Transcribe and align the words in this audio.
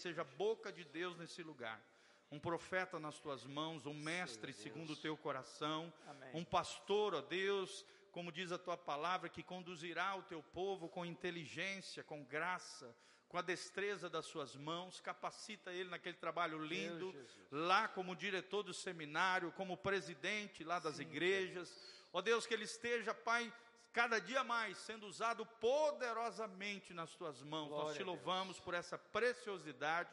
seja 0.00 0.22
a 0.22 0.24
boca 0.24 0.72
de 0.72 0.84
Deus 0.84 1.16
nesse 1.16 1.42
lugar. 1.42 1.80
Um 2.30 2.38
profeta 2.38 2.98
nas 2.98 3.18
tuas 3.18 3.44
mãos, 3.44 3.86
um 3.86 3.94
mestre 3.94 4.52
segundo 4.52 4.92
o 4.92 4.96
teu 4.96 5.16
coração, 5.16 5.92
Amém. 6.06 6.30
um 6.34 6.44
pastor, 6.44 7.14
ó 7.14 7.20
Deus, 7.20 7.84
como 8.12 8.30
diz 8.32 8.52
a 8.52 8.58
tua 8.58 8.76
palavra, 8.76 9.28
que 9.28 9.42
conduzirá 9.42 10.14
o 10.16 10.22
teu 10.22 10.42
povo 10.42 10.88
com 10.88 11.04
inteligência, 11.04 12.04
com 12.04 12.24
graça, 12.24 12.94
com 13.28 13.38
a 13.38 13.42
destreza 13.42 14.10
das 14.10 14.26
suas 14.26 14.56
mãos, 14.56 15.00
capacita 15.00 15.72
ele 15.72 15.88
naquele 15.88 16.16
trabalho 16.16 16.64
lindo, 16.64 17.14
lá 17.50 17.86
como 17.86 18.16
diretor 18.16 18.62
do 18.62 18.74
seminário, 18.74 19.52
como 19.52 19.76
presidente 19.76 20.64
lá 20.64 20.78
das 20.80 20.98
igrejas. 20.98 21.72
Ó 22.12 22.20
Deus, 22.20 22.44
que 22.44 22.54
ele 22.54 22.64
esteja, 22.64 23.14
Pai, 23.14 23.52
cada 23.92 24.20
dia 24.20 24.42
mais 24.44 24.76
sendo 24.78 25.06
usado 25.06 25.44
poderosamente 25.44 26.92
nas 26.94 27.14
tuas 27.14 27.42
mãos. 27.42 27.70
Nós 27.70 27.80
Glória 27.80 27.94
te 27.94 28.02
a 28.02 28.04
Deus. 28.04 28.16
louvamos 28.16 28.60
por 28.60 28.74
essa 28.74 28.98
preciosidade 28.98 30.10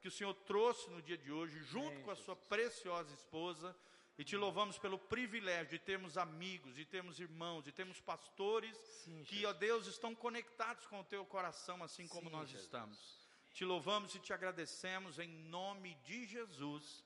que 0.00 0.08
o 0.08 0.10
Senhor 0.10 0.34
trouxe 0.34 0.88
no 0.90 1.02
dia 1.02 1.16
de 1.18 1.30
hoje, 1.30 1.62
junto 1.64 1.88
Amém, 1.88 2.02
com 2.02 2.10
a 2.10 2.16
sua 2.16 2.34
preciosa 2.34 3.12
esposa. 3.14 3.76
E 4.18 4.24
te 4.24 4.36
louvamos 4.36 4.76
pelo 4.78 4.98
privilégio 4.98 5.70
de 5.70 5.78
termos 5.78 6.18
amigos, 6.18 6.74
de 6.74 6.84
termos 6.84 7.18
irmãos, 7.18 7.64
de 7.64 7.72
termos 7.72 8.00
pastores 8.02 8.76
Sim, 8.76 9.24
que, 9.24 9.46
ó 9.46 9.52
Deus, 9.52 9.86
estão 9.86 10.14
conectados 10.14 10.86
com 10.86 11.00
o 11.00 11.04
teu 11.04 11.24
coração, 11.24 11.82
assim 11.82 12.06
como 12.06 12.28
Sim, 12.28 12.36
nós 12.36 12.48
Jesus. 12.48 12.64
estamos. 12.66 13.18
Te 13.54 13.64
louvamos 13.64 14.14
e 14.14 14.18
te 14.18 14.32
agradecemos 14.32 15.18
em 15.18 15.28
nome 15.28 15.94
de 16.04 16.26
Jesus. 16.26 17.02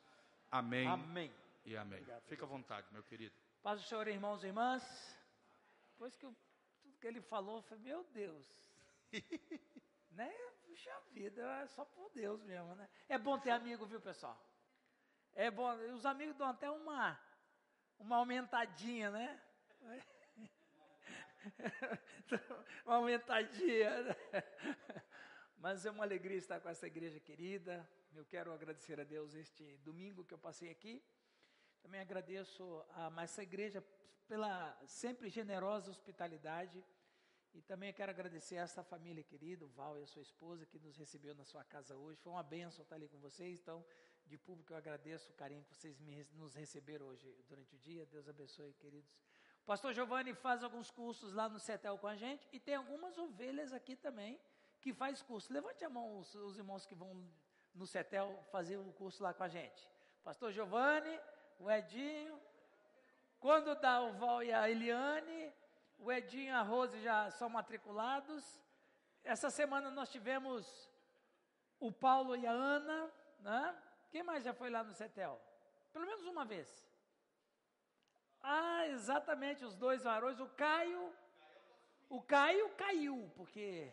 Amém, 0.51 0.89
Amém. 0.89 1.33
e 1.65 1.77
amém. 1.77 2.01
Obrigado, 2.01 2.23
Fica 2.27 2.45
à 2.45 2.49
vontade, 2.49 2.87
meu 2.91 3.03
querido. 3.05 3.35
Paz 3.63 3.81
do 3.81 3.87
Senhor, 3.87 4.09
irmãos 4.09 4.43
e 4.43 4.49
irmãs. 4.49 4.83
Depois 6.05 6.17
que 6.17 6.27
eu- 6.27 6.37
tudo 6.83 6.99
que 6.99 7.07
ele 7.07 7.23
falou, 7.23 7.57
eu 7.57 7.63
falei, 7.63 7.83
meu 7.83 8.05
Deus. 8.13 8.47
né? 10.11 10.31
Puxa 10.67 11.01
vida, 11.13 11.43
é 11.63 11.67
só 11.69 11.83
por 11.83 12.11
Deus 12.11 12.43
mesmo, 12.43 12.75
né? 12.75 12.91
É 13.09 13.17
bom 13.17 13.39
ter 13.39 13.53
amigo, 13.53 13.87
viu, 13.87 14.03
pessoal? 14.03 14.39
É 15.33 15.51
bom, 15.51 15.73
os 15.95 16.05
amigos 16.05 16.37
dão 16.37 16.49
até 16.49 16.71
uma, 16.71 17.19
uma 17.99 18.17
aumentadinha, 18.17 19.11
né? 19.11 19.43
uma 22.85 22.97
aumentadinha. 22.97 24.03
né? 24.03 24.15
Mas 25.57 25.87
é 25.87 25.91
uma 25.91 26.05
alegria 26.05 26.37
estar 26.37 26.61
com 26.61 26.69
essa 26.69 26.87
igreja 26.87 27.19
querida. 27.19 27.91
Eu 28.13 28.27
quero 28.27 28.53
agradecer 28.53 29.01
a 29.01 29.05
Deus 29.05 29.35
este 29.35 29.79
domingo 29.79 30.23
que 30.23 30.35
eu 30.35 30.39
passei 30.39 30.71
aqui. 30.71 31.03
Também 31.81 32.03
agradeço 32.03 32.85
a 32.91 33.11
essa 33.23 33.43
igreja 33.43 33.83
pela 34.29 34.77
sempre 34.87 35.29
generosa 35.29 35.91
hospitalidade. 35.91 36.85
E 37.53 37.63
também 37.63 37.93
quero 37.93 38.11
agradecer 38.11 38.59
a 38.59 38.63
esta 38.63 38.83
família 38.83 39.23
querida, 39.23 39.65
o 39.65 39.69
Val 39.69 39.99
e 39.99 40.03
a 40.03 40.07
sua 40.07 40.23
esposa, 40.23 40.67
que 40.67 40.79
nos 40.79 40.97
recebeu 40.97 41.35
na 41.35 41.45
sua 41.45 41.63
casa 41.63 41.97
hoje. 41.97 42.19
Foi 42.21 42.33
uma 42.33 42.43
bênção 42.43 42.83
estar 42.83 42.97
ali 42.97 43.09
com 43.09 43.19
vocês. 43.19 43.61
Então, 43.61 43.85
de 44.27 44.37
público, 44.37 44.73
eu 44.73 44.77
agradeço 44.77 45.31
o 45.31 45.35
carinho 45.35 45.63
que 45.63 45.75
vocês 45.75 46.01
me, 46.01 46.27
nos 46.33 46.55
receberam 46.55 47.07
hoje 47.07 47.33
durante 47.49 47.77
o 47.77 47.79
dia. 47.79 48.05
Deus 48.07 48.29
abençoe, 48.29 48.73
queridos. 48.75 49.13
O 49.63 49.67
pastor 49.67 49.95
Giovanni 49.95 50.35
faz 50.35 50.65
alguns 50.65 50.91
cursos 50.91 51.33
lá 51.33 51.49
no 51.49 51.61
CETEL 51.61 51.97
com 51.99 52.09
a 52.09 52.17
gente. 52.17 52.49
E 52.53 52.59
tem 52.59 52.75
algumas 52.75 53.17
ovelhas 53.17 53.73
aqui 53.73 53.95
também 53.95 54.41
que 54.81 54.93
faz 54.93 55.23
curso. 55.23 55.53
Levante 55.53 55.85
a 55.85 55.89
mão 55.89 56.19
os, 56.19 56.35
os 56.35 56.59
irmãos 56.59 56.85
que 56.85 56.95
vão 56.95 57.25
no 57.75 57.87
CETEL 57.87 58.45
fazer 58.51 58.77
o 58.77 58.93
curso 58.93 59.23
lá 59.23 59.33
com 59.33 59.45
a 59.45 59.49
gente. 59.49 59.89
Pastor 60.23 60.51
Giovanni, 60.51 61.21
o 61.59 61.71
Edinho. 61.71 62.41
Quando 63.45 63.75
dá 63.75 64.01
o 64.01 64.11
Val 64.15 64.43
e 64.43 64.51
a 64.51 64.71
Eliane, 64.71 65.53
o 65.99 66.11
Edinho 66.11 66.47
e 66.47 66.51
a 66.51 66.63
Rose 66.63 66.99
já 67.03 67.31
são 67.31 67.51
matriculados. 67.51 68.43
Essa 69.23 69.51
semana 69.51 69.91
nós 69.91 70.09
tivemos 70.11 70.91
o 71.79 71.93
Paulo 71.93 72.35
e 72.35 72.47
a 72.47 72.51
Ana, 72.51 73.13
né? 73.41 73.83
Quem 74.11 74.23
mais 74.23 74.45
já 74.45 74.55
foi 74.55 74.71
lá 74.71 74.83
no 74.83 74.95
CETEL? 74.95 75.39
Pelo 75.93 76.07
menos 76.07 76.25
uma 76.25 76.47
vez. 76.47 76.89
Ah, 78.41 78.87
exatamente, 78.87 79.63
os 79.63 79.77
dois 79.77 80.03
varões, 80.03 80.41
o 80.41 80.49
Caio. 80.49 81.15
O 82.09 82.23
Caio 82.23 82.71
caiu, 82.77 83.31
porque. 83.37 83.93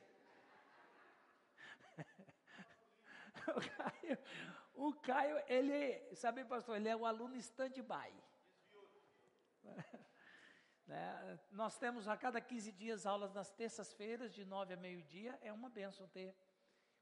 o, 3.50 3.59
Caio, 3.75 4.17
o 4.75 4.94
Caio, 4.94 5.44
ele, 5.45 6.16
sabe, 6.16 6.45
pastor, 6.45 6.78
ele 6.78 6.88
é 6.88 6.95
o 6.95 7.06
aluno 7.06 7.35
stand-by. 7.35 8.30
Né? 10.88 11.39
Nós 11.51 11.77
temos 11.77 12.05
a 12.05 12.17
cada 12.17 12.41
15 12.41 12.72
dias 12.73 13.05
aulas 13.05 13.33
nas 13.33 13.49
terças-feiras, 13.49 14.33
de 14.33 14.44
9 14.44 14.73
a 14.73 14.77
meio-dia. 14.77 15.39
É 15.41 15.53
uma 15.53 15.69
benção 15.69 16.05
ter 16.09 16.35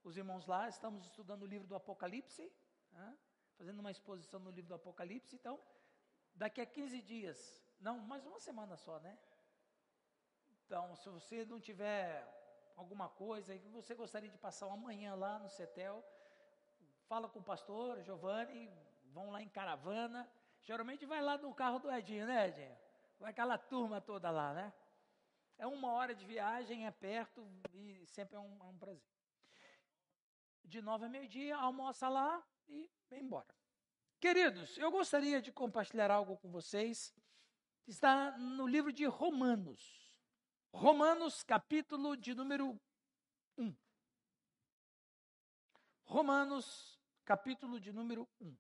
os 0.04 0.16
irmãos 0.16 0.46
lá. 0.46 0.70
Estamos 0.70 1.06
estudando 1.06 1.42
o 1.42 1.48
livro 1.48 1.68
do 1.68 1.76
Apocalipse, 1.76 2.52
né? 2.92 3.18
fazendo 3.58 3.80
uma 3.80 3.90
exposição 3.90 4.40
no 4.40 4.52
livro 4.52 4.70
do 4.70 4.76
Apocalipse. 4.76 5.36
Então, 5.36 5.60
daqui 6.36 6.62
a 6.62 6.68
15 6.68 7.02
dias, 7.02 7.64
não, 7.80 7.98
mais 8.00 8.24
uma 8.26 8.40
semana 8.40 8.78
só, 8.78 9.00
né? 9.00 9.18
Então, 10.66 10.96
se 10.96 11.10
você 11.10 11.44
não 11.46 11.60
tiver 11.60 12.08
alguma 12.76 13.10
coisa 13.10 13.58
que 13.58 13.68
você 13.70 13.96
gostaria 13.96 14.30
de 14.30 14.38
passar 14.38 14.68
uma 14.68 14.78
manhã 14.78 15.16
lá 15.16 15.40
no 15.40 15.50
CETEL, 15.50 16.04
fala 17.08 17.28
com 17.28 17.40
o 17.40 17.44
pastor 17.44 18.02
Giovanni, 18.04 18.72
vão 19.06 19.32
lá 19.32 19.42
em 19.42 19.50
caravana. 19.50 20.30
Geralmente 20.64 21.06
vai 21.06 21.22
lá 21.22 21.38
no 21.38 21.54
carro 21.54 21.80
do 21.80 21.92
Edinho, 21.92 22.26
né, 22.26 22.48
Edinho? 22.48 22.78
Vai 23.20 23.32
aquela 23.32 23.58
turma 23.58 24.00
toda 24.00 24.30
lá, 24.30 24.54
né? 24.54 24.74
É 25.58 25.68
uma 25.68 25.92
hora 25.92 26.16
de 26.16 26.26
viagem, 26.26 26.86
é 26.86 26.92
perto 26.92 27.46
e 27.74 28.06
sempre 28.08 28.36
é 28.36 28.40
um, 28.40 28.58
é 28.62 28.64
um 28.66 28.78
prazer. 28.78 29.04
De 30.64 30.82
nove 30.82 31.06
a 31.06 31.10
meio-dia, 31.10 31.58
almoça 31.58 32.08
lá 32.08 32.42
e 32.68 32.90
vem 33.10 33.22
embora. 33.22 33.54
Queridos, 34.20 34.78
eu 34.78 34.92
gostaria 34.92 35.42
de 35.42 35.52
compartilhar 35.52 36.12
algo 36.12 36.38
com 36.38 36.50
vocês. 36.50 37.14
Está 37.88 38.38
no 38.38 38.68
livro 38.68 38.94
de 38.94 39.06
Romanos. 39.06 40.10
Romanos, 40.72 41.44
capítulo 41.44 42.16
de 42.16 42.36
número 42.36 42.80
1. 43.58 43.76
Romanos, 46.04 47.00
capítulo 47.26 47.80
de 47.80 47.92
número 47.92 48.28
1. 48.40 48.56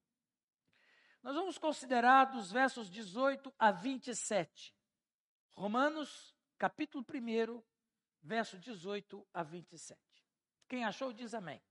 Nós 1.22 1.36
vamos 1.36 1.58
considerar 1.58 2.26
dos 2.26 2.50
versos 2.50 2.90
18 2.90 3.54
a 3.60 3.72
27. 3.72 4.74
Romanos, 5.54 6.34
capítulo 6.58 7.06
1, 7.06 7.62
verso 8.22 8.58
18 8.58 9.28
a 9.34 9.44
27. 9.44 10.00
Quem 10.70 10.86
achou, 10.86 11.12
diz 11.12 11.34
amém. 11.34 11.62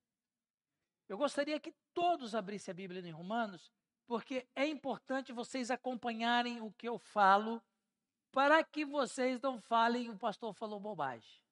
Eu 1.08 1.16
gostaria 1.16 1.58
que 1.58 1.74
todos 1.94 2.34
abrissem 2.34 2.72
a 2.72 2.74
Bíblia 2.74 3.00
em 3.00 3.10
Romanos, 3.10 3.72
porque 4.06 4.46
é 4.54 4.66
importante 4.66 5.32
vocês 5.32 5.70
acompanharem 5.70 6.60
o 6.60 6.70
que 6.72 6.86
eu 6.86 6.98
falo, 6.98 7.62
para 8.30 8.62
que 8.62 8.84
vocês 8.84 9.40
não 9.40 9.58
falem, 9.58 10.10
o 10.10 10.18
pastor 10.18 10.52
falou 10.52 10.78
bobagem. 10.78 11.42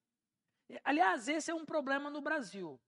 Aliás, 0.84 1.28
esse 1.28 1.50
é 1.50 1.54
um 1.54 1.64
problema 1.64 2.10
no 2.10 2.20
Brasil. 2.20 2.78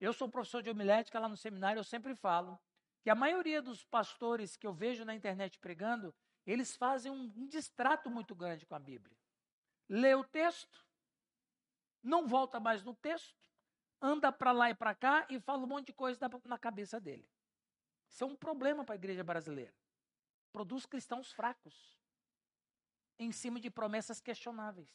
Eu 0.00 0.12
sou 0.12 0.28
professor 0.28 0.60
de 0.60 0.70
homilética 0.70 1.20
lá 1.20 1.28
no 1.28 1.36
seminário, 1.36 1.78
eu 1.78 1.84
sempre 1.84 2.16
falo 2.16 2.58
que 3.08 3.10
a 3.10 3.14
maioria 3.14 3.62
dos 3.62 3.82
pastores 3.86 4.54
que 4.54 4.66
eu 4.66 4.72
vejo 4.74 5.02
na 5.02 5.14
internet 5.14 5.58
pregando, 5.58 6.14
eles 6.44 6.76
fazem 6.76 7.10
um, 7.10 7.32
um 7.38 7.46
distrato 7.46 8.10
muito 8.10 8.34
grande 8.34 8.66
com 8.66 8.74
a 8.74 8.78
Bíblia. 8.78 9.16
Lê 9.88 10.14
o 10.14 10.22
texto, 10.22 10.86
não 12.02 12.26
volta 12.26 12.60
mais 12.60 12.82
no 12.82 12.94
texto, 12.94 13.34
anda 13.98 14.30
para 14.30 14.52
lá 14.52 14.68
e 14.68 14.74
para 14.74 14.94
cá 14.94 15.26
e 15.30 15.40
fala 15.40 15.62
um 15.62 15.66
monte 15.66 15.86
de 15.86 15.94
coisa 15.94 16.20
na, 16.20 16.28
na 16.44 16.58
cabeça 16.58 17.00
dele. 17.00 17.26
Isso 18.10 18.24
é 18.24 18.26
um 18.26 18.36
problema 18.36 18.84
para 18.84 18.94
a 18.94 19.00
igreja 19.00 19.24
brasileira. 19.24 19.74
Produz 20.52 20.84
cristãos 20.84 21.32
fracos, 21.32 21.98
em 23.18 23.32
cima 23.32 23.58
de 23.58 23.70
promessas 23.70 24.20
questionáveis. 24.20 24.94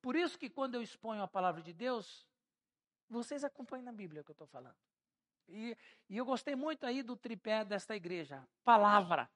Por 0.00 0.14
isso 0.14 0.38
que 0.38 0.48
quando 0.48 0.76
eu 0.76 0.82
exponho 0.82 1.24
a 1.24 1.26
palavra 1.26 1.60
de 1.60 1.72
Deus, 1.72 2.24
vocês 3.08 3.42
acompanhem 3.42 3.84
na 3.84 3.90
Bíblia 3.90 4.22
o 4.22 4.24
que 4.24 4.30
eu 4.30 4.34
estou 4.34 4.46
falando. 4.46 4.89
E, 5.50 5.76
e, 6.08 6.16
eu 6.16 6.24
gostei 6.24 6.54
muito 6.54 6.86
aí 6.86 7.02
do 7.02 7.16
tripé 7.16 7.64
desta 7.64 7.96
igreja, 7.96 8.46
palavra. 8.64 9.30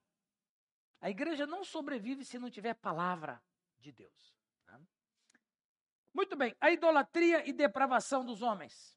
A 1.00 1.11
igreja 1.11 1.46
não 1.46 1.64
sobrevive 1.64 2.25
se 2.25 2.38
não 2.38 2.50
tiver 2.50 2.75
palavra 2.75 3.43
de 3.78 3.93
Deus. 3.93 4.34
Tá? 4.64 4.81
Muito 6.12 6.37
bem, 6.37 6.55
a 6.61 6.70
idolatria 6.70 7.49
e 7.49 7.52
depravação 7.52 8.25
dos 8.25 8.43
homens. 8.43 8.96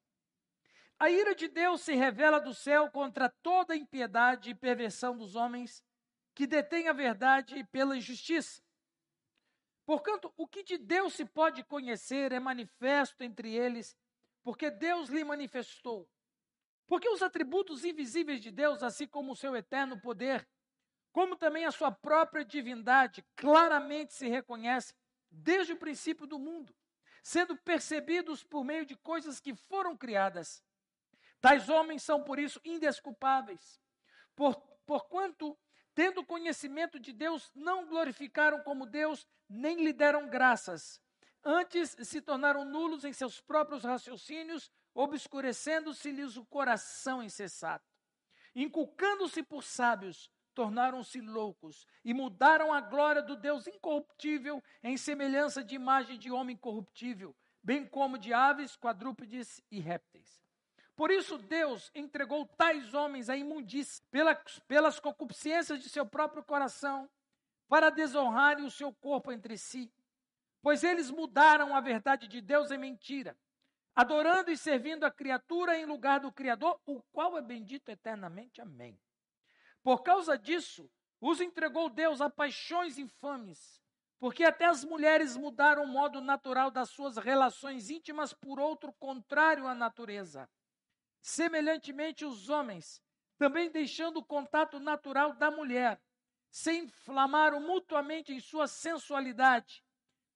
A 0.99 1.09
ira 1.09 1.35
de 1.35 1.47
Deus 1.47 1.81
se 1.81 1.93
revela 1.93 2.39
do 2.39 2.53
céu 2.53 2.89
contra 2.89 3.29
toda 3.29 3.75
impiedade 3.75 4.51
e 4.51 4.55
perversão 4.55 5.17
dos 5.17 5.35
homens 5.35 5.83
que 6.33 6.47
detêm 6.47 6.87
a 6.87 6.93
verdade 6.93 7.63
pela 7.65 7.97
injustiça. 7.97 8.61
Portanto, 9.85 10.33
o 10.35 10.47
que 10.47 10.63
de 10.63 10.77
Deus 10.77 11.13
se 11.13 11.25
pode 11.25 11.63
conhecer 11.63 12.31
é 12.31 12.39
manifesto 12.39 13.23
entre 13.23 13.55
eles, 13.55 13.97
porque 14.43 14.69
Deus 14.69 15.09
lhe 15.09 15.23
manifestou. 15.23 16.09
Porque 16.87 17.09
os 17.09 17.21
atributos 17.21 17.83
invisíveis 17.83 18.41
de 18.41 18.49
Deus, 18.49 18.81
assim 18.81 19.05
como 19.05 19.33
o 19.33 19.35
seu 19.35 19.55
eterno 19.55 19.99
poder, 19.99 20.47
como 21.11 21.35
também 21.35 21.65
a 21.65 21.71
sua 21.71 21.91
própria 21.91 22.45
divindade, 22.45 23.25
claramente 23.35 24.13
se 24.13 24.27
reconhece 24.27 24.93
desde 25.29 25.73
o 25.73 25.77
princípio 25.77 26.25
do 26.25 26.39
mundo, 26.39 26.73
sendo 27.21 27.57
percebidos 27.57 28.43
por 28.43 28.63
meio 28.63 28.85
de 28.85 28.95
coisas 28.95 29.39
que 29.39 29.53
foram 29.53 29.97
criadas. 29.97 30.63
Tais 31.41 31.69
homens 31.69 32.03
são, 32.03 32.23
por 32.23 32.39
isso, 32.39 32.61
indesculpáveis, 32.63 33.79
por, 34.35 34.55
porquanto, 34.85 35.57
tendo 35.93 36.25
conhecimento 36.25 36.99
de 36.99 37.11
Deus, 37.11 37.51
não 37.53 37.85
glorificaram 37.85 38.61
como 38.63 38.85
Deus, 38.85 39.27
nem 39.49 39.83
lhe 39.83 39.91
deram 39.91 40.29
graças. 40.29 41.01
Antes 41.43 41.95
se 42.03 42.21
tornaram 42.21 42.63
nulos 42.63 43.03
em 43.03 43.13
seus 43.13 43.41
próprios 43.41 43.83
raciocínios, 43.83 44.71
obscurecendo-se-lhes 44.97 46.37
o 46.37 46.45
coração 46.45 47.21
insensato. 47.21 47.85
Inculcando-se 48.55 49.43
por 49.43 49.63
sábios, 49.63 50.31
tornaram-se 50.55 51.21
loucos 51.21 51.85
e 52.03 52.15
mudaram 52.15 52.73
a 52.73 52.81
glória 52.81 53.21
do 53.21 53.35
Deus 53.35 53.67
incorruptível 53.67 54.61
em 54.81 54.97
semelhança 54.97 55.63
de 55.63 55.75
imagem 55.75 56.17
de 56.17 56.31
homem 56.31 56.57
corruptível, 56.57 57.35
bem 57.61 57.85
como 57.85 58.17
de 58.17 58.33
aves, 58.33 58.75
quadrúpedes 58.75 59.61
e 59.69 59.79
répteis. 59.79 60.43
Por 60.95 61.11
isso 61.11 61.37
Deus 61.37 61.91
entregou 61.93 62.47
tais 62.47 62.95
homens 62.95 63.29
à 63.29 63.37
imundícia 63.37 64.03
pelas, 64.09 64.57
pelas 64.67 64.99
concupiscências 64.99 65.79
de 65.79 65.89
seu 65.89 66.07
próprio 66.07 66.43
coração, 66.43 67.07
para 67.67 67.91
desonrarem 67.91 68.65
o 68.65 68.71
seu 68.71 68.91
corpo 68.91 69.31
entre 69.31 69.59
si, 69.59 69.93
pois 70.59 70.83
eles 70.83 71.11
mudaram 71.11 71.75
a 71.75 71.81
verdade 71.81 72.27
de 72.27 72.41
Deus 72.41 72.71
em 72.71 72.79
mentira, 72.79 73.37
adorando 73.97 74.51
e 74.51 74.55
servindo 74.55 75.05
a 75.05 75.11
criatura 75.11 75.75
em 75.75 75.83
lugar 75.83 76.19
do 76.19 76.31
Criador, 76.31 76.79
o 76.85 77.01
qual 77.11 77.35
é 77.35 77.41
bendito 77.41 77.89
eternamente. 77.89 78.61
Amém. 78.61 78.95
Por 79.81 80.03
causa 80.03 80.37
disso, 80.37 80.87
os 81.19 81.41
entregou 81.41 81.89
Deus 81.89 82.21
a 82.21 82.29
paixões 82.29 82.99
infames, 82.99 83.81
porque 84.19 84.43
até 84.43 84.65
as 84.65 84.85
mulheres 84.85 85.35
mudaram 85.35 85.83
o 85.83 85.87
modo 85.87 86.21
natural 86.21 86.69
das 86.69 86.91
suas 86.91 87.17
relações 87.17 87.89
íntimas 87.89 88.33
por 88.33 88.59
outro 88.59 88.93
contrário 88.93 89.65
à 89.65 89.73
natureza. 89.73 90.47
Semelhantemente, 91.19 92.23
os 92.23 92.49
homens, 92.49 93.01
também 93.35 93.71
deixando 93.71 94.17
o 94.17 94.25
contato 94.25 94.79
natural 94.79 95.33
da 95.33 95.49
mulher, 95.49 95.99
se 96.51 96.71
inflamaram 96.71 97.59
mutuamente 97.59 98.31
em 98.31 98.39
sua 98.39 98.67
sensualidade, 98.67 99.83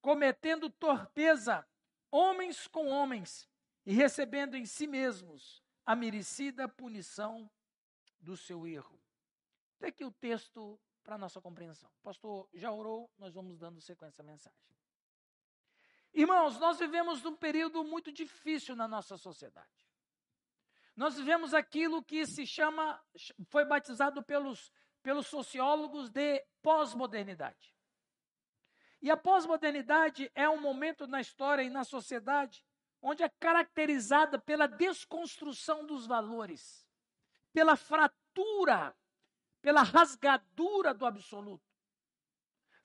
cometendo 0.01 0.67
torpeza, 0.67 1.63
homens 2.09 2.65
com 2.65 2.87
homens, 2.87 3.50
e 3.85 3.93
recebendo 3.93 4.55
em 4.55 4.65
si 4.65 4.87
mesmos 4.87 5.63
a 5.85 5.95
merecida 5.95 6.67
punição 6.67 7.49
do 8.19 8.37
seu 8.37 8.67
erro. 8.67 9.01
Até 9.77 9.87
aqui 9.87 10.05
o 10.05 10.11
texto 10.11 10.79
para 11.03 11.17
nossa 11.17 11.41
compreensão. 11.41 11.89
Pastor 12.03 12.47
já 12.53 12.71
orou, 12.71 13.09
nós 13.17 13.33
vamos 13.33 13.57
dando 13.57 13.81
sequência 13.81 14.21
à 14.21 14.25
mensagem. 14.25 14.59
Irmãos, 16.13 16.59
nós 16.59 16.77
vivemos 16.77 17.23
num 17.23 17.35
período 17.35 17.83
muito 17.83 18.11
difícil 18.11 18.75
na 18.75 18.87
nossa 18.87 19.17
sociedade. 19.17 19.89
Nós 20.95 21.15
vivemos 21.15 21.53
aquilo 21.53 22.03
que 22.03 22.25
se 22.25 22.45
chama, 22.45 23.01
foi 23.47 23.65
batizado 23.65 24.21
pelos, 24.21 24.71
pelos 25.01 25.27
sociólogos 25.27 26.09
de 26.09 26.45
pós-modernidade. 26.61 27.73
E 29.01 29.09
a 29.09 29.17
pós-modernidade 29.17 30.29
é 30.35 30.47
um 30.47 30.59
momento 30.59 31.07
na 31.07 31.21
história 31.21 31.63
e 31.63 31.69
na 31.69 31.83
sociedade 31.83 32.63
onde 33.01 33.23
é 33.23 33.29
caracterizada 33.29 34.37
pela 34.37 34.67
desconstrução 34.67 35.85
dos 35.85 36.05
valores, 36.05 36.87
pela 37.53 37.75
fratura 37.75 38.95
pela 39.61 39.83
rasgadura 39.83 40.93
do 40.93 41.05
absoluto. 41.05 41.63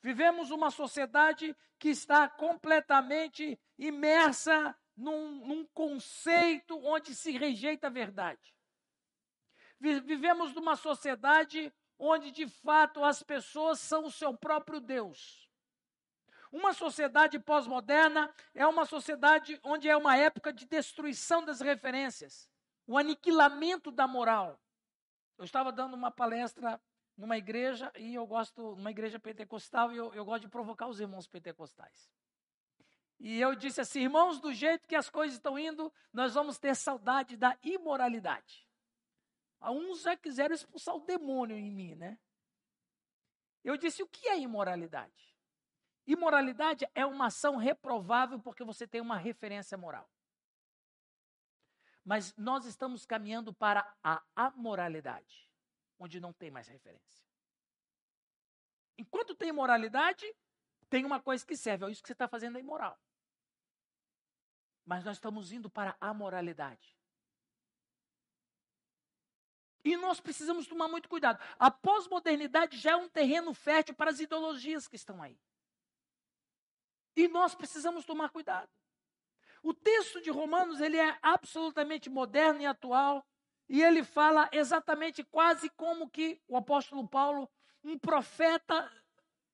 Vivemos 0.02 0.50
uma 0.50 0.70
sociedade 0.70 1.56
que 1.78 1.88
está 1.88 2.28
completamente 2.28 3.58
imersa 3.78 4.76
num, 4.96 5.46
num 5.46 5.66
conceito 5.66 6.78
onde 6.84 7.14
se 7.14 7.32
rejeita 7.32 7.88
a 7.88 7.90
verdade. 7.90 8.54
Vivemos 9.78 10.54
numa 10.54 10.76
sociedade 10.76 11.72
onde, 11.98 12.30
de 12.30 12.46
fato, 12.46 13.02
as 13.02 13.22
pessoas 13.22 13.80
são 13.80 14.06
o 14.06 14.10
seu 14.10 14.36
próprio 14.36 14.80
Deus. 14.80 15.45
Uma 16.52 16.72
sociedade 16.72 17.38
pós-moderna 17.38 18.32
é 18.54 18.66
uma 18.66 18.84
sociedade 18.84 19.58
onde 19.62 19.88
é 19.88 19.96
uma 19.96 20.16
época 20.16 20.52
de 20.52 20.64
destruição 20.66 21.44
das 21.44 21.60
referências, 21.60 22.48
o 22.86 22.96
aniquilamento 22.96 23.90
da 23.90 24.06
moral. 24.06 24.60
Eu 25.36 25.44
estava 25.44 25.72
dando 25.72 25.94
uma 25.94 26.10
palestra 26.10 26.80
numa 27.16 27.36
igreja 27.36 27.92
e 27.96 28.14
eu 28.14 28.26
gosto, 28.26 28.76
numa 28.76 28.90
igreja 28.90 29.18
pentecostal, 29.18 29.92
e 29.92 29.96
eu, 29.96 30.12
eu 30.14 30.24
gosto 30.24 30.42
de 30.42 30.48
provocar 30.48 30.86
os 30.86 31.00
irmãos 31.00 31.26
pentecostais. 31.26 32.10
E 33.18 33.40
eu 33.40 33.54
disse 33.54 33.80
assim, 33.80 34.02
irmãos, 34.02 34.38
do 34.40 34.52
jeito 34.52 34.86
que 34.86 34.94
as 34.94 35.08
coisas 35.08 35.36
estão 35.36 35.58
indo, 35.58 35.92
nós 36.12 36.34
vamos 36.34 36.58
ter 36.58 36.74
saudade 36.74 37.36
da 37.36 37.56
imoralidade. 37.62 38.66
Uns 39.62 40.02
já 40.02 40.16
quiseram 40.16 40.54
expulsar 40.54 40.94
o 40.94 41.00
demônio 41.00 41.56
em 41.56 41.70
mim, 41.70 41.94
né? 41.94 42.18
Eu 43.64 43.76
disse, 43.76 44.02
o 44.02 44.06
que 44.06 44.28
é 44.28 44.38
imoralidade? 44.38 45.35
Imoralidade 46.06 46.88
é 46.94 47.04
uma 47.04 47.26
ação 47.26 47.56
reprovável 47.56 48.38
porque 48.38 48.62
você 48.62 48.86
tem 48.86 49.00
uma 49.00 49.16
referência 49.16 49.76
moral. 49.76 50.08
Mas 52.04 52.36
nós 52.36 52.64
estamos 52.64 53.04
caminhando 53.04 53.52
para 53.52 53.92
a 54.02 54.22
amoralidade, 54.36 55.50
onde 55.98 56.20
não 56.20 56.32
tem 56.32 56.50
mais 56.50 56.68
referência. 56.68 57.26
Enquanto 58.96 59.34
tem 59.34 59.50
moralidade, 59.50 60.24
tem 60.88 61.04
uma 61.04 61.20
coisa 61.20 61.44
que 61.44 61.56
serve, 61.56 61.84
é 61.84 61.90
isso 61.90 62.00
que 62.00 62.06
você 62.06 62.12
está 62.12 62.28
fazendo 62.28 62.56
é 62.56 62.60
imoral. 62.60 62.96
Mas 64.84 65.04
nós 65.04 65.16
estamos 65.16 65.50
indo 65.50 65.68
para 65.68 65.96
a 66.00 66.14
moralidade. 66.14 66.96
E 69.84 69.96
nós 69.96 70.20
precisamos 70.20 70.68
tomar 70.68 70.86
muito 70.86 71.08
cuidado. 71.08 71.42
A 71.58 71.70
pós-modernidade 71.70 72.76
já 72.76 72.92
é 72.92 72.96
um 72.96 73.08
terreno 73.08 73.52
fértil 73.52 73.94
para 73.96 74.10
as 74.10 74.20
ideologias 74.20 74.86
que 74.86 74.96
estão 74.96 75.20
aí. 75.20 75.36
E 77.16 77.26
nós 77.28 77.54
precisamos 77.54 78.04
tomar 78.04 78.28
cuidado. 78.28 78.70
O 79.62 79.72
texto 79.72 80.20
de 80.20 80.30
Romanos 80.30 80.80
ele 80.80 80.98
é 80.98 81.18
absolutamente 81.22 82.10
moderno 82.10 82.60
e 82.60 82.66
atual 82.66 83.26
e 83.68 83.82
ele 83.82 84.04
fala 84.04 84.48
exatamente 84.52 85.24
quase 85.24 85.70
como 85.70 86.08
que 86.08 86.40
o 86.46 86.56
apóstolo 86.56 87.08
Paulo, 87.08 87.50
um 87.82 87.98
profeta, 87.98 88.92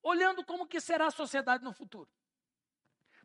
olhando 0.03 0.45
como 0.45 0.67
que 0.67 0.81
será 0.81 1.07
a 1.07 1.11
sociedade 1.13 1.63
no 1.65 1.73
futuro. 1.73 2.11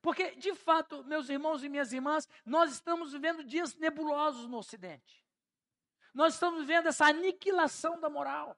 Porque, 0.01 0.35
de 0.35 0.53
fato, 0.53 1.03
meus 1.03 1.27
irmãos 1.27 1.63
e 1.63 1.67
minhas 1.67 1.91
irmãs, 1.91 2.29
nós 2.45 2.71
estamos 2.71 3.11
vivendo 3.11 3.43
dias 3.43 3.75
nebulosos 3.75 4.47
no 4.47 4.57
Ocidente. 4.57 5.25
Nós 6.13 6.35
estamos 6.35 6.61
vivendo 6.61 6.87
essa 6.87 7.07
aniquilação 7.07 7.99
da 7.99 8.09
moral. 8.09 8.55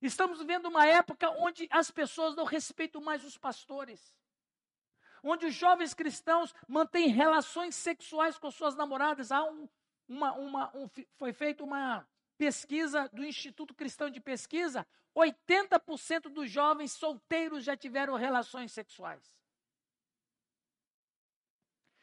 Estamos 0.00 0.38
vivendo 0.38 0.66
uma 0.66 0.86
época 0.86 1.30
onde 1.38 1.68
as 1.70 1.90
pessoas 1.90 2.34
não 2.34 2.44
respeitam 2.44 3.00
mais 3.00 3.24
os 3.24 3.36
pastores 3.36 4.16
onde 5.30 5.46
os 5.46 5.54
jovens 5.54 5.94
cristãos 5.94 6.54
mantêm 6.66 7.08
relações 7.08 7.74
sexuais 7.74 8.38
com 8.38 8.50
suas 8.50 8.74
namoradas. 8.74 9.30
Há 9.30 9.44
um, 9.44 9.68
uma, 10.08 10.32
uma, 10.32 10.76
um, 10.76 10.88
foi 11.16 11.32
feita 11.32 11.62
uma 11.62 12.06
pesquisa 12.36 13.08
do 13.12 13.24
Instituto 13.24 13.74
Cristão 13.74 14.08
de 14.08 14.20
Pesquisa, 14.20 14.86
80% 15.14 16.28
dos 16.28 16.50
jovens 16.50 16.92
solteiros 16.92 17.64
já 17.64 17.76
tiveram 17.76 18.14
relações 18.14 18.72
sexuais. 18.72 19.36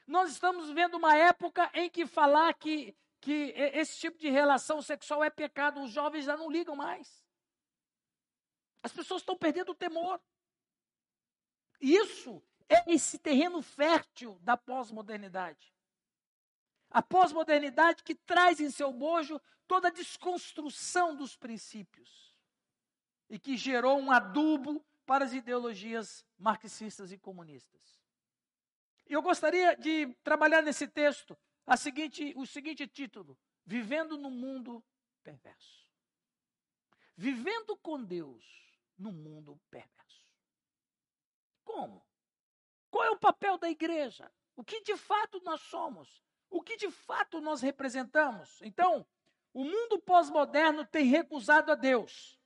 Nós 0.05 0.31
estamos 0.31 0.67
vivendo 0.67 0.95
uma 0.95 1.15
época 1.15 1.71
em 1.73 1.89
que 1.89 2.05
falar 2.05 2.53
que, 2.53 2.95
que 3.21 3.53
esse 3.73 3.97
tipo 3.99 4.19
de 4.19 4.29
relação 4.29 4.81
sexual 4.81 5.23
é 5.23 5.29
pecado, 5.29 5.81
os 5.81 5.91
jovens 5.91 6.25
já 6.25 6.37
não 6.37 6.51
ligam 6.51 6.75
mais. 6.75 7.25
As 8.83 8.91
pessoas 8.91 9.21
estão 9.21 9.35
perdendo 9.35 9.71
o 9.71 9.75
temor. 9.75 10.21
Isso 11.81 12.43
é 12.69 12.91
esse 12.91 13.17
terreno 13.17 13.61
fértil 13.61 14.37
da 14.41 14.57
pós-modernidade. 14.57 15.73
A 16.89 17.01
pós-modernidade 17.01 18.03
que 18.03 18.15
traz 18.15 18.59
em 18.59 18.69
seu 18.69 18.91
bojo 18.91 19.39
toda 19.67 19.87
a 19.87 19.91
desconstrução 19.91 21.15
dos 21.15 21.35
princípios 21.35 22.33
e 23.29 23.37
que 23.39 23.57
gerou 23.57 23.99
um 23.99 24.11
adubo 24.11 24.83
para 25.05 25.25
as 25.25 25.33
ideologias 25.33 26.25
marxistas 26.37 27.11
e 27.11 27.17
comunistas. 27.17 27.99
Eu 29.05 29.21
gostaria 29.21 29.75
de 29.75 30.07
trabalhar 30.23 30.61
nesse 30.61 30.87
texto 30.87 31.37
seguinte, 31.77 32.33
o 32.35 32.45
seguinte 32.45 32.87
título: 32.87 33.37
Vivendo 33.65 34.17
no 34.17 34.29
mundo 34.29 34.83
perverso. 35.23 35.85
Vivendo 37.15 37.77
com 37.77 38.03
Deus 38.03 38.43
no 38.97 39.11
mundo 39.11 39.59
perverso. 39.69 40.25
Como? 41.63 42.05
Qual 42.95 43.03
é 43.03 43.11
o 43.11 43.19
papel 43.19 43.57
da 43.57 43.69
igreja? 43.69 44.31
O 44.55 44.63
que 44.63 44.79
de 44.79 44.95
fato 44.95 45.41
nós 45.43 45.59
somos? 45.59 46.23
O 46.49 46.61
que 46.61 46.77
de 46.77 46.89
fato 46.89 47.41
nós 47.41 47.59
representamos? 47.59 48.61
Então, 48.61 49.05
o 49.53 49.65
mundo 49.65 49.99
pós-moderno 49.99 50.85
tem 50.85 51.03
recusado 51.03 51.73
a 51.73 51.75
Deus. 51.75 52.39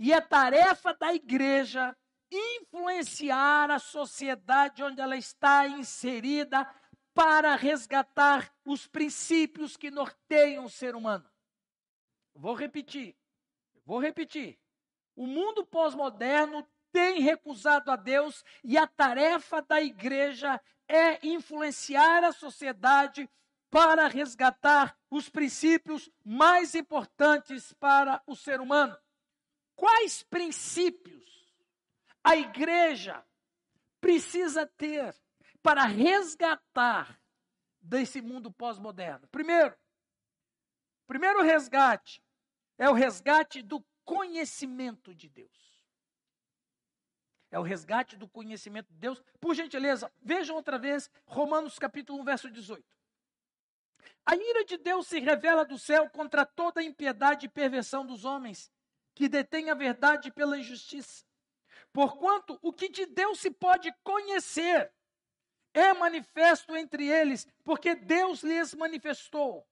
E 0.00 0.12
é 0.12 0.20
tarefa 0.20 0.92
da 0.94 1.14
igreja 1.14 1.96
influenciar 2.28 3.70
a 3.70 3.78
sociedade 3.78 4.82
onde 4.82 5.00
ela 5.00 5.16
está 5.16 5.68
inserida 5.68 6.68
para 7.14 7.54
resgatar 7.54 8.52
os 8.64 8.88
princípios 8.88 9.76
que 9.76 9.92
norteiam 9.92 10.64
o 10.64 10.68
ser 10.68 10.96
humano. 10.96 11.30
Vou 12.34 12.52
repetir, 12.52 13.16
vou 13.84 14.00
repetir. 14.00 14.58
O 15.14 15.24
mundo 15.24 15.64
pós-moderno 15.64 16.66
tem 16.96 17.20
recusado 17.20 17.90
a 17.90 17.96
Deus 17.96 18.42
e 18.64 18.78
a 18.78 18.86
tarefa 18.86 19.60
da 19.60 19.82
igreja 19.82 20.58
é 20.88 21.26
influenciar 21.26 22.24
a 22.24 22.32
sociedade 22.32 23.28
para 23.70 24.08
resgatar 24.08 24.98
os 25.10 25.28
princípios 25.28 26.10
mais 26.24 26.74
importantes 26.74 27.70
para 27.74 28.22
o 28.26 28.34
ser 28.34 28.62
humano. 28.62 28.96
Quais 29.74 30.22
princípios 30.22 31.54
a 32.24 32.34
igreja 32.34 33.22
precisa 34.00 34.66
ter 34.66 35.14
para 35.62 35.84
resgatar 35.84 37.20
desse 37.78 38.22
mundo 38.22 38.50
pós-moderno? 38.50 39.28
Primeiro, 39.28 39.76
primeiro 41.06 41.42
resgate 41.42 42.22
é 42.78 42.88
o 42.88 42.94
resgate 42.94 43.60
do 43.60 43.84
conhecimento 44.02 45.14
de 45.14 45.28
Deus. 45.28 45.65
É 47.50 47.58
o 47.58 47.62
resgate 47.62 48.16
do 48.16 48.28
conhecimento 48.28 48.92
de 48.92 48.98
Deus. 48.98 49.22
Por 49.40 49.54
gentileza, 49.54 50.10
vejam 50.22 50.56
outra 50.56 50.78
vez 50.78 51.10
Romanos 51.26 51.78
capítulo 51.78 52.20
1, 52.20 52.24
verso 52.24 52.50
18. 52.50 52.84
A 54.24 54.34
ira 54.36 54.64
de 54.64 54.76
Deus 54.76 55.06
se 55.06 55.20
revela 55.20 55.64
do 55.64 55.78
céu 55.78 56.10
contra 56.10 56.44
toda 56.44 56.80
a 56.80 56.84
impiedade 56.84 57.46
e 57.46 57.48
perversão 57.48 58.04
dos 58.04 58.24
homens, 58.24 58.70
que 59.14 59.28
detêm 59.28 59.70
a 59.70 59.74
verdade 59.74 60.32
pela 60.32 60.58
injustiça. 60.58 61.24
Porquanto 61.92 62.58
o 62.60 62.72
que 62.72 62.88
de 62.88 63.06
Deus 63.06 63.40
se 63.40 63.50
pode 63.50 63.92
conhecer 64.02 64.92
é 65.72 65.92
manifesto 65.92 66.76
entre 66.76 67.06
eles, 67.06 67.46
porque 67.62 67.94
Deus 67.94 68.42
lhes 68.42 68.74
manifestou. 68.74 69.66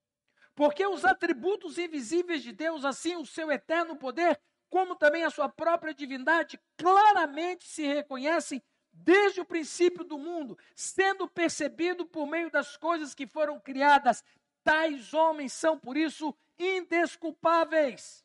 Porque 0.54 0.87
os 0.87 1.04
atributos 1.04 1.78
invisíveis 1.78 2.43
de 2.43 2.52
Deus, 2.52 2.85
assim 2.85 3.16
o 3.16 3.26
seu 3.26 3.50
eterno 3.50 3.97
poder, 3.97 4.40
como 4.75 4.97
também 4.97 5.23
a 5.23 5.31
sua 5.31 5.49
própria 5.49 5.95
divindade, 5.95 6.59
claramente 6.76 7.64
se 7.64 7.87
reconhecem 7.87 8.61
desde 8.93 9.40
o 9.40 9.45
princípio 9.45 10.02
do 10.02 10.19
mundo, 10.19 10.59
sendo 10.75 11.28
percebido 11.28 12.04
por 12.04 12.26
meio 12.26 12.50
das 12.50 12.76
coisas 12.76 13.14
que 13.14 13.25
foram 13.25 13.61
criadas, 13.61 14.25
Tais 14.64 15.14
homens 15.14 15.52
são, 15.52 15.78
por 15.78 15.97
isso, 15.97 16.35
indesculpáveis. 16.59 18.25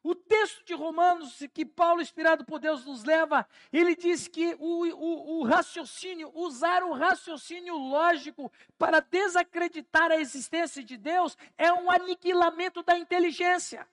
O 0.00 0.14
texto 0.14 0.64
de 0.64 0.74
Romanos, 0.74 1.42
que 1.52 1.66
Paulo, 1.66 2.00
inspirado 2.00 2.44
por 2.44 2.60
Deus, 2.60 2.84
nos 2.84 3.02
leva, 3.02 3.44
ele 3.72 3.96
diz 3.96 4.28
que 4.28 4.54
o, 4.60 4.86
o, 4.94 5.40
o, 5.40 5.42
raciocínio, 5.42 6.30
usar 6.36 6.84
o 6.84 6.92
raciocínio 6.92 7.76
lógico 7.76 8.52
para 8.78 9.00
desacreditar 9.00 10.12
a 10.12 10.20
existência 10.20 10.84
de 10.84 10.96
Deus, 10.96 11.36
é 11.58 11.72
um 11.72 11.90
aniquilamento 11.90 12.80
da 12.84 12.96
inteligência. 12.96 13.88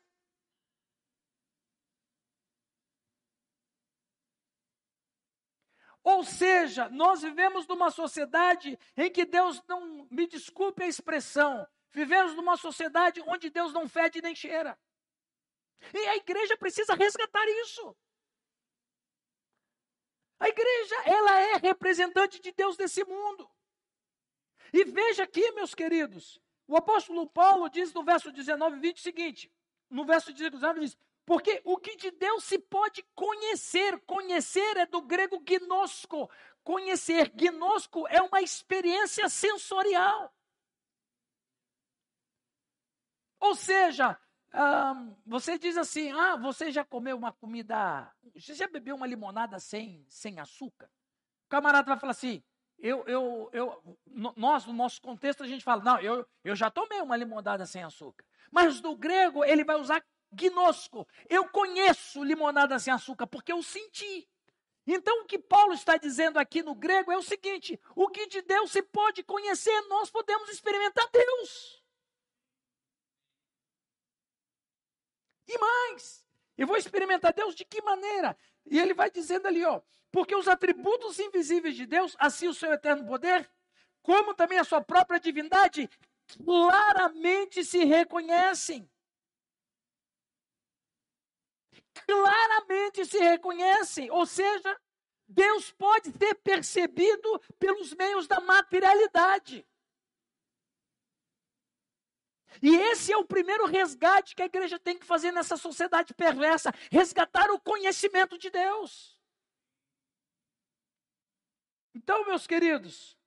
Ou 6.07 6.23
seja, 6.23 6.87
nós 6.87 7.21
vivemos 7.21 7.67
numa 7.67 7.91
sociedade 7.91 8.79
em 8.95 9.11
que 9.11 9.25
Deus 9.25 9.61
não, 9.67 10.07
me 10.09 10.25
desculpe 10.25 10.81
a 10.81 10.87
expressão, 10.87 11.67
vivemos 11.91 12.33
numa 12.33 12.55
sociedade 12.55 13.21
onde 13.27 13.49
Deus 13.49 13.73
não 13.73 13.89
fede 13.89 14.21
nem 14.21 14.33
cheira. 14.33 14.79
E 15.93 15.97
a 16.07 16.15
igreja 16.15 16.55
precisa 16.55 16.95
resgatar 16.95 17.45
isso. 17.61 17.93
A 20.39 20.47
igreja, 20.47 20.95
ela 21.07 21.39
é 21.41 21.57
representante 21.57 22.39
de 22.39 22.53
Deus 22.53 22.77
nesse 22.77 23.03
mundo. 23.03 23.51
E 24.71 24.85
veja 24.85 25.23
aqui, 25.23 25.51
meus 25.51 25.75
queridos, 25.75 26.39
o 26.69 26.77
apóstolo 26.77 27.29
Paulo 27.29 27.67
diz 27.67 27.93
no 27.93 28.05
verso 28.05 28.31
19 28.31 28.77
e 28.77 28.79
20 28.79 28.97
o 28.97 29.01
seguinte: 29.01 29.51
no 29.89 30.05
verso 30.05 30.31
19 30.31 30.79
diz: 30.79 30.97
porque 31.27 31.61
o 31.65 31.77
que 31.77 31.97
de 31.97 32.09
Deus 32.09 32.45
se 32.45 32.57
pode 32.57 33.03
conhecer, 33.13 33.99
conhecer 34.05 34.77
é 34.77 34.85
do 34.85 35.01
grego 35.01 35.37
gnosco. 35.41 36.31
Conhecer, 36.63 37.29
gnosco 37.35 38.07
é 38.07 38.21
uma 38.21 38.41
experiência 38.41 39.27
sensorial. 39.27 40.33
Ou 43.41 43.53
seja, 43.55 44.17
você 45.25 45.59
diz 45.59 45.75
assim: 45.75 46.13
ah, 46.13 46.37
você 46.37 46.71
já 46.71 46.85
comeu 46.85 47.17
uma 47.17 47.33
comida, 47.33 48.09
você 48.33 48.53
já 48.53 48.67
bebeu 48.69 48.95
uma 48.95 49.05
limonada 49.05 49.59
sem, 49.59 50.05
sem 50.07 50.39
açúcar? 50.39 50.89
O 51.45 51.49
camarada 51.49 51.89
vai 51.89 51.99
falar 51.99 52.11
assim: 52.11 52.41
eu, 52.79 53.03
eu, 53.05 53.49
eu, 53.51 53.99
nós, 54.37 54.65
no 54.65 54.71
nosso 54.71 55.01
contexto, 55.01 55.43
a 55.43 55.47
gente 55.47 55.63
fala, 55.63 55.83
não, 55.83 55.99
eu, 55.99 56.25
eu 56.41 56.55
já 56.55 56.71
tomei 56.71 57.01
uma 57.01 57.17
limonada 57.17 57.65
sem 57.65 57.83
açúcar. 57.83 58.25
Mas 58.49 58.81
no 58.81 58.95
grego, 58.95 59.43
ele 59.43 59.65
vai 59.65 59.75
usar 59.75 60.01
gnosco. 60.31 61.07
Eu 61.29 61.47
conheço 61.49 62.23
limonada 62.23 62.77
sem 62.79 62.93
açúcar 62.93 63.27
porque 63.27 63.51
eu 63.51 63.61
senti. 63.63 64.27
Então, 64.85 65.21
o 65.21 65.25
que 65.25 65.37
Paulo 65.37 65.73
está 65.73 65.97
dizendo 65.97 66.37
aqui 66.37 66.63
no 66.63 66.73
grego 66.73 67.11
é 67.11 67.17
o 67.17 67.21
seguinte: 67.21 67.79
o 67.95 68.07
que 68.07 68.27
de 68.27 68.41
Deus 68.41 68.71
se 68.71 68.81
pode 68.81 69.21
conhecer, 69.23 69.81
nós 69.89 70.09
podemos 70.09 70.49
experimentar 70.49 71.09
Deus. 71.11 71.83
E 75.47 75.57
mais, 75.57 76.25
eu 76.57 76.67
vou 76.67 76.77
experimentar 76.77 77.33
Deus 77.33 77.55
de 77.55 77.65
que 77.65 77.81
maneira? 77.81 78.37
E 78.65 78.79
ele 78.79 78.93
vai 78.93 79.09
dizendo 79.09 79.47
ali, 79.47 79.63
ó, 79.63 79.81
porque 80.11 80.35
os 80.35 80.47
atributos 80.47 81.19
invisíveis 81.19 81.75
de 81.75 81.85
Deus, 81.85 82.15
assim 82.19 82.47
o 82.47 82.53
seu 82.53 82.71
eterno 82.73 83.05
poder, 83.05 83.49
como 84.01 84.33
também 84.33 84.57
a 84.57 84.63
sua 84.63 84.81
própria 84.81 85.19
divindade, 85.19 85.89
claramente 86.43 87.63
se 87.63 87.83
reconhecem 87.83 88.89
claramente 92.05 93.05
se 93.05 93.17
reconhecem, 93.17 94.09
ou 94.11 94.25
seja, 94.25 94.79
Deus 95.27 95.71
pode 95.71 96.11
ser 96.17 96.35
percebido 96.35 97.39
pelos 97.59 97.93
meios 97.93 98.27
da 98.27 98.39
materialidade. 98.39 99.67
E 102.61 102.75
esse 102.75 103.11
é 103.11 103.17
o 103.17 103.25
primeiro 103.25 103.65
resgate 103.65 104.35
que 104.35 104.41
a 104.41 104.45
igreja 104.45 104.79
tem 104.79 104.97
que 104.97 105.05
fazer 105.05 105.31
nessa 105.31 105.57
sociedade 105.57 106.13
perversa: 106.13 106.73
resgatar 106.89 107.51
o 107.51 107.59
conhecimento 107.59 108.37
de 108.37 108.49
Deus. 108.49 109.17
Então, 111.93 112.25
meus 112.25 112.47
queridos, 112.47 113.17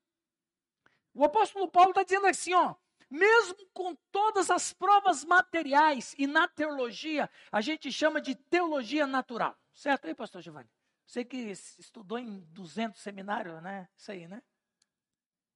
o 1.15 1.25
apóstolo 1.25 1.71
Paulo 1.71 1.91
está 1.91 2.03
dizendo 2.03 2.27
assim: 2.27 2.55
ó, 2.55 2.75
mesmo 3.11 3.57
com 3.75 3.97
todas 4.13 4.51
as 4.51 4.73
provas 4.73 5.25
materiais, 5.25 6.15
e 6.17 6.27
na 6.27 6.47
teologia 6.47 7.29
a 7.51 7.61
gente 7.61 7.91
chama 7.91 8.21
de 8.21 8.35
teologia 8.35 9.07
natural. 9.07 9.59
Certo 9.75 10.07
aí, 10.07 10.15
pastor 10.15 10.41
Giovanni? 10.41 10.71
Você 11.07 11.25
que 11.25 11.37
estudou 11.39 12.19
em 12.19 12.39
200 12.53 13.01
seminários, 13.01 13.61
né? 13.63 13.89
Isso 13.97 14.13
aí, 14.13 14.29
né? 14.29 14.41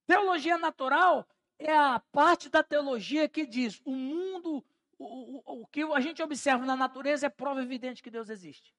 Teologia 0.05 0.57
natural 0.57 1.25
é 1.57 1.75
a 1.75 1.99
parte 2.11 2.49
da 2.49 2.61
teologia 2.61 3.29
que 3.29 3.45
diz 3.45 3.81
o 3.85 3.91
mundo, 3.91 4.63
o, 4.97 5.05
o, 5.05 5.61
o 5.61 5.67
que 5.67 5.81
a 5.83 5.99
gente 6.01 6.21
observa 6.21 6.65
na 6.65 6.75
natureza 6.75 7.27
é 7.27 7.29
prova 7.29 7.61
evidente 7.61 8.03
que 8.03 8.11
Deus 8.11 8.29
existe. 8.29 8.75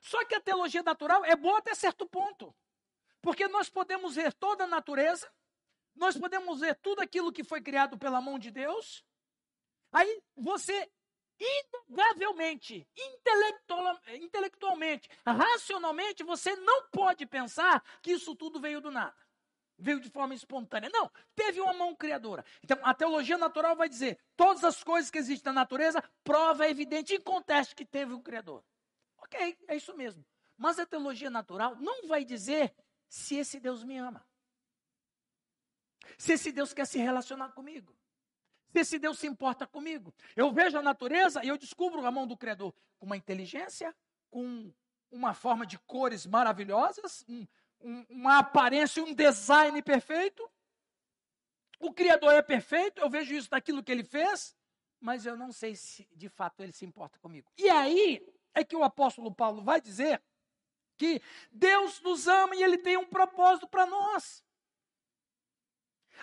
Só 0.00 0.24
que 0.24 0.34
a 0.34 0.40
teologia 0.40 0.82
natural 0.82 1.24
é 1.24 1.34
boa 1.34 1.58
até 1.58 1.74
certo 1.74 2.06
ponto. 2.06 2.54
Porque 3.20 3.48
nós 3.48 3.68
podemos 3.68 4.14
ver 4.14 4.32
toda 4.32 4.64
a 4.64 4.68
natureza, 4.68 5.30
nós 5.98 6.16
podemos 6.16 6.60
ver 6.60 6.74
tudo 6.76 7.02
aquilo 7.02 7.32
que 7.32 7.44
foi 7.44 7.60
criado 7.60 7.98
pela 7.98 8.20
mão 8.20 8.38
de 8.38 8.50
Deus. 8.50 9.04
Aí 9.92 10.22
você, 10.36 10.90
inegavelmente, 11.38 12.86
intelectual, 12.96 13.98
intelectualmente, 14.14 15.08
racionalmente, 15.26 16.22
você 16.22 16.54
não 16.56 16.88
pode 16.90 17.26
pensar 17.26 17.82
que 18.02 18.12
isso 18.12 18.34
tudo 18.34 18.60
veio 18.60 18.80
do 18.80 18.90
nada. 18.90 19.16
Veio 19.80 20.00
de 20.00 20.10
forma 20.10 20.34
espontânea. 20.34 20.90
Não, 20.92 21.10
teve 21.36 21.60
uma 21.60 21.72
mão 21.72 21.94
criadora. 21.94 22.44
Então, 22.64 22.78
a 22.82 22.92
teologia 22.92 23.38
natural 23.38 23.76
vai 23.76 23.88
dizer: 23.88 24.18
todas 24.36 24.64
as 24.64 24.82
coisas 24.82 25.08
que 25.08 25.18
existem 25.18 25.52
na 25.52 25.60
natureza, 25.60 26.02
prova 26.24 26.68
evidente, 26.68 27.14
inconteste 27.14 27.76
que 27.76 27.84
teve 27.84 28.12
um 28.12 28.20
criador. 28.20 28.64
Ok, 29.18 29.56
é 29.68 29.76
isso 29.76 29.96
mesmo. 29.96 30.24
Mas 30.56 30.80
a 30.80 30.86
teologia 30.86 31.30
natural 31.30 31.76
não 31.76 32.08
vai 32.08 32.24
dizer 32.24 32.74
se 33.08 33.36
esse 33.36 33.60
Deus 33.60 33.84
me 33.84 33.96
ama. 33.96 34.27
Se 36.16 36.32
esse 36.32 36.52
Deus 36.52 36.72
quer 36.72 36.86
se 36.86 36.98
relacionar 36.98 37.50
comigo. 37.50 37.94
Se 38.70 38.80
esse 38.80 38.98
Deus 38.98 39.18
se 39.18 39.26
importa 39.26 39.66
comigo. 39.66 40.14
Eu 40.36 40.52
vejo 40.52 40.78
a 40.78 40.82
natureza 40.82 41.44
e 41.44 41.48
eu 41.48 41.58
descubro 41.58 42.04
a 42.04 42.10
mão 42.10 42.26
do 42.26 42.36
Criador 42.36 42.74
com 42.98 43.06
uma 43.06 43.16
inteligência, 43.16 43.94
com 44.30 44.72
uma 45.10 45.34
forma 45.34 45.66
de 45.66 45.78
cores 45.78 46.26
maravilhosas, 46.26 47.24
um, 47.28 47.46
um, 47.80 48.06
uma 48.10 48.38
aparência, 48.38 49.02
um 49.02 49.14
design 49.14 49.80
perfeito. 49.82 50.48
O 51.80 51.92
Criador 51.92 52.32
é 52.32 52.42
perfeito, 52.42 53.00
eu 53.00 53.08
vejo 53.08 53.34
isso 53.34 53.50
daquilo 53.50 53.82
que 53.82 53.92
ele 53.92 54.02
fez, 54.02 54.56
mas 55.00 55.24
eu 55.24 55.36
não 55.36 55.52
sei 55.52 55.76
se 55.76 56.08
de 56.12 56.28
fato 56.28 56.62
ele 56.62 56.72
se 56.72 56.84
importa 56.84 57.18
comigo. 57.20 57.50
E 57.56 57.68
aí 57.68 58.26
é 58.52 58.64
que 58.64 58.76
o 58.76 58.82
apóstolo 58.82 59.32
Paulo 59.32 59.62
vai 59.62 59.80
dizer 59.80 60.20
que 60.96 61.22
Deus 61.52 62.00
nos 62.00 62.26
ama 62.26 62.56
e 62.56 62.62
ele 62.62 62.76
tem 62.76 62.96
um 62.96 63.06
propósito 63.06 63.68
para 63.68 63.86
nós. 63.86 64.44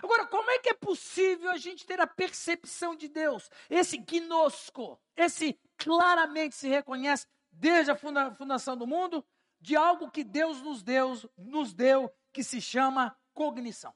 Agora, 0.05 0.27
como 0.27 0.51
é 0.51 0.59
que 0.59 0.69
é 0.69 0.73
possível 0.75 1.49
a 1.49 1.57
gente 1.57 1.83
ter 1.83 1.99
a 1.99 2.05
percepção 2.05 2.95
de 2.95 3.07
Deus? 3.07 3.49
Esse 3.67 3.97
gnosco, 3.97 5.01
esse 5.15 5.59
claramente 5.75 6.53
se 6.53 6.67
reconhece 6.67 7.25
desde 7.51 7.89
a 7.89 7.95
fundação 7.95 8.77
do 8.77 8.85
mundo, 8.85 9.25
de 9.59 9.75
algo 9.75 10.11
que 10.11 10.23
Deus 10.23 10.61
nos 10.61 10.83
deu, 10.83 11.13
nos 11.35 11.73
deu 11.73 12.13
que 12.31 12.43
se 12.43 12.61
chama 12.61 13.17
cognição. 13.33 13.95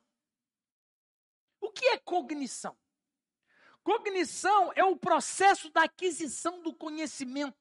O 1.61 1.69
que 1.69 1.85
é 1.85 1.99
cognição? 1.99 2.75
Cognição 3.83 4.73
é 4.75 4.83
o 4.83 4.97
processo 4.97 5.69
da 5.69 5.83
aquisição 5.83 6.63
do 6.63 6.73
conhecimento, 6.73 7.55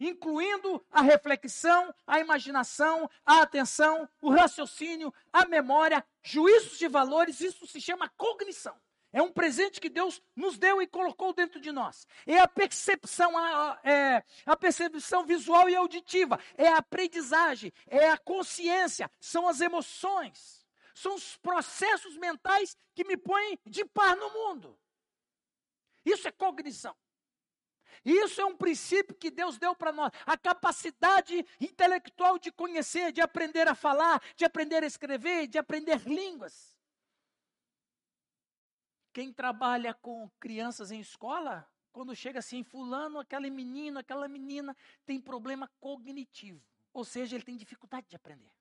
incluindo 0.00 0.84
a 0.90 1.02
reflexão, 1.02 1.94
a 2.06 2.20
imaginação, 2.20 3.10
a 3.24 3.42
atenção, 3.42 4.08
o 4.20 4.30
raciocínio, 4.30 5.12
a 5.32 5.46
memória, 5.46 6.04
juízos 6.22 6.78
de 6.78 6.88
valores, 6.88 7.40
isso 7.40 7.66
se 7.66 7.80
chama 7.80 8.08
cognição. 8.16 8.74
É 9.10 9.22
um 9.22 9.32
presente 9.32 9.80
que 9.80 9.88
Deus 9.88 10.22
nos 10.36 10.58
deu 10.58 10.82
e 10.82 10.86
colocou 10.86 11.32
dentro 11.32 11.58
de 11.60 11.72
nós. 11.72 12.06
É 12.26 12.38
a 12.38 12.46
percepção, 12.46 13.38
a, 13.38 13.80
é, 13.82 14.22
a 14.44 14.54
percepção 14.54 15.24
visual 15.24 15.68
e 15.68 15.74
auditiva. 15.74 16.38
É 16.56 16.68
a 16.68 16.78
aprendizagem, 16.78 17.72
é 17.86 18.10
a 18.10 18.18
consciência, 18.18 19.10
são 19.18 19.48
as 19.48 19.60
emoções. 19.62 20.66
São 20.94 21.14
os 21.14 21.36
processos 21.38 22.16
mentais 22.18 22.76
que 22.94 23.04
me 23.04 23.16
põem 23.16 23.58
de 23.64 23.84
par 23.84 24.14
no 24.16 24.30
mundo. 24.30 24.78
Isso 26.04 26.28
é 26.28 26.32
cognição. 26.32 26.94
Isso 28.04 28.40
é 28.40 28.44
um 28.44 28.56
princípio 28.56 29.14
que 29.14 29.30
Deus 29.30 29.58
deu 29.58 29.74
para 29.74 29.92
nós. 29.92 30.12
A 30.26 30.36
capacidade 30.36 31.44
intelectual 31.60 32.38
de 32.38 32.50
conhecer, 32.52 33.12
de 33.12 33.20
aprender 33.20 33.68
a 33.68 33.74
falar, 33.74 34.22
de 34.36 34.44
aprender 34.44 34.82
a 34.82 34.86
escrever, 34.86 35.46
de 35.46 35.58
aprender 35.58 36.00
línguas. 36.08 36.76
Quem 39.12 39.32
trabalha 39.32 39.94
com 39.94 40.30
crianças 40.38 40.90
em 40.90 41.00
escola, 41.00 41.68
quando 41.92 42.14
chega 42.14 42.38
assim, 42.38 42.62
fulano, 42.62 43.18
aquele 43.18 43.50
menino, 43.50 43.98
aquela 43.98 44.28
menina, 44.28 44.76
tem 45.04 45.20
problema 45.20 45.70
cognitivo. 45.80 46.62
Ou 46.92 47.04
seja, 47.04 47.36
ele 47.36 47.44
tem 47.44 47.56
dificuldade 47.56 48.06
de 48.08 48.16
aprender. 48.16 48.52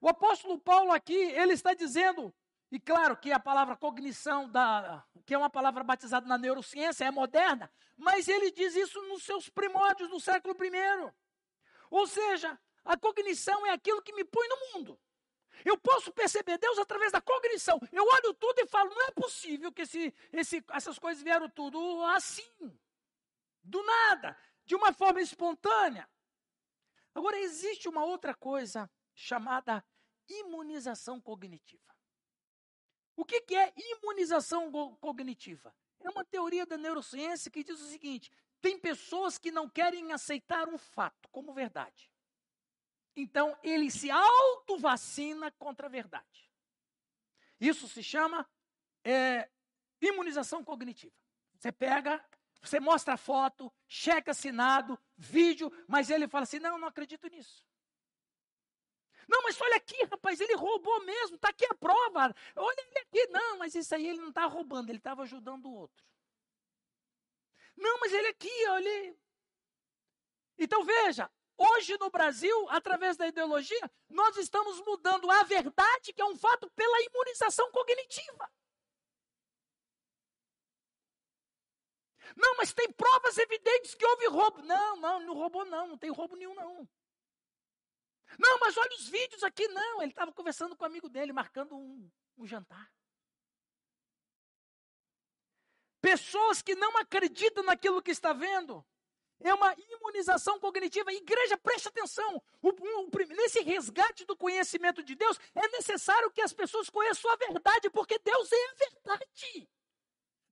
O 0.00 0.08
apóstolo 0.08 0.58
Paulo 0.58 0.92
aqui, 0.92 1.14
ele 1.14 1.52
está 1.52 1.74
dizendo, 1.74 2.34
e 2.70 2.80
claro 2.80 3.16
que 3.16 3.32
a 3.32 3.38
palavra 3.38 3.76
cognição, 3.76 4.50
da, 4.50 5.04
que 5.24 5.34
é 5.34 5.38
uma 5.38 5.50
palavra 5.50 5.84
batizada 5.84 6.26
na 6.26 6.36
neurociência, 6.36 7.04
é 7.04 7.10
moderna, 7.10 7.72
mas 7.96 8.28
ele 8.28 8.50
diz 8.50 8.74
isso 8.74 9.00
nos 9.02 9.22
seus 9.22 9.48
primórdios 9.48 10.10
do 10.10 10.18
século 10.18 10.54
I. 10.64 11.12
Ou 11.90 12.06
seja, 12.06 12.58
a 12.84 12.96
cognição 12.96 13.64
é 13.66 13.70
aquilo 13.70 14.02
que 14.02 14.12
me 14.12 14.24
põe 14.24 14.48
no 14.48 14.56
mundo. 14.72 15.00
Eu 15.64 15.78
posso 15.78 16.12
perceber 16.12 16.58
Deus 16.58 16.78
através 16.78 17.12
da 17.12 17.20
cognição. 17.20 17.80
Eu 17.92 18.04
olho 18.04 18.34
tudo 18.34 18.58
e 18.60 18.66
falo, 18.66 18.90
não 18.90 19.06
é 19.06 19.10
possível 19.12 19.72
que 19.72 19.82
esse, 19.82 20.14
esse, 20.32 20.64
essas 20.70 20.98
coisas 20.98 21.22
vieram 21.22 21.48
tudo 21.48 22.04
assim, 22.06 22.78
do 23.62 23.82
nada, 23.82 24.36
de 24.64 24.74
uma 24.74 24.92
forma 24.92 25.20
espontânea. 25.20 26.08
Agora, 27.14 27.38
existe 27.38 27.88
uma 27.88 28.04
outra 28.04 28.34
coisa 28.34 28.90
chamada 29.14 29.84
imunização 30.28 31.20
cognitiva. 31.20 31.95
O 33.16 33.24
que, 33.24 33.40
que 33.40 33.56
é 33.56 33.72
imunização 33.76 34.70
cognitiva? 35.00 35.74
É 36.00 36.10
uma 36.10 36.24
teoria 36.24 36.66
da 36.66 36.76
neurociência 36.76 37.50
que 37.50 37.64
diz 37.64 37.80
o 37.80 37.88
seguinte: 37.88 38.30
tem 38.60 38.78
pessoas 38.78 39.38
que 39.38 39.50
não 39.50 39.68
querem 39.68 40.12
aceitar 40.12 40.68
um 40.68 40.78
fato 40.78 41.28
como 41.30 41.54
verdade. 41.54 42.10
Então, 43.16 43.58
ele 43.62 43.90
se 43.90 44.10
autovacina 44.10 45.50
contra 45.52 45.86
a 45.86 45.90
verdade. 45.90 46.50
Isso 47.58 47.88
se 47.88 48.02
chama 48.02 48.46
é, 49.02 49.48
imunização 50.00 50.62
cognitiva. 50.62 51.14
Você 51.58 51.72
pega, 51.72 52.22
você 52.62 52.78
mostra 52.78 53.14
a 53.14 53.16
foto, 53.16 53.72
checa 53.88 54.32
assinado, 54.32 54.98
vídeo, 55.16 55.72
mas 55.88 56.10
ele 56.10 56.28
fala 56.28 56.42
assim: 56.42 56.58
não, 56.58 56.78
não 56.78 56.88
acredito 56.88 57.26
nisso. 57.28 57.65
Não, 59.28 59.42
mas 59.42 59.60
olha 59.60 59.76
aqui, 59.76 60.02
rapaz, 60.04 60.40
ele 60.40 60.54
roubou 60.54 61.04
mesmo, 61.04 61.36
está 61.36 61.48
aqui 61.48 61.66
a 61.66 61.74
prova. 61.74 62.34
Olha 62.54 62.80
ele 62.80 62.98
aqui. 63.00 63.26
Não, 63.28 63.58
mas 63.58 63.74
isso 63.74 63.94
aí 63.94 64.06
ele 64.06 64.20
não 64.20 64.28
está 64.28 64.46
roubando, 64.46 64.90
ele 64.90 64.98
estava 64.98 65.22
ajudando 65.22 65.66
o 65.66 65.74
outro. 65.74 66.04
Não, 67.76 67.98
mas 68.00 68.12
ele 68.12 68.28
aqui, 68.28 68.68
olha. 68.68 69.16
Então 70.58 70.84
veja, 70.84 71.30
Hoje 71.58 71.96
no 71.98 72.10
Brasil, 72.10 72.68
através 72.68 73.16
da 73.16 73.26
ideologia, 73.26 73.90
nós 74.10 74.36
estamos 74.36 74.78
mudando 74.84 75.30
a 75.30 75.42
verdade, 75.42 76.12
que 76.12 76.20
é 76.20 76.24
um 76.24 76.36
fato, 76.36 76.70
pela 76.72 77.02
imunização 77.02 77.70
cognitiva. 77.72 78.50
Não, 82.36 82.56
mas 82.58 82.74
tem 82.74 82.92
provas 82.92 83.38
evidentes 83.38 83.94
que 83.94 84.04
houve 84.04 84.26
roubo. 84.26 84.62
Não, 84.62 84.96
não, 84.96 85.20
não 85.20 85.34
roubou 85.34 85.64
não, 85.64 85.88
não 85.88 85.98
tem 85.98 86.10
roubo 86.10 86.36
nenhum 86.36 86.54
não. 86.54 86.86
Não, 88.38 88.58
mas 88.58 88.76
olha 88.76 88.96
os 88.96 89.08
vídeos 89.08 89.42
aqui, 89.42 89.66
não. 89.68 90.02
Ele 90.02 90.12
estava 90.12 90.32
conversando 90.32 90.76
com 90.76 90.84
o 90.84 90.86
amigo 90.86 91.08
dele, 91.08 91.32
marcando 91.32 91.76
um, 91.76 92.10
um 92.38 92.46
jantar. 92.46 92.90
Pessoas 96.00 96.62
que 96.62 96.74
não 96.74 96.96
acreditam 96.98 97.64
naquilo 97.64 98.02
que 98.02 98.10
está 98.10 98.32
vendo, 98.32 98.84
é 99.40 99.52
uma 99.52 99.74
imunização 99.74 100.58
cognitiva. 100.58 101.12
Igreja, 101.12 101.58
preste 101.58 101.88
atenção. 101.88 102.42
O, 102.62 102.68
o, 102.70 103.10
nesse 103.28 103.60
resgate 103.60 104.24
do 104.24 104.36
conhecimento 104.36 105.02
de 105.02 105.14
Deus, 105.14 105.38
é 105.54 105.68
necessário 105.68 106.30
que 106.30 106.40
as 106.40 106.52
pessoas 106.52 106.88
conheçam 106.88 107.30
a 107.30 107.36
verdade, 107.36 107.90
porque 107.90 108.18
Deus 108.18 108.50
é 108.50 108.56
a 108.56 108.74
verdade. 108.74 109.68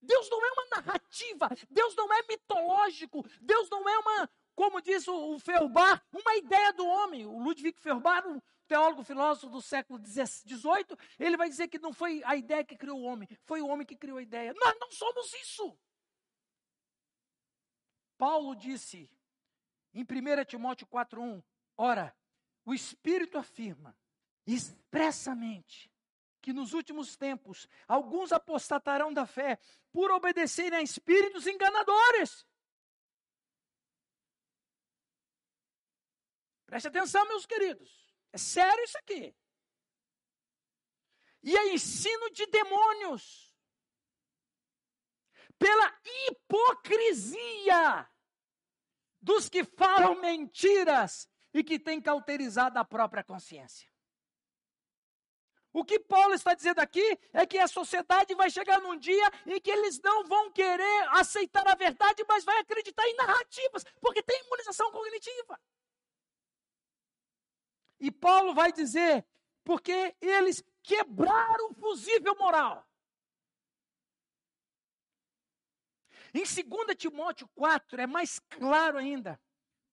Deus 0.01 0.29
não 0.29 0.45
é 0.45 0.51
uma 0.51 0.65
narrativa, 0.75 1.49
Deus 1.69 1.95
não 1.95 2.13
é 2.13 2.21
mitológico, 2.29 3.25
Deus 3.41 3.69
não 3.69 3.89
é 3.89 3.97
uma, 3.97 4.29
como 4.55 4.81
diz 4.81 5.07
o, 5.07 5.33
o 5.33 5.39
Feuerbach, 5.39 6.01
uma 6.11 6.35
ideia 6.37 6.71
do 6.73 6.85
homem. 6.85 7.25
O 7.25 7.37
Ludwig 7.39 7.79
Feuerbach, 7.79 8.27
um 8.27 8.41
teólogo 8.67 9.03
filósofo 9.03 9.51
do 9.51 9.61
século 9.61 9.99
XVIII, 10.03 10.97
ele 11.19 11.37
vai 11.37 11.49
dizer 11.49 11.67
que 11.67 11.77
não 11.77 11.93
foi 11.93 12.23
a 12.23 12.35
ideia 12.35 12.63
que 12.63 12.77
criou 12.77 12.99
o 12.99 13.03
homem, 13.03 13.27
foi 13.43 13.61
o 13.61 13.67
homem 13.67 13.85
que 13.85 13.95
criou 13.95 14.17
a 14.17 14.23
ideia. 14.23 14.53
Nós 14.53 14.75
não 14.79 14.89
somos 14.91 15.33
isso. 15.33 15.77
Paulo 18.17 18.55
disse 18.55 19.09
em 19.93 20.03
1 20.03 20.45
Timóteo 20.45 20.87
4,1: 20.87 21.43
Ora, 21.77 22.15
o 22.63 22.73
Espírito 22.73 23.37
afirma 23.37 23.95
expressamente 24.47 25.91
que 26.41 26.53
nos 26.53 26.73
últimos 26.73 27.17
tempos 27.17 27.67
alguns 27.87 28.31
apostatarão 28.31 29.11
da 29.11 29.25
fé 29.25 29.59
por 29.91 30.11
obedecerem 30.11 30.79
a 30.79 30.81
espíritos 30.81 31.47
enganadores. 31.47 32.45
Preste 36.65 36.87
atenção, 36.87 37.27
meus 37.27 37.45
queridos. 37.45 38.13
É 38.33 38.37
sério 38.37 38.83
isso 38.83 38.97
aqui. 38.97 39.35
E 41.43 41.55
é 41.55 41.73
ensino 41.73 42.29
de 42.31 42.45
demônios 42.47 43.53
pela 45.57 45.99
hipocrisia 46.27 48.09
dos 49.21 49.47
que 49.47 49.63
falam 49.63 50.19
mentiras 50.19 51.29
e 51.53 51.63
que 51.63 51.79
têm 51.79 52.01
cauterizado 52.01 52.77
a 52.77 52.83
própria 52.83 53.23
consciência. 53.23 53.89
O 55.71 55.83
que 55.83 55.99
Paulo 55.99 56.33
está 56.33 56.53
dizendo 56.53 56.79
aqui 56.79 57.19
é 57.33 57.45
que 57.45 57.57
a 57.57 57.67
sociedade 57.67 58.33
vai 58.33 58.49
chegar 58.49 58.79
num 58.79 58.97
dia 58.97 59.29
em 59.45 59.59
que 59.59 59.69
eles 59.69 59.99
não 59.99 60.23
vão 60.23 60.51
querer 60.51 61.07
aceitar 61.09 61.67
a 61.67 61.75
verdade, 61.75 62.23
mas 62.27 62.45
vai 62.45 62.57
acreditar 62.59 63.05
em 63.07 63.15
narrativas, 63.15 63.83
porque 63.99 64.23
tem 64.23 64.41
imunização 64.45 64.89
cognitiva. 64.91 65.59
E 67.99 68.11
Paulo 68.11 68.53
vai 68.53 68.71
dizer, 68.71 69.25
porque 69.63 70.15
eles 70.21 70.63
quebraram 70.83 71.71
o 71.71 71.73
fusível 71.73 72.35
moral. 72.35 72.85
Em 76.33 76.43
2 76.43 76.95
Timóteo 76.97 77.47
4 77.55 78.01
é 78.01 78.05
mais 78.05 78.39
claro 78.39 78.97
ainda. 78.97 79.39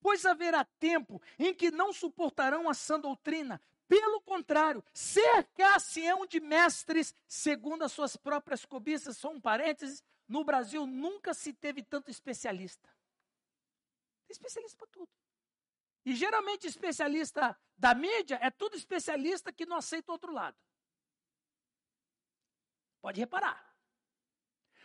Pois 0.01 0.27
haverá 0.27 0.65
tempo 0.65 1.23
em 1.39 1.55
que 1.55 1.71
não 1.71 1.93
suportarão 1.93 2.69
a 2.69 2.75
sã 2.75 2.99
doutrina. 2.99 3.61
Pelo 3.87 4.21
contrário, 4.23 4.83
cercar-se-ão 4.93 6.27
de 6.27 6.41
mestres 6.41 7.15
segundo 7.29 7.85
as 7.85 7.93
suas 7.93 8.17
próprias 8.17 8.65
cobiças. 8.65 9.17
Só 9.17 9.31
um 9.31 9.41
parênteses: 9.41 10.03
no 10.27 10.43
Brasil 10.43 10.87
nunca 10.87 11.33
se 11.33 11.53
teve 11.53 11.83
tanto 11.83 12.11
especialista. 12.11 12.89
Tem 14.27 14.33
especialista 14.33 14.77
para 14.77 14.89
tudo. 14.89 15.22
E 16.05 16.15
geralmente 16.15 16.67
especialista 16.67 17.59
da 17.77 17.95
mídia 17.95 18.39
é 18.43 18.51
tudo 18.51 18.77
especialista 18.77 19.53
que 19.53 19.67
não 19.67 19.77
aceita 19.77 20.11
o 20.11 20.15
outro 20.15 20.33
lado. 20.33 20.57
Pode 23.01 23.21
reparar. 23.21 23.73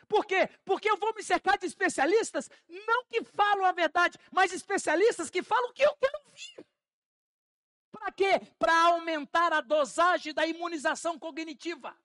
Por 0.07 0.25
quê? 0.25 0.47
Porque 0.63 0.89
eu 0.89 0.97
vou 0.97 1.13
me 1.13 1.21
cercar 1.21 1.57
de 1.57 1.65
especialistas, 1.65 2.49
não 2.67 3.03
que 3.05 3.23
falam 3.23 3.65
a 3.65 3.71
verdade, 3.71 4.17
mas 4.31 4.53
especialistas 4.53 5.29
que 5.29 5.43
falam 5.43 5.69
o 5.69 5.73
que 5.73 5.83
eu 5.83 5.95
quero 5.97 6.17
ouvir. 6.25 6.65
Para 7.91 8.11
quê? 8.11 8.39
Para 8.57 8.73
aumentar 8.85 9.51
a 9.51 9.61
dosagem 9.61 10.33
da 10.33 10.45
imunização 10.45 11.19
cognitiva. 11.19 11.97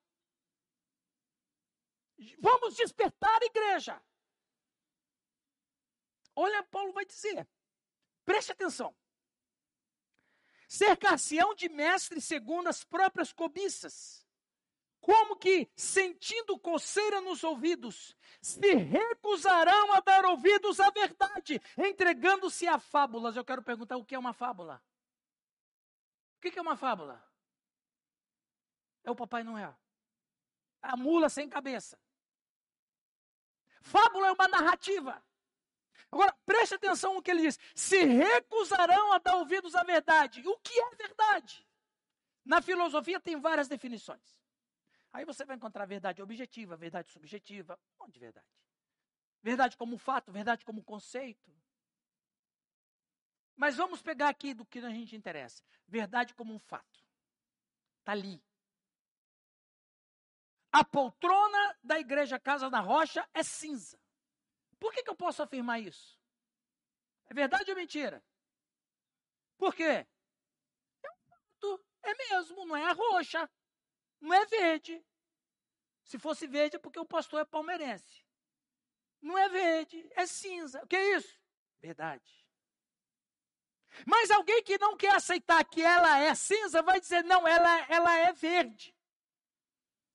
Vamos 2.38 2.74
despertar 2.76 3.40
a 3.42 3.46
igreja. 3.46 4.02
Olha, 6.34 6.62
Paulo 6.64 6.92
vai 6.92 7.04
dizer. 7.04 7.46
Preste 8.24 8.52
atenção. 8.52 8.94
Cercar-se-ão 10.72 11.54
de 11.54 11.68
mestres 11.68 12.24
segundo 12.24 12.66
as 12.66 12.82
próprias 12.82 13.30
cobiças. 13.30 14.26
Como 15.02 15.36
que, 15.36 15.70
sentindo 15.76 16.58
coceira 16.58 17.20
nos 17.20 17.44
ouvidos, 17.44 18.16
se 18.40 18.72
recusarão 18.76 19.92
a 19.92 20.00
dar 20.00 20.24
ouvidos 20.24 20.80
à 20.80 20.88
verdade, 20.88 21.60
entregando-se 21.76 22.66
a 22.66 22.78
fábulas. 22.78 23.36
Eu 23.36 23.44
quero 23.44 23.62
perguntar 23.62 23.98
o 23.98 24.04
que 24.04 24.14
é 24.14 24.18
uma 24.18 24.32
fábula? 24.32 24.82
O 26.38 26.40
que 26.40 26.58
é 26.58 26.62
uma 26.62 26.74
fábula? 26.74 27.22
É 29.04 29.10
o 29.10 29.14
Papai 29.14 29.44
Noel. 29.44 29.78
A 30.80 30.96
mula 30.96 31.28
sem 31.28 31.50
cabeça. 31.50 32.00
Fábula 33.82 34.28
é 34.28 34.32
uma 34.32 34.48
narrativa. 34.48 35.22
Agora, 36.12 36.36
preste 36.44 36.74
atenção 36.74 37.14
no 37.14 37.22
que 37.22 37.30
ele 37.30 37.40
diz. 37.40 37.58
Se 37.74 38.04
recusarão 38.04 39.14
a 39.14 39.18
dar 39.18 39.36
ouvidos 39.36 39.74
à 39.74 39.82
verdade. 39.82 40.46
O 40.46 40.58
que 40.58 40.78
é 40.78 40.90
verdade? 40.94 41.66
Na 42.44 42.60
filosofia 42.60 43.18
tem 43.18 43.40
várias 43.40 43.66
definições. 43.66 44.38
Aí 45.10 45.24
você 45.24 45.42
vai 45.46 45.56
encontrar 45.56 45.86
verdade 45.86 46.20
objetiva, 46.20 46.76
verdade 46.76 47.10
subjetiva, 47.10 47.80
um 47.98 48.04
monte 48.04 48.14
de 48.14 48.20
verdade. 48.20 48.46
Verdade 49.42 49.76
como 49.76 49.96
fato, 49.96 50.30
verdade 50.30 50.66
como 50.66 50.84
conceito. 50.84 51.50
Mas 53.56 53.76
vamos 53.76 54.02
pegar 54.02 54.28
aqui 54.28 54.52
do 54.52 54.66
que 54.66 54.80
a 54.80 54.90
gente 54.90 55.16
interessa. 55.16 55.62
Verdade 55.88 56.34
como 56.34 56.52
um 56.52 56.58
fato. 56.58 57.00
Está 58.00 58.12
ali. 58.12 58.42
A 60.70 60.84
poltrona 60.84 61.76
da 61.82 61.98
igreja 61.98 62.38
Casa 62.38 62.68
da 62.68 62.80
Rocha 62.80 63.26
é 63.32 63.42
cinza. 63.42 64.01
Por 64.82 64.92
que, 64.92 65.04
que 65.04 65.10
eu 65.10 65.14
posso 65.14 65.40
afirmar 65.40 65.78
isso? 65.78 66.18
É 67.30 67.34
verdade 67.34 67.70
ou 67.70 67.76
mentira? 67.76 68.20
Por 69.56 69.72
quê? 69.76 70.04
É 71.04 71.08
um 71.08 71.16
fato. 71.28 71.86
É 72.02 72.12
mesmo, 72.16 72.66
não 72.66 72.76
é 72.76 72.90
roxa. 72.90 73.48
Não 74.20 74.34
é 74.34 74.44
verde. 74.44 75.00
Se 76.02 76.18
fosse 76.18 76.48
verde 76.48 76.74
é 76.74 76.78
porque 76.80 76.98
o 76.98 77.06
pastor 77.06 77.42
é 77.42 77.44
palmeirense. 77.44 78.26
Não 79.20 79.38
é 79.38 79.48
verde, 79.48 80.04
é 80.16 80.26
cinza. 80.26 80.82
O 80.82 80.88
que 80.88 80.96
é 80.96 81.16
isso? 81.16 81.40
Verdade. 81.80 82.44
Mas 84.04 84.32
alguém 84.32 84.64
que 84.64 84.78
não 84.78 84.96
quer 84.96 85.14
aceitar 85.14 85.64
que 85.64 85.80
ela 85.80 86.18
é 86.18 86.34
cinza 86.34 86.82
vai 86.82 86.98
dizer: 86.98 87.22
não, 87.22 87.46
ela, 87.46 87.86
ela 87.88 88.16
é 88.16 88.32
verde. 88.32 88.92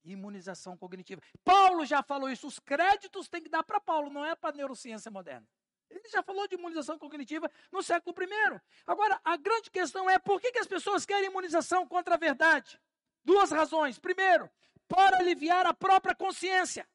Imunização 0.04 0.78
cognitiva. 0.78 1.22
Paulo 1.44 1.86
já 1.86 2.02
falou 2.02 2.30
isso. 2.30 2.48
Os 2.48 2.60
créditos 2.60 3.28
tem 3.28 3.42
que 3.42 3.50
dar 3.50 3.64
para 3.64 3.80
Paulo, 3.80 4.10
não 4.10 4.26
é 4.26 4.36
para 4.36 4.52
a 4.52 4.58
neurociência 4.58 5.12
moderna. 5.12 5.48
Ele 5.90 6.08
já 6.10 6.22
falou 6.22 6.48
de 6.48 6.56
imunização 6.56 6.98
cognitiva 7.00 7.50
no 7.72 7.82
século 7.82 8.16
I. 8.22 8.62
Agora, 8.86 9.20
a 9.24 9.38
grande 9.38 9.72
questão 9.72 10.10
é 10.10 10.20
por 10.20 10.42
que, 10.42 10.52
que 10.52 10.60
as 10.60 10.68
pessoas 10.68 11.06
querem 11.06 11.30
imunização 11.30 11.88
contra 11.88 12.16
a 12.16 12.18
verdade? 12.18 12.80
Duas 13.24 13.52
razões. 13.52 13.98
Primeiro, 13.98 14.50
para 14.88 15.18
aliviar 15.18 15.66
a 15.66 15.74
própria 15.74 16.16
consciência. 16.16 16.88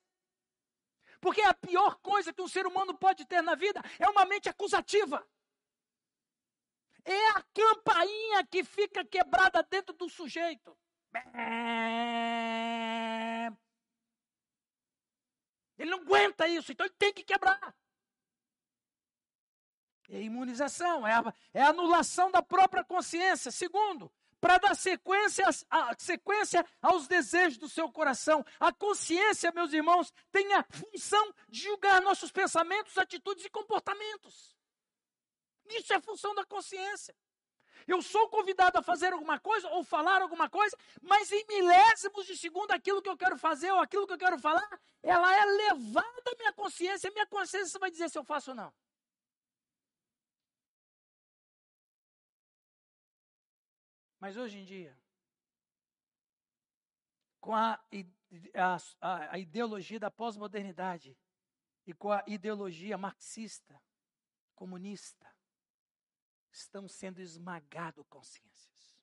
Porque 1.21 1.41
a 1.43 1.55
pior 1.55 1.97
coisa 1.97 2.33
que 2.33 2.43
um 2.43 2.49
ser 2.49 2.67
humano 2.67 2.95
pode 2.95 3.25
ter 3.25 3.43
na 3.43 3.55
vida 3.55 3.81
é 3.99 4.09
uma 4.09 4.25
mente 4.25 4.49
acusativa. 4.49 5.27
É 7.05 7.31
a 7.31 7.43
campainha 7.55 8.47
que 8.47 8.65
fica 8.65 9.05
quebrada 9.05 9.62
dentro 9.62 9.95
do 9.95 10.09
sujeito. 10.09 10.77
Ele 15.83 15.90
não 15.90 15.99
aguenta 15.99 16.47
isso, 16.47 16.71
então 16.71 16.87
ele 16.87 16.95
tem 16.97 17.12
que 17.12 17.25
quebrar. 17.25 17.75
É 20.09 20.23
imunização, 20.23 21.05
é 21.05 21.12
a, 21.14 21.35
é 21.53 21.61
a 21.61 21.71
anulação 21.71 22.31
da 22.31 22.40
própria 22.40 22.85
consciência. 22.85 23.51
Segundo, 23.51 24.09
para 24.40 24.59
dar 24.59 24.77
sequência, 24.77 25.45
a, 25.68 25.97
sequência 25.99 26.64
aos 26.81 27.09
desejos 27.09 27.59
do 27.59 27.68
seu 27.68 27.90
coração. 27.90 28.47
A 28.61 28.73
consciência, 28.73 29.51
meus 29.51 29.73
irmãos, 29.73 30.12
tem 30.31 30.55
a 30.55 30.64
função 30.71 31.35
de 31.49 31.62
julgar 31.62 32.01
nossos 32.01 32.31
pensamentos, 32.31 32.97
atitudes 32.97 33.45
e 33.45 33.51
comportamentos. 33.51 34.57
Isso 35.68 35.92
é 35.92 36.01
função 36.01 36.33
da 36.33 36.45
consciência. 36.45 37.12
Eu 37.87 38.01
sou 38.03 38.29
convidado 38.29 38.79
a 38.79 38.83
fazer 38.83 39.12
alguma 39.12 39.38
coisa 39.38 39.68
ou 39.71 39.83
falar 39.85 40.23
alguma 40.23 40.49
coisa, 40.49 40.77
mas 41.01 41.31
em 41.33 41.45
milésimos 41.47 42.27
de 42.27 42.37
segundo 42.37 42.71
aquilo 42.71 43.03
que 43.03 43.09
eu 43.09 43.16
quero 43.16 43.37
fazer 43.37 43.71
ou 43.73 43.81
aquilo 43.81 44.07
que 44.07 44.12
eu 44.12 44.18
quero 44.18 44.38
falar, 44.38 44.81
ela 45.03 45.35
é 45.35 45.45
levada 45.45 46.31
à 46.31 46.37
minha 46.37 46.53
consciência, 46.53 47.09
e 47.09 47.12
minha 47.12 47.27
consciência 47.27 47.79
vai 47.79 47.90
dizer 47.90 48.09
se 48.09 48.18
eu 48.18 48.25
faço 48.25 48.51
ou 48.51 48.57
não. 48.57 48.73
Mas 54.21 54.37
hoje 54.37 54.59
em 54.59 54.64
dia, 54.64 54.97
com 57.40 57.57
a, 57.57 57.81
a, 58.55 59.33
a 59.33 59.38
ideologia 59.38 59.99
da 59.99 60.12
pós-modernidade 60.12 61.18
e 61.85 61.92
com 61.92 62.12
a 62.12 62.23
ideologia 62.29 62.97
marxista, 62.97 63.83
comunista, 64.55 65.32
estão 66.53 66.87
sendo 66.88 67.21
esmagados 67.21 68.05
consciências. 68.09 68.97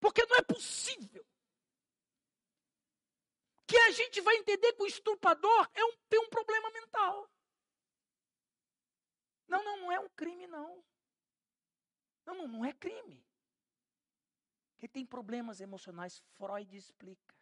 Porque 0.00 0.24
não 0.26 0.36
é 0.36 0.42
possível 0.42 1.24
que 3.66 3.76
a 3.76 3.90
gente 3.90 4.20
vai 4.20 4.34
entender 4.36 4.72
que 4.72 4.82
o 4.82 4.86
estuprador 4.86 5.70
é 5.74 5.84
um, 5.84 5.92
tem 6.08 6.18
um 6.20 6.30
problema 6.30 6.70
mental. 6.70 7.30
Não, 9.46 9.62
não, 9.62 9.76
não 9.78 9.92
é 9.92 10.00
um 10.00 10.08
crime, 10.10 10.46
não. 10.46 10.82
Não, 12.24 12.34
não, 12.34 12.48
não 12.48 12.64
é 12.64 12.72
crime. 12.72 13.24
Ele 14.78 14.88
tem 14.88 15.04
problemas 15.04 15.60
emocionais, 15.60 16.22
Freud 16.36 16.76
explica. 16.76 17.34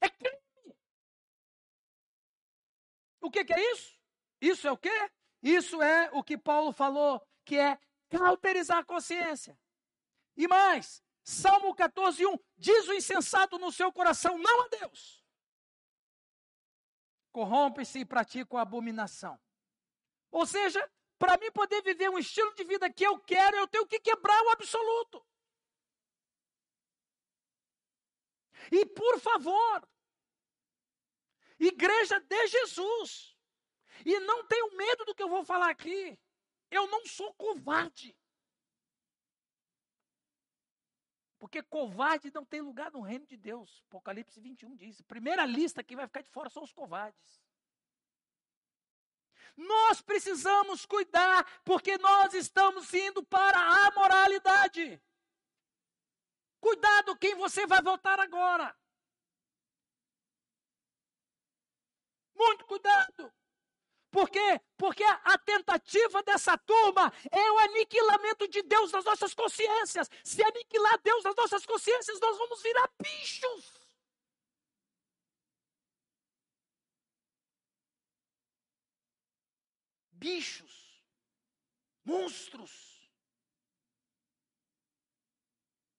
É 0.00 0.08
crime. 0.08 0.76
O 3.20 3.30
que, 3.30 3.44
que 3.44 3.52
é 3.52 3.72
isso? 3.72 3.98
Isso 4.40 4.68
é 4.68 4.72
o 4.72 4.78
quê? 4.78 5.10
Isso 5.44 5.82
é 5.82 6.08
o 6.14 6.24
que 6.24 6.38
Paulo 6.38 6.72
falou, 6.72 7.20
que 7.44 7.58
é 7.58 7.78
cauterizar 8.08 8.78
a 8.78 8.84
consciência. 8.84 9.60
E 10.34 10.48
mais, 10.48 11.04
Salmo 11.22 11.74
14, 11.74 12.24
1, 12.24 12.38
diz 12.56 12.88
o 12.88 12.94
insensato 12.94 13.58
no 13.58 13.70
seu 13.70 13.92
coração, 13.92 14.38
não 14.38 14.64
a 14.64 14.68
Deus. 14.68 15.22
Corrompe-se 17.30 17.98
e 17.98 18.04
pratica 18.06 18.56
a 18.56 18.62
abominação. 18.62 19.38
Ou 20.30 20.46
seja, 20.46 20.90
para 21.18 21.36
mim 21.36 21.52
poder 21.52 21.82
viver 21.82 22.08
um 22.08 22.18
estilo 22.18 22.54
de 22.54 22.64
vida 22.64 22.90
que 22.90 23.04
eu 23.04 23.18
quero, 23.18 23.58
eu 23.58 23.68
tenho 23.68 23.86
que 23.86 24.00
quebrar 24.00 24.40
o 24.44 24.50
absoluto. 24.50 25.22
E 28.72 28.86
por 28.86 29.20
favor, 29.20 29.86
igreja 31.58 32.18
de 32.18 32.46
Jesus, 32.46 33.33
e 34.04 34.18
não 34.20 34.46
tenho 34.46 34.76
medo 34.76 35.04
do 35.04 35.14
que 35.14 35.22
eu 35.22 35.28
vou 35.28 35.44
falar 35.44 35.70
aqui. 35.70 36.18
Eu 36.70 36.86
não 36.86 37.04
sou 37.06 37.32
covarde. 37.34 38.16
Porque 41.38 41.62
covarde 41.62 42.32
não 42.32 42.44
tem 42.44 42.62
lugar 42.62 42.90
no 42.90 43.02
reino 43.02 43.26
de 43.26 43.36
Deus. 43.36 43.84
Apocalipse 43.88 44.40
21 44.40 44.74
diz. 44.76 45.02
Primeira 45.02 45.44
lista 45.44 45.84
que 45.84 45.94
vai 45.94 46.06
ficar 46.06 46.22
de 46.22 46.30
fora 46.30 46.48
são 46.48 46.62
os 46.62 46.72
covardes. 46.72 47.44
Nós 49.56 50.00
precisamos 50.00 50.84
cuidar, 50.84 51.44
porque 51.62 51.96
nós 51.98 52.34
estamos 52.34 52.92
indo 52.92 53.22
para 53.22 53.58
a 53.58 53.90
moralidade. 53.92 55.00
Cuidado 56.60 57.16
quem 57.18 57.34
você 57.34 57.66
vai 57.66 57.82
votar 57.82 58.18
agora. 58.18 58.74
Muito 62.34 62.64
cuidado. 62.64 63.32
Por 64.10 64.23
quê? 64.34 64.60
Porque 64.76 65.04
a 65.04 65.38
tentativa 65.38 66.22
dessa 66.24 66.58
turma 66.58 67.12
é 67.30 67.52
o 67.52 67.58
aniquilamento 67.58 68.48
de 68.48 68.62
Deus 68.62 68.90
nas 68.90 69.04
nossas 69.04 69.32
consciências. 69.32 70.10
Se 70.24 70.42
aniquilar 70.42 71.00
Deus 71.02 71.22
nas 71.22 71.36
nossas 71.36 71.64
consciências, 71.64 72.18
nós 72.18 72.36
vamos 72.36 72.60
virar 72.60 72.90
bichos. 73.00 73.72
Bichos. 80.10 80.74
Monstros. 82.04 82.74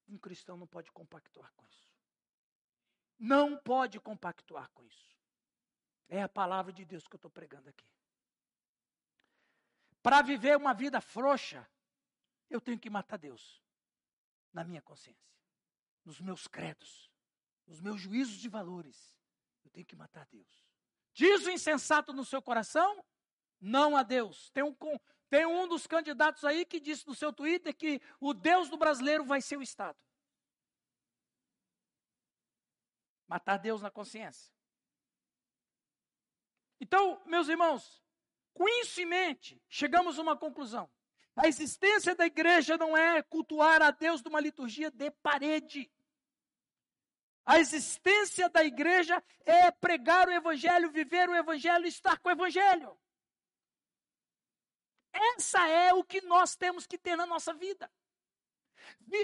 Um 0.07 0.17
cristão 0.17 0.57
não 0.57 0.67
pode 0.67 0.91
compactuar 0.91 1.51
com 1.55 1.65
isso. 1.67 1.89
Não 3.17 3.57
pode 3.57 3.99
compactuar 3.99 4.69
com 4.71 4.83
isso. 4.83 5.15
É 6.09 6.21
a 6.21 6.29
palavra 6.29 6.73
de 6.73 6.83
Deus 6.85 7.07
que 7.07 7.15
eu 7.15 7.17
estou 7.17 7.31
pregando 7.31 7.69
aqui. 7.69 7.95
Para 10.05 10.21
viver 10.21 10.55
uma 10.55 10.71
vida 10.71 11.01
frouxa, 11.01 11.67
eu 12.47 12.61
tenho 12.61 12.77
que 12.77 12.91
matar 12.91 13.17
Deus 13.17 13.59
na 14.53 14.63
minha 14.63 14.79
consciência, 14.79 15.35
nos 16.03 16.21
meus 16.21 16.45
credos, 16.45 17.11
nos 17.65 17.81
meus 17.81 17.99
juízos 17.99 18.35
de 18.35 18.47
valores. 18.47 19.17
Eu 19.63 19.71
tenho 19.71 19.83
que 19.83 19.95
matar 19.95 20.27
Deus. 20.27 20.69
Diz 21.11 21.47
o 21.47 21.49
insensato 21.49 22.13
no 22.13 22.23
seu 22.23 22.39
coração, 22.39 23.03
não 23.59 23.97
a 23.97 24.03
Deus. 24.03 24.51
Tem 24.51 24.61
um, 24.61 24.75
tem 25.27 25.43
um 25.47 25.67
dos 25.67 25.87
candidatos 25.87 26.43
aí 26.43 26.67
que 26.67 26.79
disse 26.79 27.07
no 27.07 27.15
seu 27.15 27.33
Twitter 27.33 27.75
que 27.75 27.99
o 28.19 28.31
Deus 28.31 28.69
do 28.69 28.77
brasileiro 28.77 29.25
vai 29.25 29.41
ser 29.41 29.57
o 29.57 29.63
Estado. 29.63 29.97
Matar 33.27 33.57
Deus 33.57 33.81
na 33.81 33.89
consciência. 33.89 34.53
Então, 36.79 37.23
meus 37.25 37.49
irmãos, 37.49 38.04
com 38.55 38.67
isso 38.69 39.01
em 39.01 39.05
mente, 39.05 39.61
chegamos 39.67 40.17
a 40.17 40.21
uma 40.21 40.37
conclusão. 40.37 40.89
A 41.35 41.45
existência 41.45 42.15
da 42.15 42.25
igreja 42.25 42.77
não 42.77 42.95
é 42.95 43.21
cultuar 43.21 43.81
a 43.81 43.91
Deus 43.91 44.23
numa 44.23 44.39
liturgia 44.39 44.89
de 44.89 45.11
parede. 45.11 45.91
A 47.45 47.59
existência 47.59 48.49
da 48.49 48.63
igreja 48.63 49.21
é 49.45 49.69
pregar 49.69 50.29
o 50.29 50.31
evangelho, 50.31 50.89
viver 50.89 51.29
o 51.29 51.35
evangelho, 51.35 51.85
estar 51.85 52.17
com 52.19 52.29
o 52.29 52.31
evangelho. 52.31 52.97
Essa 55.11 55.67
é 55.67 55.93
o 55.93 56.01
que 56.01 56.21
nós 56.21 56.55
temos 56.55 56.87
que 56.87 56.97
ter 56.97 57.17
na 57.17 57.25
nossa 57.25 57.53
vida. 57.53 57.91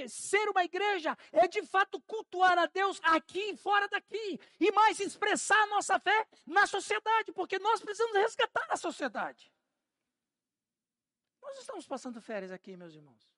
Ser 0.08 0.50
uma 0.50 0.64
igreja 0.64 1.18
é 1.32 1.48
de 1.48 1.64
fato 1.64 2.00
cultuar 2.02 2.58
a 2.58 2.66
Deus 2.66 3.00
aqui 3.04 3.52
e 3.52 3.58
fora 3.58 3.88
daqui, 3.88 4.40
e 4.60 4.72
mais 4.72 5.00
expressar 5.00 5.62
a 5.64 5.68
nossa 5.68 6.00
fé 6.00 6.28
na 6.46 6.66
sociedade, 6.68 7.32
porque 7.32 7.60
nós 7.60 7.82
precisamos 7.82 8.16
resgatar 8.16 8.66
a 8.70 8.78
sociedade. 8.78 9.52
Nós 11.42 11.58
estamos 11.58 11.86
passando 11.88 12.22
férias 12.22 12.52
aqui, 12.52 12.78
meus 12.78 12.94
irmãos. 12.94 13.32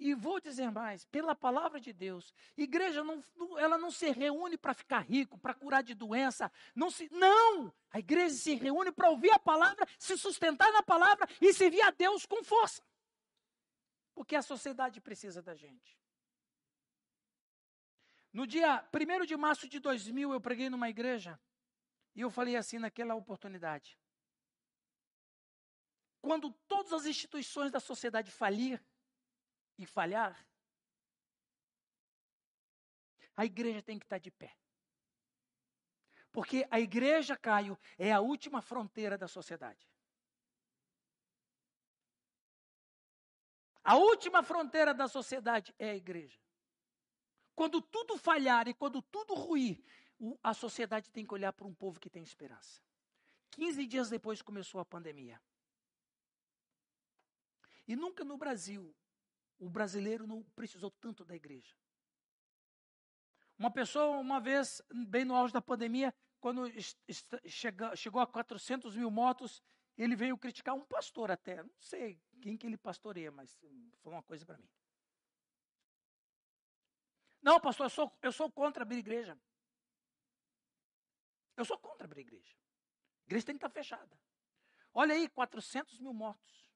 E 0.00 0.14
vou 0.14 0.40
dizer 0.40 0.70
mais, 0.70 1.04
pela 1.04 1.34
palavra 1.34 1.78
de 1.78 1.92
Deus, 1.92 2.32
igreja 2.56 3.04
não, 3.04 3.22
ela 3.58 3.76
não 3.76 3.90
se 3.90 4.10
reúne 4.10 4.56
para 4.56 4.72
ficar 4.72 5.00
rico, 5.00 5.36
para 5.36 5.52
curar 5.52 5.82
de 5.82 5.94
doença, 5.94 6.50
não 6.74 6.90
se, 6.90 7.10
não! 7.12 7.70
A 7.90 7.98
igreja 7.98 8.34
se 8.34 8.54
reúne 8.54 8.90
para 8.90 9.10
ouvir 9.10 9.30
a 9.30 9.38
palavra, 9.38 9.86
se 9.98 10.16
sustentar 10.16 10.72
na 10.72 10.82
palavra 10.82 11.28
e 11.38 11.52
servir 11.52 11.82
a 11.82 11.90
Deus 11.90 12.24
com 12.24 12.42
força. 12.42 12.82
Porque 14.14 14.36
a 14.36 14.42
sociedade 14.42 15.00
precisa 15.00 15.42
da 15.42 15.54
gente. 15.54 15.98
No 18.32 18.46
dia 18.46 18.88
1 18.92 19.26
de 19.26 19.36
março 19.36 19.68
de 19.68 19.80
2000, 19.80 20.32
eu 20.32 20.40
preguei 20.40 20.70
numa 20.70 20.88
igreja 20.88 21.40
e 22.14 22.20
eu 22.20 22.30
falei 22.30 22.56
assim 22.56 22.78
naquela 22.78 23.14
oportunidade. 23.14 23.98
Quando 26.20 26.52
todas 26.68 26.92
as 26.92 27.06
instituições 27.06 27.72
da 27.72 27.80
sociedade 27.80 28.30
falir, 28.30 28.80
e 29.80 29.86
falhar, 29.86 30.46
a 33.34 33.46
igreja 33.46 33.82
tem 33.82 33.98
que 33.98 34.04
estar 34.04 34.18
de 34.18 34.30
pé. 34.30 34.54
Porque 36.30 36.66
a 36.70 36.78
igreja, 36.78 37.36
Caio, 37.36 37.78
é 37.98 38.12
a 38.12 38.20
última 38.20 38.60
fronteira 38.60 39.16
da 39.16 39.26
sociedade. 39.26 39.89
A 43.82 43.96
última 43.96 44.42
fronteira 44.42 44.92
da 44.92 45.08
sociedade 45.08 45.74
é 45.78 45.90
a 45.90 45.96
igreja. 45.96 46.38
Quando 47.54 47.80
tudo 47.80 48.16
falhar 48.16 48.68
e 48.68 48.74
quando 48.74 49.02
tudo 49.02 49.34
ruir, 49.34 49.82
a 50.42 50.52
sociedade 50.52 51.10
tem 51.10 51.26
que 51.26 51.34
olhar 51.34 51.52
para 51.52 51.66
um 51.66 51.74
povo 51.74 51.98
que 51.98 52.10
tem 52.10 52.22
esperança. 52.22 52.82
15 53.52 53.86
dias 53.86 54.10
depois 54.10 54.42
começou 54.42 54.80
a 54.80 54.84
pandemia. 54.84 55.40
E 57.88 57.96
nunca 57.96 58.24
no 58.24 58.36
Brasil 58.36 58.94
o 59.58 59.68
brasileiro 59.68 60.26
não 60.26 60.42
precisou 60.54 60.90
tanto 60.90 61.24
da 61.24 61.34
igreja. 61.34 61.74
Uma 63.58 63.70
pessoa, 63.70 64.18
uma 64.18 64.40
vez, 64.40 64.80
bem 65.08 65.24
no 65.24 65.34
auge 65.34 65.52
da 65.52 65.60
pandemia, 65.60 66.14
quando 66.40 66.70
chegou 67.94 68.22
a 68.22 68.26
400 68.26 68.96
mil 68.96 69.10
motos, 69.10 69.62
ele 69.98 70.16
veio 70.16 70.38
criticar 70.38 70.74
um 70.74 70.84
pastor 70.84 71.30
até. 71.30 71.62
Não 71.62 71.70
sei 71.78 72.18
quem 72.40 72.56
que 72.56 72.66
ele 72.66 72.76
pastoreia, 72.76 73.30
mas 73.30 73.54
foi 74.02 74.12
uma 74.12 74.22
coisa 74.22 74.44
para 74.44 74.58
mim. 74.58 74.68
Não, 77.42 77.60
pastor, 77.60 77.86
eu 77.86 77.90
sou, 77.90 78.18
eu 78.22 78.32
sou 78.32 78.50
contra 78.50 78.82
abrir 78.82 78.98
igreja. 78.98 79.38
Eu 81.56 81.64
sou 81.64 81.78
contra 81.78 82.04
abrir 82.04 82.22
igreja. 82.22 82.56
A 83.22 83.24
igreja 83.26 83.46
tem 83.46 83.54
que 83.54 83.64
estar 83.64 83.70
fechada. 83.70 84.18
Olha 84.92 85.14
aí, 85.14 85.28
400 85.28 85.98
mil 85.98 86.12
mortos. 86.12 86.68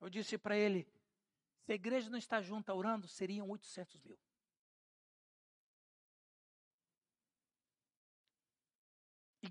Eu 0.00 0.10
disse 0.10 0.36
para 0.36 0.56
ele: 0.56 0.86
se 1.64 1.72
a 1.72 1.74
igreja 1.74 2.10
não 2.10 2.18
está 2.18 2.42
junta 2.42 2.74
orando, 2.74 3.08
seriam 3.08 3.48
800 3.48 4.00
mil. 4.02 4.18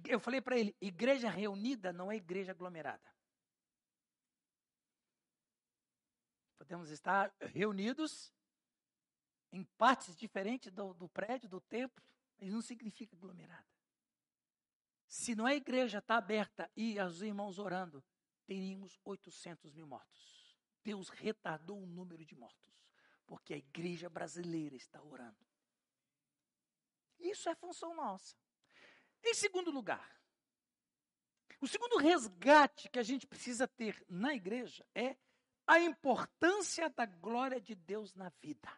Eu 0.08 0.20
falei 0.20 0.42
para 0.42 0.58
ele: 0.58 0.76
igreja 0.82 1.30
reunida 1.30 1.92
não 1.92 2.12
é 2.12 2.16
igreja 2.16 2.52
aglomerada. 2.52 3.17
Podemos 6.68 6.90
estar 6.90 7.34
reunidos 7.40 8.30
em 9.54 9.64
partes 9.78 10.18
diferentes 10.18 10.70
do, 10.70 10.94
do 10.94 11.08
prédio, 11.08 11.48
do 11.48 11.62
templo, 11.62 12.04
mas 12.38 12.52
não 12.52 12.62
significa 12.62 13.16
aglomerada. 13.16 13.66
Se 15.08 15.34
não 15.34 15.46
a 15.46 15.56
igreja 15.56 16.00
está 16.00 16.18
aberta 16.18 16.70
e 16.76 17.00
os 17.00 17.22
irmãos 17.22 17.58
orando, 17.58 18.04
teríamos 18.46 19.00
800 19.06 19.72
mil 19.72 19.88
mortos. 19.88 20.58
Deus 20.84 21.08
retardou 21.08 21.82
o 21.82 21.86
número 21.88 22.26
de 22.26 22.36
mortos, 22.36 22.84
porque 23.26 23.54
a 23.54 23.58
igreja 23.58 24.10
brasileira 24.10 24.76
está 24.76 25.02
orando. 25.02 25.48
Isso 27.18 27.48
é 27.48 27.56
função 27.56 27.96
nossa. 27.96 28.36
Em 29.24 29.34
segundo 29.34 29.72
lugar, 29.72 30.20
o 31.62 31.68
segundo 31.68 31.96
resgate 31.96 32.90
que 32.90 33.00
a 33.00 33.04
gente 33.04 33.26
precisa 33.26 33.66
ter 33.70 34.06
na 34.10 34.34
igreja 34.34 34.86
é 34.94 35.16
a 35.68 35.80
importância 35.80 36.90
da 36.90 37.06
glória 37.06 37.62
de 37.62 37.76
Deus 37.76 38.16
na 38.16 38.30
vida. 38.42 38.72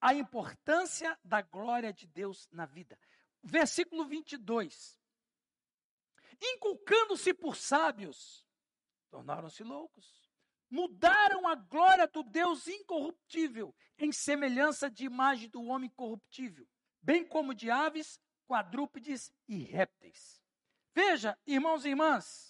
A 0.00 0.14
importância 0.14 1.18
da 1.22 1.42
glória 1.42 1.92
de 1.92 2.06
Deus 2.06 2.48
na 2.50 2.64
vida. 2.64 2.98
Versículo 3.42 4.06
22. 4.06 4.98
Inculcando-se 6.40 7.34
por 7.34 7.56
sábios, 7.56 8.46
tornaram-se 9.10 9.62
loucos 9.62 10.30
mudaram 10.70 11.48
a 11.48 11.56
glória 11.56 12.06
do 12.06 12.22
Deus 12.22 12.68
incorruptível 12.68 13.74
em 13.98 14.12
semelhança 14.12 14.88
de 14.88 15.04
imagem 15.04 15.50
do 15.50 15.62
homem 15.64 15.90
corruptível, 15.90 16.66
bem 17.02 17.26
como 17.26 17.52
de 17.52 17.70
aves, 17.70 18.20
quadrúpedes 18.46 19.32
e 19.48 19.58
répteis. 19.58 20.40
Veja, 20.94 21.36
irmãos 21.44 21.84
e 21.84 21.88
irmãs, 21.88 22.49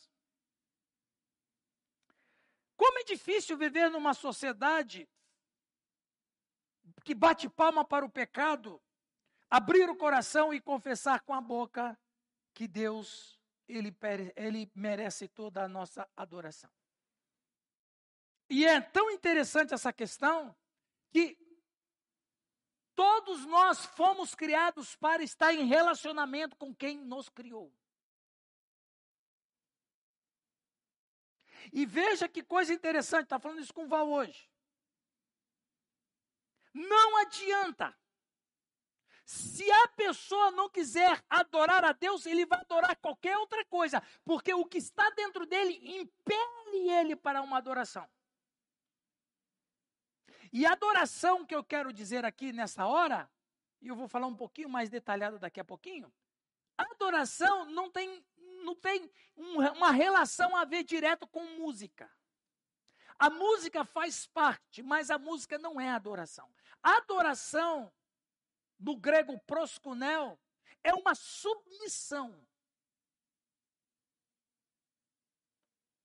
como 2.80 2.98
é 2.98 3.04
difícil 3.04 3.58
viver 3.58 3.90
numa 3.90 4.14
sociedade 4.14 5.06
que 7.04 7.14
bate 7.14 7.46
palma 7.46 7.84
para 7.84 8.06
o 8.06 8.08
pecado, 8.08 8.80
abrir 9.50 9.90
o 9.90 9.94
coração 9.94 10.54
e 10.54 10.62
confessar 10.62 11.20
com 11.20 11.34
a 11.34 11.42
boca 11.42 11.94
que 12.54 12.66
Deus 12.66 13.38
ele, 13.68 13.94
ele 14.34 14.72
merece 14.74 15.28
toda 15.28 15.62
a 15.62 15.68
nossa 15.68 16.08
adoração. 16.16 16.70
E 18.48 18.64
é 18.64 18.80
tão 18.80 19.10
interessante 19.10 19.74
essa 19.74 19.92
questão 19.92 20.56
que 21.10 21.36
todos 22.94 23.44
nós 23.44 23.84
fomos 23.84 24.34
criados 24.34 24.96
para 24.96 25.22
estar 25.22 25.52
em 25.52 25.66
relacionamento 25.66 26.56
com 26.56 26.74
quem 26.74 26.96
nos 26.98 27.28
criou. 27.28 27.70
E 31.72 31.86
veja 31.86 32.28
que 32.28 32.42
coisa 32.42 32.72
interessante, 32.72 33.24
está 33.24 33.38
falando 33.38 33.60
isso 33.60 33.74
com 33.74 33.84
o 33.84 33.88
Val 33.88 34.10
hoje. 34.10 34.50
Não 36.72 37.16
adianta. 37.18 37.96
Se 39.24 39.70
a 39.70 39.88
pessoa 39.88 40.50
não 40.50 40.68
quiser 40.68 41.22
adorar 41.30 41.84
a 41.84 41.92
Deus, 41.92 42.26
ele 42.26 42.44
vai 42.44 42.60
adorar 42.60 42.96
qualquer 42.96 43.36
outra 43.36 43.64
coisa, 43.64 44.02
porque 44.24 44.52
o 44.52 44.64
que 44.64 44.78
está 44.78 45.08
dentro 45.10 45.46
dele 45.46 45.78
impele 46.00 46.90
ele 46.90 47.14
para 47.14 47.40
uma 47.40 47.58
adoração. 47.58 48.08
E 50.52 50.66
a 50.66 50.72
adoração 50.72 51.46
que 51.46 51.54
eu 51.54 51.62
quero 51.62 51.92
dizer 51.92 52.24
aqui 52.24 52.52
nessa 52.52 52.86
hora, 52.86 53.30
e 53.80 53.86
eu 53.86 53.94
vou 53.94 54.08
falar 54.08 54.26
um 54.26 54.34
pouquinho 54.34 54.68
mais 54.68 54.90
detalhado 54.90 55.38
daqui 55.38 55.60
a 55.60 55.64
pouquinho, 55.64 56.12
adoração 56.76 57.66
não 57.66 57.88
tem, 57.88 58.24
não 58.60 58.74
tem 58.74 59.10
uma 59.36 59.90
relação 59.90 60.56
a 60.56 60.64
ver 60.64 60.84
direto 60.84 61.26
com 61.26 61.44
música. 61.58 62.10
A 63.18 63.28
música 63.28 63.84
faz 63.84 64.26
parte, 64.26 64.82
mas 64.82 65.10
a 65.10 65.18
música 65.18 65.58
não 65.58 65.80
é 65.80 65.90
adoração. 65.90 66.50
Adoração, 66.82 67.92
no 68.78 68.96
grego 68.96 69.38
proskunel, 69.40 70.40
é 70.82 70.94
uma 70.94 71.14
submissão. 71.14 72.46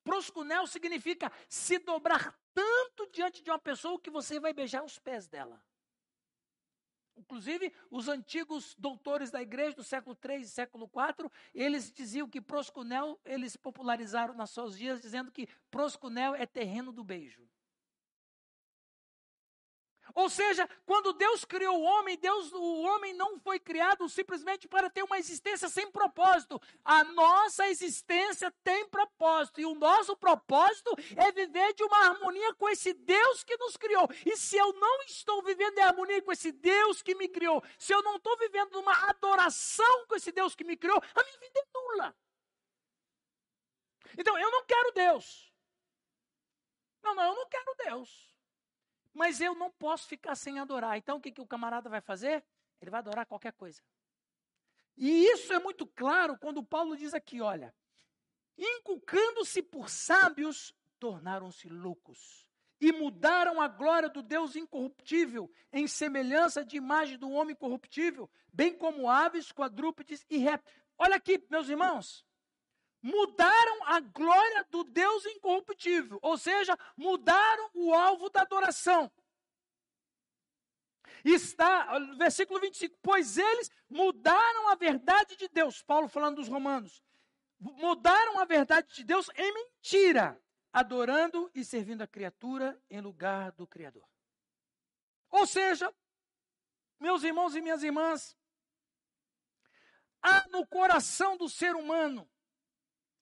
Proscunel 0.03 0.67
significa 0.67 1.31
se 1.49 1.79
dobrar 1.79 2.37
tanto 2.53 3.09
diante 3.11 3.41
de 3.41 3.49
uma 3.49 3.57
pessoa 3.57 3.99
que 3.99 4.11
você 4.11 4.39
vai 4.39 4.53
beijar 4.53 4.83
os 4.83 4.99
pés 4.99 5.27
dela. 5.27 5.63
Inclusive, 7.17 7.71
os 7.89 8.07
antigos 8.07 8.75
doutores 8.77 9.31
da 9.31 9.41
igreja 9.41 9.75
do 9.75 9.83
século 9.83 10.17
III 10.23 10.41
e 10.41 10.47
século 10.47 10.89
IV, 10.93 11.29
eles 11.53 11.91
diziam 11.91 12.29
que 12.29 12.41
proscunel, 12.41 13.19
eles 13.25 13.55
popularizaram 13.55 14.33
nas 14.33 14.49
suas 14.49 14.77
dias, 14.77 15.01
dizendo 15.01 15.31
que 15.31 15.47
proscunel 15.71 16.35
é 16.35 16.45
terreno 16.45 16.91
do 16.91 17.03
beijo. 17.03 17.47
Ou 20.15 20.29
seja, 20.29 20.67
quando 20.85 21.11
Deus 21.11 21.43
criou 21.43 21.77
o 21.77 21.83
homem, 21.83 22.17
Deus, 22.17 22.49
o 22.53 22.81
homem 22.83 23.13
não 23.13 23.37
foi 23.37 23.59
criado 23.59 24.07
simplesmente 24.07 24.65
para 24.65 24.89
ter 24.89 25.03
uma 25.03 25.19
existência 25.19 25.67
sem 25.67 25.91
propósito. 25.91 26.59
A 26.85 27.03
nossa 27.03 27.67
existência 27.67 28.49
tem 28.63 28.87
propósito 28.87 29.59
e 29.59 29.65
o 29.65 29.75
nosso 29.75 30.15
propósito 30.15 30.95
é 31.17 31.33
viver 31.33 31.73
de 31.73 31.83
uma 31.83 31.97
harmonia 32.05 32.53
com 32.53 32.69
esse 32.69 32.93
Deus 32.93 33.43
que 33.43 33.57
nos 33.57 33.75
criou. 33.75 34.07
E 34.25 34.37
se 34.37 34.55
eu 34.55 34.71
não 34.71 35.01
estou 35.01 35.43
vivendo 35.43 35.77
em 35.79 35.81
harmonia 35.81 36.21
com 36.21 36.31
esse 36.31 36.53
Deus 36.53 37.01
que 37.01 37.13
me 37.13 37.27
criou, 37.27 37.61
se 37.77 37.93
eu 37.93 38.01
não 38.01 38.15
estou 38.15 38.37
vivendo 38.37 38.79
uma 38.79 39.09
adoração 39.09 40.07
com 40.07 40.15
esse 40.15 40.31
Deus 40.31 40.55
que 40.55 40.63
me 40.63 40.77
criou, 40.77 40.97
a 41.13 41.23
minha 41.23 41.39
vida 41.39 41.59
é 41.59 41.65
nula. 41.73 42.15
Então, 44.17 44.39
eu 44.39 44.49
não 44.49 44.63
quero 44.63 44.93
Deus. 44.93 45.51
Não, 47.03 47.13
não, 47.13 47.23
eu 47.25 47.35
não 47.35 47.49
quero 47.49 47.75
Deus. 47.83 48.34
Mas 49.15 49.39
eu 49.39 49.55
não 49.55 49.71
posso 49.71 50.07
ficar 50.09 50.35
sem 50.35 50.59
adorar. 50.59 50.97
Então 50.97 51.17
o 51.17 51.21
que, 51.21 51.31
que 51.31 51.39
o 51.39 51.47
camarada 51.47 51.89
vai 51.89 52.01
fazer? 52.01 52.43
Ele 52.81 52.91
vai 52.91 52.99
adorar 52.99 53.25
qualquer 53.25 53.53
coisa. 53.53 53.81
E 54.97 55.25
isso 55.31 55.53
é 55.53 55.59
muito 55.59 55.87
claro 55.87 56.37
quando 56.37 56.61
Paulo 56.61 56.97
diz 56.97 57.13
aqui: 57.13 57.39
olha, 57.39 57.73
inculcando-se 58.57 59.63
por 59.63 59.89
sábios, 59.89 60.75
tornaram-se 60.99 61.69
loucos 61.69 62.45
e 62.79 62.91
mudaram 62.91 63.61
a 63.61 63.69
glória 63.69 64.09
do 64.09 64.21
Deus 64.21 64.57
incorruptível 64.57 65.49
em 65.71 65.87
semelhança 65.87 66.63
de 66.65 66.75
imagem 66.75 67.17
do 67.17 67.31
homem 67.31 67.55
corruptível, 67.55 68.29
bem 68.51 68.77
como 68.77 69.09
aves, 69.09 69.49
quadrúpedes 69.49 70.25
e 70.29 70.37
répteis. 70.37 70.75
Olha 70.97 71.15
aqui, 71.15 71.41
meus 71.49 71.69
irmãos 71.69 72.24
mudaram 73.05 73.83
a 73.83 73.99
glória 73.99 74.65
do 74.71 74.83
Deus 74.83 75.27
incorruptível, 75.27 76.17
ou 76.23 76.39
seja, 76.39 76.75
mudaram 76.97 77.69
o 77.75 77.93
alvo 77.93 78.31
da 78.31 78.41
adoração. 78.41 79.11
Está, 81.23 81.99
versículo 82.17 82.59
25, 82.59 82.97
pois 83.03 83.37
eles 83.37 83.69
mudaram 83.87 84.69
a 84.69 84.75
verdade 84.75 85.35
de 85.35 85.47
Deus, 85.47 85.83
Paulo 85.83 86.07
falando 86.07 86.37
dos 86.37 86.47
romanos, 86.47 87.03
mudaram 87.59 88.39
a 88.39 88.45
verdade 88.45 88.91
de 88.95 89.03
Deus 89.03 89.29
em 89.35 89.53
mentira, 89.53 90.41
adorando 90.73 91.51
e 91.53 91.63
servindo 91.63 92.01
a 92.01 92.07
criatura 92.07 92.81
em 92.89 93.01
lugar 93.01 93.51
do 93.51 93.67
Criador. 93.67 94.07
Ou 95.29 95.45
seja, 95.45 95.93
meus 96.99 97.21
irmãos 97.21 97.55
e 97.55 97.61
minhas 97.61 97.83
irmãs, 97.83 98.35
há 100.23 100.47
no 100.47 100.65
coração 100.65 101.37
do 101.37 101.47
ser 101.47 101.75
humano 101.75 102.27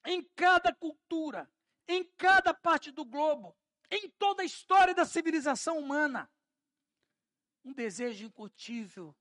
em 0.05 0.23
cada 0.35 0.73
cultura, 0.73 1.51
em 1.87 2.03
cada 2.17 2.53
parte 2.53 2.91
do 2.91 3.05
globo, 3.05 3.57
em 3.89 4.09
toda 4.11 4.41
a 4.41 4.45
história 4.45 4.93
da 4.93 5.05
civilização 5.05 5.77
humana, 5.77 6.31
um 7.63 7.73
desejo 7.73 8.25
incutível 8.25 9.15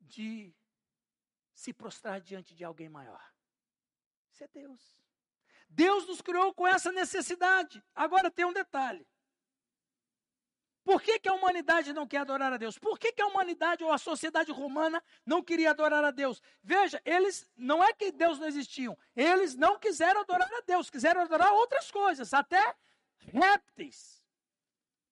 de 0.00 0.54
se 1.52 1.72
prostrar 1.72 2.20
diante 2.20 2.54
de 2.54 2.64
alguém 2.64 2.88
maior. 2.88 3.32
Isso 4.32 4.44
é 4.44 4.48
Deus. 4.48 4.98
Deus 5.68 6.06
nos 6.06 6.20
criou 6.20 6.54
com 6.54 6.66
essa 6.66 6.92
necessidade. 6.92 7.82
Agora 7.94 8.30
tem 8.30 8.44
um 8.44 8.52
detalhe. 8.52 9.06
Por 10.84 11.00
que, 11.00 11.18
que 11.18 11.28
a 11.30 11.32
humanidade 11.32 11.94
não 11.94 12.06
quer 12.06 12.18
adorar 12.18 12.52
a 12.52 12.58
Deus? 12.58 12.78
Por 12.78 12.98
que, 12.98 13.10
que 13.10 13.22
a 13.22 13.26
humanidade 13.26 13.82
ou 13.82 13.90
a 13.90 13.96
sociedade 13.96 14.52
romana 14.52 15.02
não 15.24 15.42
queria 15.42 15.70
adorar 15.70 16.04
a 16.04 16.10
Deus? 16.10 16.42
Veja, 16.62 17.00
eles 17.06 17.50
não 17.56 17.82
é 17.82 17.94
que 17.94 18.12
Deus 18.12 18.38
não 18.38 18.46
existiam, 18.46 18.96
eles 19.16 19.54
não 19.54 19.78
quiseram 19.78 20.20
adorar 20.20 20.52
a 20.52 20.60
Deus, 20.60 20.90
quiseram 20.90 21.22
adorar 21.22 21.50
outras 21.54 21.90
coisas, 21.90 22.34
até 22.34 22.76
répteis. 23.16 24.22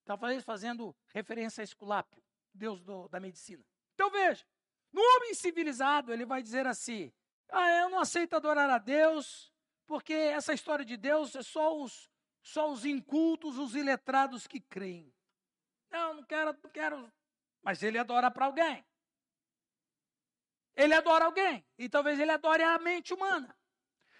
Talvez 0.04 0.44
fazendo 0.44 0.94
referência 1.08 1.62
a 1.62 1.64
Esculápio, 1.64 2.22
Deus 2.52 2.82
do, 2.82 3.08
da 3.08 3.18
medicina. 3.18 3.64
Então 3.94 4.10
veja, 4.10 4.44
no 4.92 5.00
homem 5.00 5.32
civilizado, 5.32 6.12
ele 6.12 6.26
vai 6.26 6.42
dizer 6.42 6.66
assim: 6.66 7.10
ah, 7.48 7.70
eu 7.80 7.88
não 7.88 7.98
aceito 7.98 8.36
adorar 8.36 8.68
a 8.68 8.76
Deus, 8.76 9.50
porque 9.86 10.12
essa 10.12 10.52
história 10.52 10.84
de 10.84 10.98
Deus 10.98 11.34
é 11.34 11.42
só 11.42 11.80
os, 11.80 12.10
só 12.42 12.70
os 12.70 12.84
incultos, 12.84 13.56
os 13.56 13.74
iletrados 13.74 14.46
que 14.46 14.60
creem. 14.60 15.10
Não, 15.92 16.14
não 16.14 16.24
quero, 16.24 16.56
não 16.62 16.70
quero. 16.70 17.12
Mas 17.62 17.82
ele 17.82 17.98
adora 17.98 18.30
para 18.30 18.46
alguém. 18.46 18.84
Ele 20.74 20.94
adora 20.94 21.26
alguém. 21.26 21.64
E 21.78 21.88
talvez 21.88 22.18
ele 22.18 22.30
adore 22.32 22.62
a 22.62 22.78
mente 22.78 23.12
humana. 23.12 23.54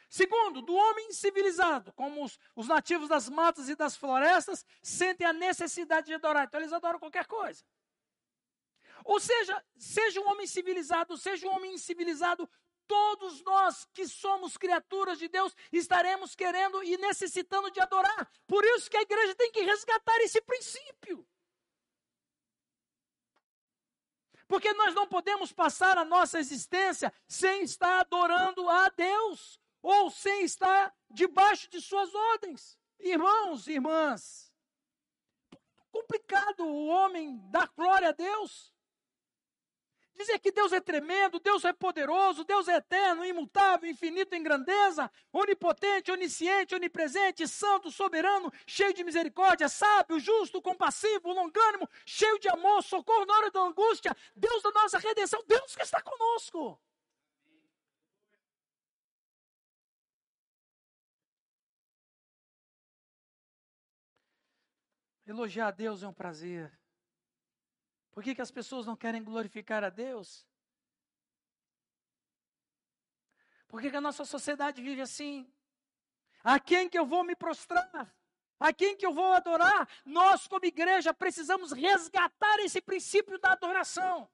Segundo, 0.09 0.61
do 0.61 0.75
homem 0.75 1.11
civilizado, 1.11 1.91
como 1.95 2.23
os, 2.23 2.39
os, 2.55 2.69
nativos 2.69 3.09
das 3.09 3.31
matas 3.31 3.71
e 3.71 3.75
das 3.75 3.97
florestas, 3.97 4.67
sentem 4.83 5.27
a 5.27 5.33
necessidade 5.33 6.09
de 6.09 6.15
adorar. 6.15 6.45
Então 6.45 6.61
eles 6.61 6.73
adoram 6.73 6.99
qualquer 6.99 7.27
coisa. 7.27 7.65
Ou 9.05 9.19
seja, 9.19 9.65
seja 9.79 10.21
um 10.21 10.29
homem 10.29 10.47
civilizado, 10.47 11.17
seja 11.17 11.49
um 11.49 11.55
homem 11.55 11.73
incivilizado, 11.73 12.49
todos 12.87 13.43
nós 13.43 13.89
que 13.95 14.07
somos 14.07 14.59
criaturas 14.59 15.19
de 15.19 15.29
Deus 15.29 15.57
estaremos 15.73 16.35
querendo 16.35 16.85
e 16.85 16.99
necessitando 16.99 17.71
de 17.71 17.81
adorar. 17.81 18.31
Por 18.47 18.63
isso 18.65 18.91
que 18.91 18.99
a 18.99 19.03
igreja 19.03 19.35
tem 19.35 19.51
que 19.51 19.63
resgatar 19.63 20.19
esse 20.19 20.43
princípio. 20.43 21.27
Porque 24.53 24.75
nós 24.75 24.95
não 24.95 25.07
podemos 25.07 25.51
passar 25.51 25.97
a 25.97 26.05
nossa 26.05 26.39
existência 26.39 27.11
sem 27.27 27.63
estar 27.63 28.01
adorando 28.01 28.69
a 28.69 28.91
Deus, 28.91 29.59
ou 29.81 30.11
sem 30.11 30.45
estar 30.45 30.95
debaixo 31.11 31.71
de 31.71 31.81
suas 31.81 32.15
ordens. 32.15 32.79
Irmãos 33.01 33.67
irmãs, 33.67 34.53
complicado 35.91 36.67
o 36.67 36.87
homem 36.89 37.41
dar 37.51 37.73
glória 37.75 38.11
a 38.11 38.13
Deus. 38.13 38.72
Dizer 40.15 40.39
que 40.39 40.53
Deus 40.53 40.73
é 40.73 40.81
tremendo, 40.81 41.41
Deus 41.41 41.65
é 41.65 41.73
poderoso, 41.73 42.45
Deus 42.45 42.69
é 42.69 42.77
eterno, 42.77 43.25
imutável, 43.25 43.91
infinito 43.91 44.35
em 44.35 44.43
grandeza, 44.43 45.11
onipotente, 45.33 46.13
onisciente, 46.13 46.75
onipresente, 46.75 47.49
santo, 47.49 47.91
soberano, 47.91 48.53
cheio 48.67 48.93
de 48.93 49.03
misericórdia, 49.03 49.69
sábio, 49.69 50.21
justo, 50.21 50.61
compassivo, 50.63 51.33
longânimo, 51.33 51.89
cheio 52.07 52.39
de 52.39 52.49
amor, 52.49 52.83
socorro 52.83 53.25
na 53.25 53.35
hora 53.35 53.51
da 53.51 53.61
angústia, 53.61 54.15
Deus 54.37 54.63
da 54.63 54.71
nossa 54.71 54.99
redenção, 54.99 55.43
Deus 55.47 55.75
que 55.75 55.83
está 55.83 56.01
conosco. 56.01 56.81
Elogiar 65.27 65.69
a 65.69 65.71
Deus 65.71 66.03
é 66.03 66.09
um 66.09 66.13
prazer. 66.13 66.71
Por 68.13 68.23
que, 68.23 68.35
que 68.35 68.43
as 68.43 68.51
pessoas 68.51 68.87
não 68.87 68.95
querem 68.95 69.25
glorificar 69.25 69.83
a 69.83 69.89
Deus? 69.91 70.47
Por 73.67 73.81
que, 73.81 73.91
que 73.91 73.97
a 73.97 74.03
nossa 74.03 74.25
sociedade 74.25 74.83
vive 74.83 75.01
assim? 75.01 75.51
A 76.45 76.61
quem 76.61 76.91
que 76.91 76.99
eu 76.99 77.07
vou 77.07 77.25
me 77.25 77.35
prostrar? 77.35 78.15
A 78.61 78.73
quem 78.73 78.97
que 78.97 79.07
eu 79.07 79.13
vou 79.13 79.33
adorar? 79.33 79.89
Nós, 80.05 80.47
como 80.47 80.67
igreja, 80.67 81.15
precisamos 81.15 81.73
resgatar 81.73 82.59
esse 82.61 82.81
princípio 82.83 83.39
da 83.39 83.53
adoração. 83.53 84.31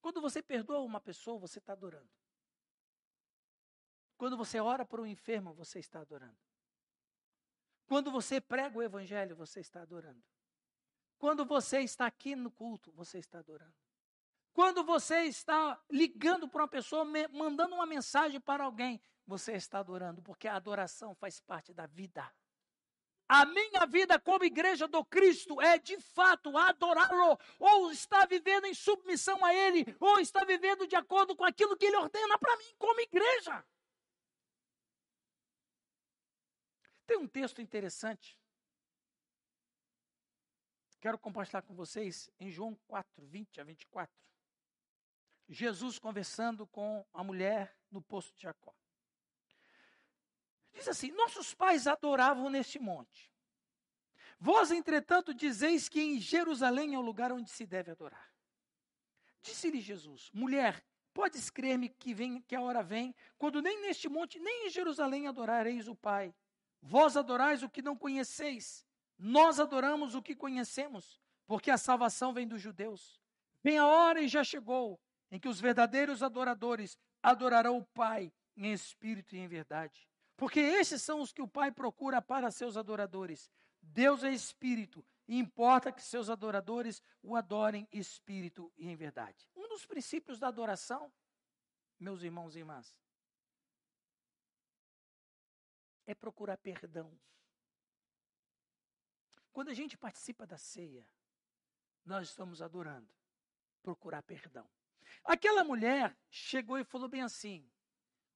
Quando 0.00 0.20
você 0.20 0.42
perdoa 0.42 0.80
uma 0.80 1.00
pessoa, 1.00 1.38
você 1.38 1.58
está 1.58 1.74
adorando. 1.74 2.10
Quando 4.16 4.36
você 4.36 4.58
ora 4.58 4.86
por 4.86 4.98
um 5.00 5.06
enfermo, 5.06 5.52
você 5.52 5.78
está 5.78 6.00
adorando. 6.00 6.38
Quando 7.86 8.10
você 8.10 8.40
prega 8.40 8.78
o 8.78 8.82
evangelho, 8.82 9.36
você 9.36 9.60
está 9.60 9.82
adorando. 9.82 10.24
Quando 11.18 11.44
você 11.44 11.80
está 11.80 12.06
aqui 12.06 12.36
no 12.36 12.50
culto, 12.50 12.92
você 12.92 13.18
está 13.18 13.38
adorando. 13.38 13.74
Quando 14.52 14.82
você 14.84 15.24
está 15.24 15.78
ligando 15.90 16.48
para 16.48 16.62
uma 16.62 16.68
pessoa, 16.68 17.04
mandando 17.30 17.74
uma 17.74 17.86
mensagem 17.86 18.40
para 18.40 18.64
alguém, 18.64 19.00
você 19.26 19.52
está 19.52 19.80
adorando, 19.80 20.22
porque 20.22 20.48
a 20.48 20.56
adoração 20.56 21.14
faz 21.14 21.40
parte 21.40 21.74
da 21.74 21.86
vida. 21.86 22.32
A 23.28 23.44
minha 23.44 23.84
vida 23.86 24.20
como 24.20 24.44
igreja 24.44 24.86
do 24.86 25.04
Cristo 25.04 25.60
é 25.60 25.78
de 25.78 26.00
fato 26.00 26.56
adorá-lo, 26.56 27.38
ou 27.58 27.90
está 27.90 28.24
vivendo 28.24 28.66
em 28.66 28.74
submissão 28.74 29.44
a 29.44 29.52
Ele, 29.52 29.84
ou 29.98 30.20
está 30.20 30.44
vivendo 30.44 30.86
de 30.86 30.94
acordo 30.94 31.34
com 31.34 31.44
aquilo 31.44 31.76
que 31.76 31.86
Ele 31.86 31.96
ordena 31.96 32.38
para 32.38 32.56
mim 32.56 32.74
como 32.78 33.00
igreja. 33.00 33.64
Tem 37.06 37.18
um 37.18 37.26
texto 37.28 37.60
interessante 37.60 38.38
Quero 41.06 41.18
compartilhar 41.20 41.62
com 41.62 41.72
vocês 41.72 42.28
em 42.36 42.50
João 42.50 42.74
4, 42.88 43.24
20 43.24 43.60
a 43.60 43.62
24. 43.62 44.12
Jesus 45.48 46.00
conversando 46.00 46.66
com 46.66 47.06
a 47.14 47.22
mulher 47.22 47.72
no 47.92 48.02
poço 48.02 48.34
de 48.34 48.42
Jacó. 48.42 48.74
Diz 50.72 50.88
assim: 50.88 51.12
Nossos 51.12 51.54
pais 51.54 51.86
adoravam 51.86 52.50
neste 52.50 52.80
monte. 52.80 53.32
Vós, 54.40 54.72
entretanto, 54.72 55.32
dizeis 55.32 55.88
que 55.88 56.00
em 56.00 56.18
Jerusalém 56.18 56.94
é 56.94 56.98
o 56.98 57.02
lugar 57.02 57.30
onde 57.30 57.50
se 57.50 57.64
deve 57.64 57.92
adorar. 57.92 58.34
Disse-lhe 59.40 59.80
Jesus: 59.80 60.28
Mulher, 60.32 60.84
podes 61.14 61.50
crer-me 61.50 61.88
que, 61.88 62.12
vem, 62.14 62.42
que 62.42 62.56
a 62.56 62.60
hora 62.60 62.82
vem, 62.82 63.14
quando 63.38 63.62
nem 63.62 63.80
neste 63.80 64.08
monte, 64.08 64.40
nem 64.40 64.66
em 64.66 64.70
Jerusalém 64.70 65.28
adorareis 65.28 65.86
o 65.86 65.94
Pai. 65.94 66.34
Vós 66.82 67.16
adorais 67.16 67.62
o 67.62 67.70
que 67.70 67.80
não 67.80 67.96
conheceis, 67.96 68.84
nós 69.18 69.58
adoramos 69.58 70.14
o 70.14 70.22
que 70.22 70.34
conhecemos, 70.34 71.20
porque 71.46 71.70
a 71.70 71.78
salvação 71.78 72.32
vem 72.32 72.46
dos 72.46 72.60
judeus. 72.60 73.20
Vem 73.62 73.78
a 73.78 73.86
hora 73.86 74.20
e 74.20 74.28
já 74.28 74.44
chegou, 74.44 75.00
em 75.30 75.38
que 75.38 75.48
os 75.48 75.60
verdadeiros 75.60 76.22
adoradores 76.22 76.98
adorarão 77.22 77.78
o 77.78 77.84
Pai 77.84 78.32
em 78.56 78.72
espírito 78.72 79.34
e 79.34 79.38
em 79.38 79.48
verdade. 79.48 80.08
Porque 80.36 80.60
esses 80.60 81.02
são 81.02 81.20
os 81.20 81.32
que 81.32 81.42
o 81.42 81.48
Pai 81.48 81.72
procura 81.72 82.20
para 82.20 82.50
seus 82.50 82.76
adoradores. 82.76 83.50
Deus 83.80 84.22
é 84.22 84.30
espírito 84.30 85.04
e 85.26 85.38
importa 85.38 85.90
que 85.90 86.02
seus 86.02 86.28
adoradores 86.28 87.02
o 87.22 87.34
adorem 87.34 87.88
espírito 87.92 88.72
e 88.76 88.88
em 88.88 88.96
verdade. 88.96 89.48
Um 89.54 89.68
dos 89.68 89.86
princípios 89.86 90.38
da 90.38 90.48
adoração, 90.48 91.12
meus 91.98 92.22
irmãos 92.22 92.54
e 92.54 92.58
irmãs, 92.58 92.94
é 96.06 96.14
procurar 96.14 96.56
perdão. 96.58 97.10
Quando 99.56 99.70
a 99.70 99.74
gente 99.74 99.96
participa 99.96 100.46
da 100.46 100.58
ceia, 100.58 101.08
nós 102.04 102.28
estamos 102.28 102.60
adorando, 102.60 103.08
procurar 103.82 104.22
perdão. 104.22 104.68
Aquela 105.24 105.64
mulher 105.64 106.14
chegou 106.28 106.78
e 106.78 106.84
falou 106.84 107.08
bem 107.08 107.22
assim: 107.22 107.66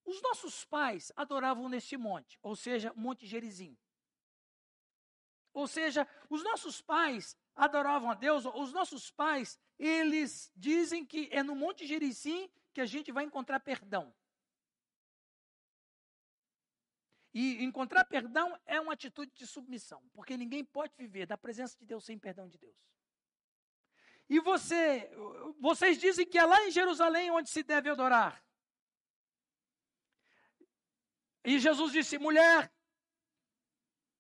os 0.02 0.22
nossos 0.22 0.64
pais 0.64 1.12
adoravam 1.14 1.68
neste 1.68 1.94
monte, 1.98 2.38
ou 2.40 2.56
seja, 2.56 2.94
Monte 2.96 3.26
Gerizim. 3.26 3.76
Ou 5.52 5.68
seja, 5.68 6.08
os 6.30 6.42
nossos 6.42 6.80
pais 6.80 7.36
adoravam 7.54 8.10
a 8.10 8.14
Deus, 8.14 8.46
os 8.46 8.72
nossos 8.72 9.10
pais, 9.10 9.58
eles 9.78 10.50
dizem 10.56 11.04
que 11.04 11.28
é 11.30 11.42
no 11.42 11.54
Monte 11.54 11.86
Gerizim 11.86 12.50
que 12.72 12.80
a 12.80 12.86
gente 12.86 13.12
vai 13.12 13.24
encontrar 13.24 13.60
perdão. 13.60 14.10
E 17.32 17.62
encontrar 17.62 18.04
perdão 18.04 18.58
é 18.66 18.80
uma 18.80 18.94
atitude 18.94 19.30
de 19.34 19.46
submissão, 19.46 20.02
porque 20.12 20.36
ninguém 20.36 20.64
pode 20.64 20.92
viver 20.96 21.26
da 21.26 21.38
presença 21.38 21.76
de 21.78 21.86
Deus 21.86 22.04
sem 22.04 22.18
perdão 22.18 22.48
de 22.48 22.58
Deus. 22.58 22.76
E 24.28 24.40
você, 24.40 25.10
vocês 25.58 25.98
dizem 25.98 26.26
que 26.26 26.38
é 26.38 26.44
lá 26.44 26.64
em 26.66 26.70
Jerusalém 26.70 27.30
onde 27.30 27.50
se 27.50 27.62
deve 27.62 27.90
adorar. 27.90 28.44
E 31.44 31.58
Jesus 31.58 31.92
disse: 31.92 32.18
mulher, 32.18 32.72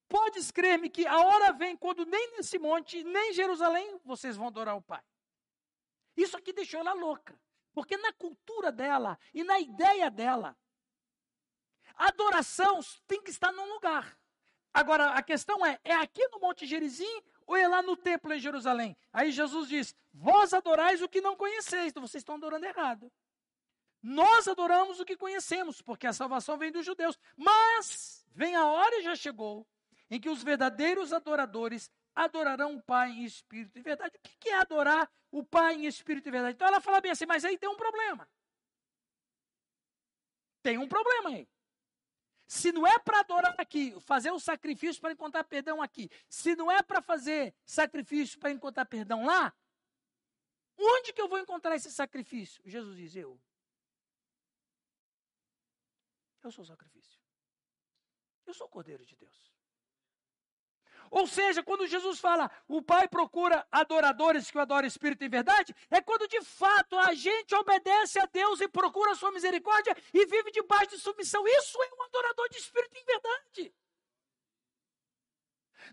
podes 0.08 0.50
crer-me 0.50 0.88
que 0.88 1.06
a 1.06 1.18
hora 1.18 1.52
vem 1.52 1.76
quando 1.76 2.04
nem 2.04 2.32
nesse 2.32 2.58
monte, 2.58 3.02
nem 3.04 3.30
em 3.30 3.34
Jerusalém, 3.34 4.00
vocês 4.04 4.36
vão 4.36 4.48
adorar 4.48 4.76
o 4.76 4.82
Pai. 4.82 5.04
Isso 6.16 6.36
aqui 6.36 6.52
deixou 6.52 6.80
ela 6.80 6.92
louca. 6.92 7.40
Porque 7.72 7.96
na 7.96 8.12
cultura 8.12 8.72
dela 8.72 9.18
e 9.32 9.44
na 9.44 9.60
ideia 9.60 10.10
dela, 10.10 10.56
adoração 12.08 12.80
tem 13.06 13.22
que 13.22 13.30
estar 13.30 13.52
num 13.52 13.72
lugar. 13.74 14.18
Agora, 14.72 15.10
a 15.10 15.22
questão 15.22 15.64
é: 15.64 15.78
é 15.84 15.94
aqui 15.94 16.26
no 16.28 16.40
Monte 16.40 16.66
Gerizim 16.66 17.22
ou 17.46 17.56
é 17.56 17.66
lá 17.66 17.82
no 17.82 17.96
templo 17.96 18.32
em 18.32 18.38
Jerusalém? 18.38 18.96
Aí 19.12 19.30
Jesus 19.30 19.68
diz: 19.68 19.94
Vós 20.12 20.54
adorais 20.54 21.02
o 21.02 21.08
que 21.08 21.20
não 21.20 21.36
conheceis, 21.36 21.88
então 21.88 22.06
vocês 22.06 22.20
estão 22.20 22.36
adorando 22.36 22.66
errado. 22.66 23.10
Nós 24.02 24.48
adoramos 24.48 24.98
o 24.98 25.04
que 25.04 25.16
conhecemos, 25.16 25.82
porque 25.82 26.06
a 26.06 26.12
salvação 26.12 26.56
vem 26.56 26.72
dos 26.72 26.86
judeus. 26.86 27.18
Mas 27.36 28.24
vem 28.34 28.56
a 28.56 28.64
hora 28.64 28.98
e 28.98 29.02
já 29.02 29.14
chegou 29.14 29.66
em 30.10 30.18
que 30.18 30.30
os 30.30 30.42
verdadeiros 30.42 31.12
adoradores 31.12 31.90
adorarão 32.14 32.76
o 32.76 32.82
Pai 32.82 33.10
em 33.10 33.24
espírito 33.24 33.78
e 33.78 33.82
verdade. 33.82 34.16
O 34.16 34.20
que 34.38 34.48
é 34.48 34.58
adorar 34.58 35.10
o 35.30 35.44
Pai 35.44 35.74
em 35.74 35.86
espírito 35.86 36.28
e 36.28 36.32
verdade? 36.32 36.54
Então 36.54 36.66
ela 36.66 36.80
fala 36.80 37.00
bem 37.00 37.12
assim, 37.12 37.26
mas 37.26 37.44
aí 37.44 37.58
tem 37.58 37.68
um 37.68 37.76
problema. 37.76 38.28
Tem 40.62 40.78
um 40.78 40.88
problema 40.88 41.30
aí. 41.30 41.48
Se 42.50 42.72
não 42.72 42.84
é 42.84 42.98
para 42.98 43.20
adorar 43.20 43.54
aqui, 43.60 43.94
fazer 44.00 44.32
o 44.32 44.40
sacrifício 44.40 45.00
para 45.00 45.12
encontrar 45.12 45.44
perdão 45.44 45.80
aqui, 45.80 46.10
se 46.28 46.56
não 46.56 46.68
é 46.68 46.82
para 46.82 47.00
fazer 47.00 47.54
sacrifício 47.64 48.40
para 48.40 48.50
encontrar 48.50 48.86
perdão 48.86 49.24
lá, 49.24 49.56
onde 50.76 51.12
que 51.12 51.22
eu 51.22 51.28
vou 51.28 51.38
encontrar 51.38 51.76
esse 51.76 51.92
sacrifício? 51.92 52.60
Jesus 52.66 52.96
diz: 52.96 53.14
Eu. 53.14 53.40
Eu 56.42 56.50
sou 56.50 56.64
o 56.64 56.66
sacrifício. 56.66 57.20
Eu 58.44 58.52
sou 58.52 58.66
o 58.66 58.70
Cordeiro 58.70 59.06
de 59.06 59.14
Deus. 59.14 59.54
Ou 61.10 61.26
seja, 61.26 61.62
quando 61.62 61.88
Jesus 61.88 62.20
fala, 62.20 62.48
o 62.68 62.80
Pai 62.80 63.08
procura 63.08 63.66
adoradores 63.70 64.48
que 64.50 64.56
o 64.56 64.60
adorem 64.60 64.86
Espírito 64.86 65.24
em 65.24 65.28
verdade, 65.28 65.74
é 65.90 66.00
quando 66.00 66.28
de 66.28 66.40
fato 66.42 66.96
a 66.96 67.12
gente 67.14 67.54
obedece 67.54 68.20
a 68.20 68.26
Deus 68.26 68.60
e 68.60 68.68
procura 68.68 69.10
a 69.10 69.14
sua 69.16 69.32
misericórdia 69.32 69.96
e 70.14 70.24
vive 70.26 70.52
debaixo 70.52 70.90
de 70.90 70.98
submissão. 70.98 71.46
Isso 71.48 71.82
é 71.82 71.90
um 71.98 72.02
adorador 72.04 72.48
de 72.48 72.58
Espírito 72.58 72.96
em 72.96 73.04
verdade. 73.04 73.74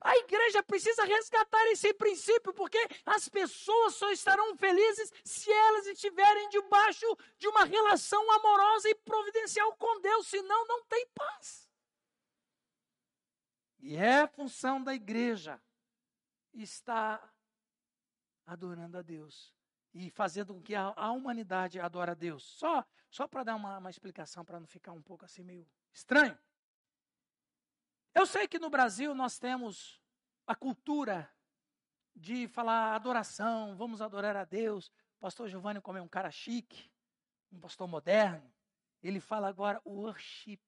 A 0.02 0.16
igreja 0.18 0.62
precisa 0.62 1.04
resgatar 1.06 1.66
esse 1.68 1.92
princípio, 1.94 2.54
porque 2.54 2.78
as 3.06 3.28
pessoas 3.28 3.96
só 3.96 4.12
estarão 4.12 4.56
felizes 4.56 5.12
se 5.24 5.52
elas 5.52 5.88
estiverem 5.88 6.50
debaixo 6.50 7.18
de 7.40 7.48
uma 7.48 7.64
relação 7.64 8.32
amorosa 8.34 8.90
e 8.90 8.96
providencial 8.96 9.76
com 9.78 10.00
Deus, 10.00 10.28
senão 10.28 10.68
não 10.68 10.84
tem 10.84 11.08
paz. 11.16 11.67
E 13.80 13.96
é 13.96 14.28
função 14.28 14.84
da 14.84 14.94
igreja 14.94 15.62
estar 16.54 17.34
adorando 18.46 18.98
a 18.98 19.02
Deus 19.02 19.56
e 19.94 20.10
fazendo 20.10 20.54
com 20.54 20.62
que 20.62 20.76
a, 20.76 20.94
a 20.96 21.12
humanidade 21.12 21.80
adore 21.80 22.12
a 22.12 22.14
Deus. 22.14 22.44
Só, 22.44 22.86
só 23.10 23.28
para 23.28 23.44
dar 23.44 23.56
uma, 23.56 23.78
uma 23.78 23.90
explicação, 23.90 24.44
para 24.44 24.60
não 24.60 24.68
ficar 24.68 24.92
um 24.92 25.02
pouco 25.02 25.26
assim 25.26 25.44
meio 25.44 25.68
estranho. 25.92 26.38
Eu 28.14 28.26
sei 28.26 28.48
que 28.48 28.60
no 28.60 28.70
Brasil 28.70 29.14
nós 29.14 29.38
temos 29.38 30.02
a 30.46 30.56
cultura 30.56 31.32
de 32.16 32.48
falar 32.48 32.96
adoração, 32.96 33.76
vamos 33.76 34.02
adorar 34.02 34.36
a 34.36 34.44
Deus. 34.44 34.88
O 35.18 35.20
pastor 35.20 35.48
Giovanni, 35.48 35.80
como 35.82 36.00
é 36.00 36.02
um 36.02 36.08
cara 36.08 36.32
chique, 36.32 36.92
um 37.52 37.60
pastor 37.60 37.88
moderno, 37.88 38.52
ele 39.04 39.20
fala 39.20 39.48
agora 39.48 39.82
worship. 39.86 40.60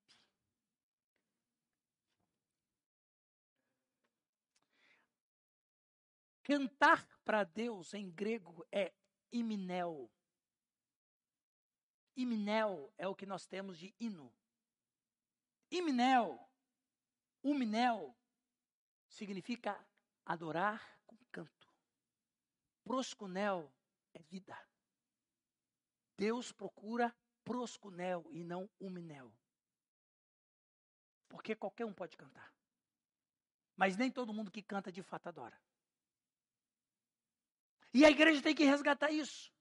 Cantar 6.49 7.05
para 7.23 7.43
Deus 7.43 7.93
em 7.93 8.09
grego 8.09 8.65
é 8.71 8.91
iminel. 9.31 10.11
Iminel 12.15 12.91
é 12.97 13.07
o 13.07 13.13
que 13.13 13.27
nós 13.27 13.45
temos 13.45 13.77
de 13.77 13.93
hino. 13.99 14.33
Iminel 15.69 16.49
Uminel 17.43 18.17
significa 19.07 19.79
adorar 20.25 20.99
com 21.05 21.15
canto. 21.31 21.71
Proscunel 22.83 23.71
é 24.15 24.23
vida. 24.23 24.57
Deus 26.17 26.51
procura 26.51 27.15
proscunel 27.43 28.25
e 28.31 28.43
não 28.43 28.67
uminel. 28.79 29.31
Porque 31.27 31.55
qualquer 31.55 31.85
um 31.85 31.93
pode 31.93 32.17
cantar. 32.17 32.51
Mas 33.77 33.95
nem 33.95 34.11
todo 34.11 34.33
mundo 34.33 34.49
que 34.49 34.63
canta 34.63 34.91
de 34.91 35.03
fato 35.03 35.27
adora. 35.27 35.68
E 37.93 38.05
a 38.05 38.09
igreja 38.09 38.41
tem 38.41 38.55
que 38.55 38.63
resgatar 38.63 39.11
isso. 39.11 39.51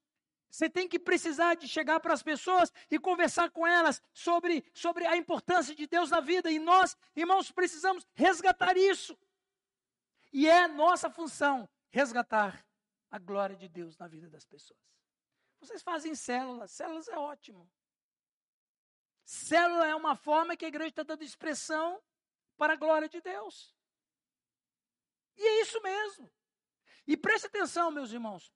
Você 0.49 0.69
tem 0.69 0.87
que 0.87 0.97
precisar 0.97 1.55
de 1.55 1.67
chegar 1.67 1.99
para 1.99 2.13
as 2.13 2.23
pessoas 2.23 2.73
e 2.89 2.97
conversar 2.97 3.51
com 3.51 3.67
elas 3.67 4.01
sobre, 4.11 4.65
sobre 4.73 5.05
a 5.05 5.15
importância 5.15 5.75
de 5.75 5.85
Deus 5.85 6.09
na 6.09 6.19
vida. 6.19 6.49
E 6.49 6.57
nós, 6.57 6.97
irmãos, 7.15 7.51
precisamos 7.51 8.07
resgatar 8.15 8.75
isso. 8.75 9.17
E 10.33 10.47
é 10.47 10.67
nossa 10.67 11.09
função 11.09 11.69
resgatar 11.91 12.65
a 13.11 13.19
glória 13.19 13.55
de 13.55 13.67
Deus 13.67 13.97
na 13.97 14.07
vida 14.07 14.27
das 14.27 14.45
pessoas. 14.45 14.79
Vocês 15.59 15.81
fazem 15.81 16.15
células, 16.15 16.71
células 16.71 17.07
é 17.07 17.17
ótimo. 17.17 17.69
Célula 19.25 19.85
é 19.85 19.93
uma 19.93 20.15
forma 20.15 20.57
que 20.57 20.65
a 20.65 20.67
igreja 20.67 20.89
está 20.89 21.03
dando 21.03 21.23
expressão 21.23 22.01
para 22.57 22.73
a 22.73 22.75
glória 22.75 23.07
de 23.07 23.21
Deus. 23.21 23.75
E 25.37 25.41
é 25.41 25.61
isso 25.61 25.79
mesmo. 25.81 26.31
E 27.09 27.17
preste 27.17 27.47
atenção, 27.47 27.89
meus 27.89 28.11
irmãos. 28.11 28.53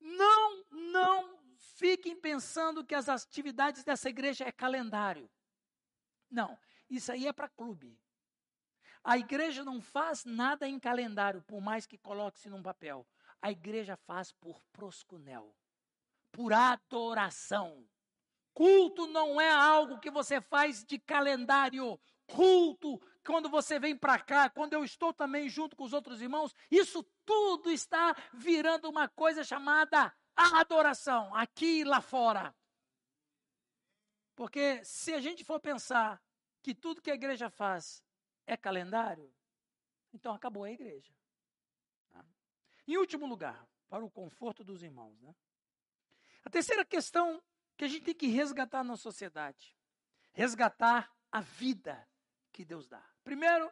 Não, 0.00 0.64
não 0.72 1.38
fiquem 1.76 2.16
pensando 2.16 2.84
que 2.84 2.92
as 2.92 3.08
atividades 3.08 3.84
dessa 3.84 4.10
igreja 4.10 4.44
é 4.44 4.50
calendário. 4.50 5.30
Não, 6.28 6.58
isso 6.90 7.12
aí 7.12 7.28
é 7.28 7.32
para 7.32 7.48
clube. 7.48 7.96
A 9.04 9.16
igreja 9.16 9.62
não 9.62 9.80
faz 9.80 10.24
nada 10.24 10.66
em 10.66 10.80
calendário, 10.80 11.40
por 11.42 11.60
mais 11.60 11.86
que 11.86 11.96
coloque-se 11.96 12.48
num 12.48 12.64
papel. 12.64 13.06
A 13.40 13.52
igreja 13.52 13.96
faz 13.96 14.32
por 14.32 14.60
proscunel. 14.72 15.54
por 16.32 16.52
adoração. 16.52 17.88
Culto 18.52 19.06
não 19.06 19.40
é 19.40 19.50
algo 19.52 20.00
que 20.00 20.10
você 20.10 20.40
faz 20.40 20.84
de 20.84 20.98
calendário. 20.98 21.98
Culto, 22.26 23.00
quando 23.24 23.48
você 23.48 23.78
vem 23.78 23.96
para 23.96 24.18
cá, 24.18 24.50
quando 24.50 24.74
eu 24.74 24.84
estou 24.84 25.12
também 25.12 25.48
junto 25.48 25.74
com 25.74 25.84
os 25.84 25.92
outros 25.92 26.20
irmãos, 26.20 26.54
isso 26.70 27.02
tudo 27.24 27.70
está 27.70 28.14
virando 28.32 28.88
uma 28.88 29.08
coisa 29.08 29.42
chamada 29.42 30.14
adoração, 30.36 31.34
aqui 31.34 31.80
e 31.80 31.84
lá 31.84 32.00
fora. 32.00 32.54
Porque 34.34 34.84
se 34.84 35.14
a 35.14 35.20
gente 35.20 35.44
for 35.44 35.58
pensar 35.60 36.22
que 36.62 36.74
tudo 36.74 37.00
que 37.00 37.10
a 37.10 37.14
igreja 37.14 37.48
faz 37.48 38.04
é 38.46 38.56
calendário, 38.56 39.32
então 40.12 40.34
acabou 40.34 40.64
a 40.64 40.70
igreja. 40.70 41.12
Tá? 42.10 42.24
Em 42.86 42.96
último 42.96 43.26
lugar, 43.26 43.66
para 43.88 44.04
o 44.04 44.10
conforto 44.10 44.64
dos 44.64 44.82
irmãos. 44.82 45.20
Né? 45.20 45.34
A 46.44 46.50
terceira 46.50 46.84
questão 46.84 47.42
que 47.76 47.84
a 47.84 47.88
gente 47.88 48.04
tem 48.04 48.14
que 48.14 48.26
resgatar 48.26 48.82
na 48.82 48.96
sociedade: 48.96 49.76
resgatar 50.32 51.12
a 51.30 51.40
vida 51.40 52.06
que 52.54 52.64
Deus 52.64 52.86
dá. 52.86 53.04
Primeiro, 53.24 53.68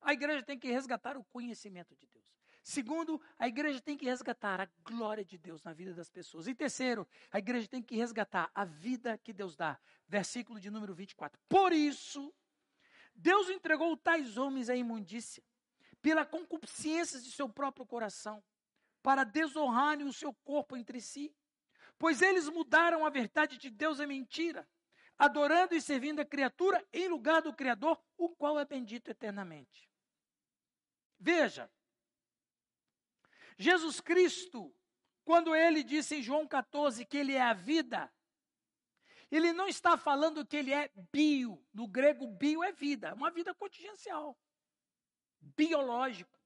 a 0.00 0.12
igreja 0.12 0.42
tem 0.42 0.58
que 0.58 0.68
resgatar 0.68 1.16
o 1.16 1.24
conhecimento 1.24 1.94
de 1.94 2.06
Deus. 2.08 2.26
Segundo, 2.62 3.20
a 3.38 3.46
igreja 3.46 3.80
tem 3.80 3.96
que 3.96 4.04
resgatar 4.04 4.60
a 4.60 4.68
glória 4.82 5.24
de 5.24 5.38
Deus 5.38 5.62
na 5.62 5.72
vida 5.72 5.94
das 5.94 6.10
pessoas. 6.10 6.46
E 6.46 6.54
terceiro, 6.54 7.08
a 7.30 7.38
igreja 7.38 7.68
tem 7.68 7.80
que 7.80 7.96
resgatar 7.96 8.50
a 8.54 8.64
vida 8.64 9.16
que 9.16 9.32
Deus 9.32 9.56
dá. 9.56 9.78
Versículo 10.08 10.58
de 10.58 10.68
número 10.68 10.92
24. 10.92 11.40
Por 11.48 11.72
isso, 11.72 12.34
Deus 13.14 13.48
entregou 13.48 13.96
tais 13.96 14.36
homens 14.36 14.68
à 14.68 14.74
imundícia, 14.74 15.42
pela 16.02 16.26
concupiscência 16.26 17.20
de 17.20 17.30
seu 17.30 17.48
próprio 17.48 17.86
coração, 17.86 18.42
para 19.02 19.24
desonrarem 19.24 20.06
o 20.06 20.12
seu 20.12 20.34
corpo 20.34 20.76
entre 20.76 21.00
si. 21.00 21.34
Pois 21.98 22.20
eles 22.20 22.48
mudaram 22.48 23.06
a 23.06 23.10
verdade 23.10 23.56
de 23.56 23.70
Deus 23.70 24.00
em 24.00 24.06
mentira, 24.06 24.68
adorando 25.20 25.74
e 25.74 25.82
servindo 25.82 26.20
a 26.20 26.24
criatura 26.24 26.82
em 26.90 27.06
lugar 27.06 27.42
do 27.42 27.52
Criador, 27.52 28.02
o 28.16 28.30
qual 28.30 28.58
é 28.58 28.64
bendito 28.64 29.10
eternamente. 29.10 29.86
Veja, 31.18 31.70
Jesus 33.58 34.00
Cristo, 34.00 34.74
quando 35.22 35.54
ele 35.54 35.82
disse 35.82 36.16
em 36.16 36.22
João 36.22 36.48
14 36.48 37.04
que 37.04 37.18
ele 37.18 37.34
é 37.34 37.42
a 37.42 37.52
vida, 37.52 38.10
ele 39.30 39.52
não 39.52 39.68
está 39.68 39.98
falando 39.98 40.46
que 40.46 40.56
ele 40.56 40.72
é 40.72 40.90
bio. 41.12 41.62
No 41.74 41.86
grego, 41.86 42.26
bio 42.26 42.64
é 42.64 42.72
vida, 42.72 43.12
uma 43.12 43.30
vida 43.30 43.54
contingencial, 43.54 44.34
biológico. 45.38 46.39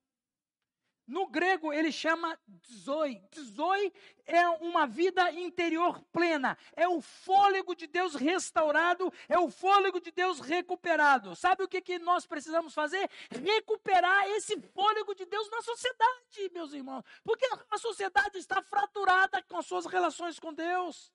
No 1.07 1.27
grego, 1.27 1.71
ele 1.71 1.93
chama 1.93 2.39
zoe. 2.67 3.23
Zoe 3.39 3.93
é 4.25 4.49
uma 4.49 4.87
vida 4.87 5.31
interior 5.33 6.01
plena. 6.11 6.57
É 6.75 6.89
o 6.89 7.03
fôlego 7.03 7.75
de 7.75 7.87
Deus 7.87 8.15
restaurado, 8.15 9.13
é 9.29 9.39
o 9.39 9.51
fôlego 9.51 10.01
de 10.01 10.11
Deus 10.11 10.41
recuperado. 10.41 11.37
Sabe 11.37 11.63
o 11.63 11.69
que, 11.69 11.83
que 11.83 11.99
nós 11.99 12.27
precisamos 12.27 12.73
fazer? 12.73 13.11
Recuperar 13.31 14.29
esse 14.31 14.59
fôlego 14.73 15.15
de 15.15 15.27
Deus 15.27 15.51
na 15.51 15.61
sociedade, 15.61 16.51
meus 16.53 16.73
irmãos. 16.73 17.05
Porque 17.23 17.47
a 17.71 17.79
sociedade 17.79 18.39
está 18.39 18.63
fraturada 18.63 19.43
com 19.43 19.59
as 19.59 19.67
suas 19.67 19.85
relações 19.85 20.39
com 20.39 20.55
Deus. 20.55 21.13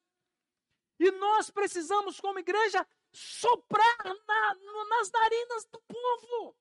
E 0.99 1.09
nós 1.11 1.49
precisamos, 1.49 2.19
como 2.19 2.39
igreja, 2.39 2.85
soprar 3.11 4.03
na, 4.03 4.55
nas 4.89 5.11
narinas 5.11 5.65
do 5.65 5.81
povo. 5.81 6.55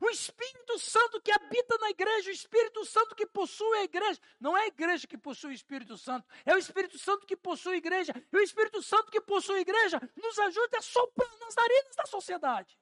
O 0.00 0.10
Espírito 0.10 0.78
Santo 0.78 1.20
que 1.20 1.30
habita 1.30 1.78
na 1.78 1.90
igreja, 1.90 2.30
o 2.30 2.32
Espírito 2.32 2.84
Santo 2.84 3.14
que 3.14 3.26
possui 3.26 3.78
a 3.78 3.84
igreja. 3.84 4.20
Não 4.40 4.56
é 4.56 4.62
a 4.62 4.66
igreja 4.66 5.06
que 5.06 5.16
possui 5.16 5.50
o 5.50 5.54
Espírito 5.54 5.96
Santo, 5.96 6.26
é 6.44 6.54
o 6.54 6.58
Espírito 6.58 6.98
Santo 6.98 7.26
que 7.26 7.36
possui 7.36 7.74
a 7.74 7.78
igreja. 7.78 8.12
E 8.32 8.36
o 8.36 8.40
Espírito 8.40 8.82
Santo 8.82 9.10
que 9.10 9.20
possui 9.20 9.58
a 9.58 9.60
igreja 9.60 10.00
nos 10.16 10.38
ajuda 10.38 10.78
a 10.78 10.82
soprar 10.82 11.38
nas 11.38 11.54
narinas 11.54 11.96
da 11.96 12.06
sociedade. 12.06 12.78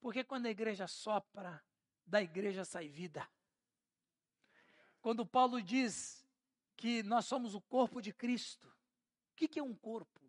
Porque 0.00 0.24
quando 0.24 0.46
a 0.46 0.50
igreja 0.50 0.86
sopra, 0.86 1.62
da 2.04 2.20
igreja 2.20 2.64
sai 2.64 2.88
vida. 2.88 3.28
Quando 5.00 5.24
Paulo 5.24 5.62
diz 5.62 6.26
que 6.76 7.02
nós 7.02 7.26
somos 7.26 7.54
o 7.54 7.60
corpo 7.60 8.00
de 8.00 8.12
Cristo, 8.12 8.68
o 9.30 9.34
que 9.34 9.58
é 9.58 9.62
um 9.62 9.74
corpo? 9.74 10.20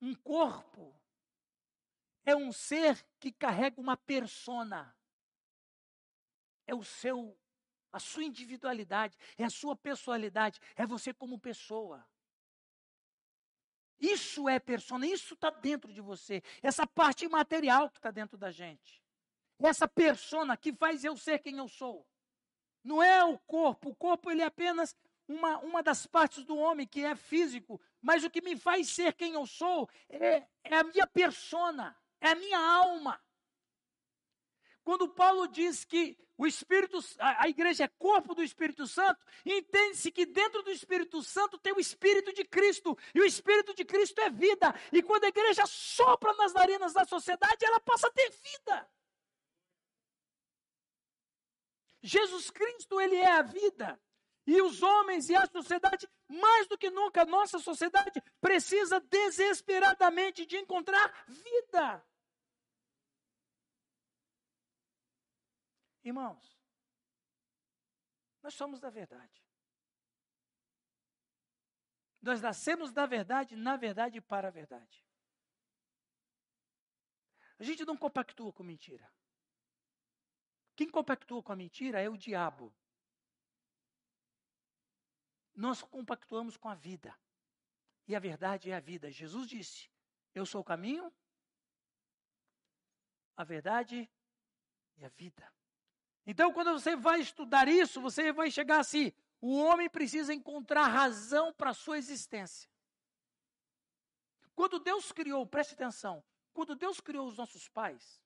Um 0.00 0.14
corpo 0.14 0.94
é 2.24 2.34
um 2.34 2.52
ser 2.52 3.04
que 3.18 3.30
carrega 3.30 3.80
uma 3.80 3.96
persona. 3.96 4.94
É 6.66 6.74
o 6.74 6.82
seu, 6.82 7.38
a 7.92 7.98
sua 7.98 8.24
individualidade, 8.24 9.16
é 9.36 9.44
a 9.44 9.50
sua 9.50 9.76
pessoalidade, 9.76 10.58
é 10.74 10.86
você 10.86 11.12
como 11.12 11.38
pessoa. 11.38 12.06
Isso 14.00 14.48
é 14.48 14.58
persona, 14.58 15.06
isso 15.06 15.34
está 15.34 15.50
dentro 15.50 15.92
de 15.92 16.00
você. 16.00 16.42
Essa 16.62 16.86
parte 16.86 17.28
material 17.28 17.90
que 17.90 17.98
está 17.98 18.10
dentro 18.10 18.36
da 18.36 18.50
gente. 18.50 19.02
Essa 19.58 19.86
persona 19.86 20.56
que 20.56 20.72
faz 20.72 21.04
eu 21.04 21.16
ser 21.16 21.38
quem 21.38 21.58
eu 21.58 21.68
sou. 21.68 22.06
Não 22.82 23.02
é 23.02 23.24
o 23.24 23.38
corpo. 23.38 23.90
O 23.90 23.94
corpo 23.94 24.30
ele 24.30 24.42
é 24.42 24.46
apenas 24.46 24.96
uma, 25.28 25.58
uma 25.60 25.82
das 25.82 26.06
partes 26.06 26.44
do 26.44 26.56
homem 26.56 26.86
que 26.86 27.04
é 27.04 27.14
físico. 27.14 27.80
Mas 28.00 28.24
o 28.24 28.30
que 28.30 28.42
me 28.42 28.56
faz 28.56 28.88
ser 28.88 29.14
quem 29.14 29.34
eu 29.34 29.46
sou 29.46 29.88
é, 30.08 30.46
é 30.64 30.76
a 30.76 30.84
minha 30.84 31.06
persona 31.06 31.96
é 32.26 32.32
a 32.32 32.34
minha 32.34 32.58
alma. 32.58 33.20
Quando 34.82 35.08
Paulo 35.08 35.46
diz 35.46 35.84
que 35.84 36.16
o 36.36 36.46
Espírito, 36.46 36.98
a, 37.18 37.44
a 37.44 37.48
igreja 37.48 37.84
é 37.84 37.88
corpo 37.88 38.34
do 38.34 38.42
Espírito 38.42 38.86
Santo, 38.86 39.24
entende-se 39.44 40.10
que 40.10 40.26
dentro 40.26 40.62
do 40.62 40.70
Espírito 40.70 41.22
Santo 41.22 41.58
tem 41.58 41.72
o 41.72 41.80
Espírito 41.80 42.32
de 42.32 42.44
Cristo, 42.44 42.96
e 43.14 43.20
o 43.20 43.24
Espírito 43.24 43.74
de 43.74 43.84
Cristo 43.84 44.20
é 44.20 44.30
vida. 44.30 44.74
E 44.92 45.02
quando 45.02 45.24
a 45.24 45.28
igreja 45.28 45.64
sopra 45.66 46.34
nas 46.34 46.52
narinas 46.52 46.92
da 46.92 47.04
sociedade, 47.04 47.64
ela 47.64 47.80
passa 47.80 48.08
a 48.08 48.12
ter 48.12 48.30
vida. 48.30 48.90
Jesus 52.02 52.50
Cristo, 52.50 53.00
ele 53.00 53.16
é 53.16 53.30
a 53.30 53.42
vida. 53.42 54.00
E 54.46 54.60
os 54.60 54.82
homens 54.82 55.30
e 55.30 55.36
a 55.36 55.46
sociedade, 55.46 56.06
mais 56.28 56.66
do 56.66 56.76
que 56.76 56.90
nunca, 56.90 57.24
nossa 57.24 57.58
sociedade 57.58 58.22
precisa 58.40 59.00
desesperadamente 59.00 60.44
de 60.44 60.58
encontrar 60.58 61.24
vida. 61.26 62.04
Irmãos, 66.04 66.54
nós 68.42 68.52
somos 68.54 68.78
da 68.78 68.90
verdade. 68.90 69.42
Nós 72.20 72.42
nascemos 72.42 72.92
da 72.92 73.06
verdade, 73.06 73.56
na 73.56 73.76
verdade 73.76 74.18
e 74.18 74.20
para 74.20 74.48
a 74.48 74.50
verdade. 74.50 75.02
A 77.58 77.64
gente 77.64 77.84
não 77.84 77.96
compactua 77.96 78.52
com 78.52 78.62
mentira. 78.62 79.10
Quem 80.76 80.90
compactua 80.90 81.42
com 81.42 81.52
a 81.52 81.56
mentira 81.56 82.00
é 82.00 82.08
o 82.08 82.18
diabo. 82.18 82.74
Nós 85.54 85.82
compactuamos 85.82 86.56
com 86.56 86.68
a 86.68 86.74
vida. 86.74 87.18
E 88.06 88.14
a 88.14 88.18
verdade 88.18 88.70
é 88.70 88.74
a 88.74 88.80
vida. 88.80 89.10
Jesus 89.10 89.48
disse: 89.48 89.90
Eu 90.34 90.44
sou 90.44 90.60
o 90.60 90.64
caminho, 90.64 91.10
a 93.36 93.44
verdade 93.44 94.10
e 94.96 95.04
a 95.04 95.08
vida. 95.08 95.50
Então, 96.26 96.52
quando 96.52 96.72
você 96.72 96.96
vai 96.96 97.20
estudar 97.20 97.68
isso, 97.68 98.00
você 98.00 98.32
vai 98.32 98.50
chegar 98.50 98.80
assim: 98.80 99.12
o 99.40 99.58
homem 99.58 99.88
precisa 99.90 100.32
encontrar 100.32 100.86
razão 100.86 101.52
para 101.52 101.70
a 101.70 101.74
sua 101.74 101.98
existência. 101.98 102.70
Quando 104.54 104.78
Deus 104.78 105.12
criou, 105.12 105.46
preste 105.46 105.74
atenção, 105.74 106.24
quando 106.52 106.74
Deus 106.74 107.00
criou 107.00 107.26
os 107.26 107.36
nossos 107.36 107.68
pais, 107.68 108.22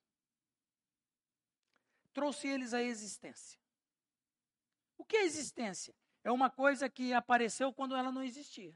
trouxe 2.13 2.47
eles 2.47 2.73
à 2.73 2.81
existência. 2.81 3.59
O 4.97 5.03
que 5.03 5.17
é 5.17 5.23
existência? 5.23 5.95
É 6.23 6.31
uma 6.31 6.49
coisa 6.49 6.89
que 6.89 7.13
apareceu 7.13 7.73
quando 7.73 7.95
ela 7.95 8.11
não 8.11 8.21
existia. 8.21 8.75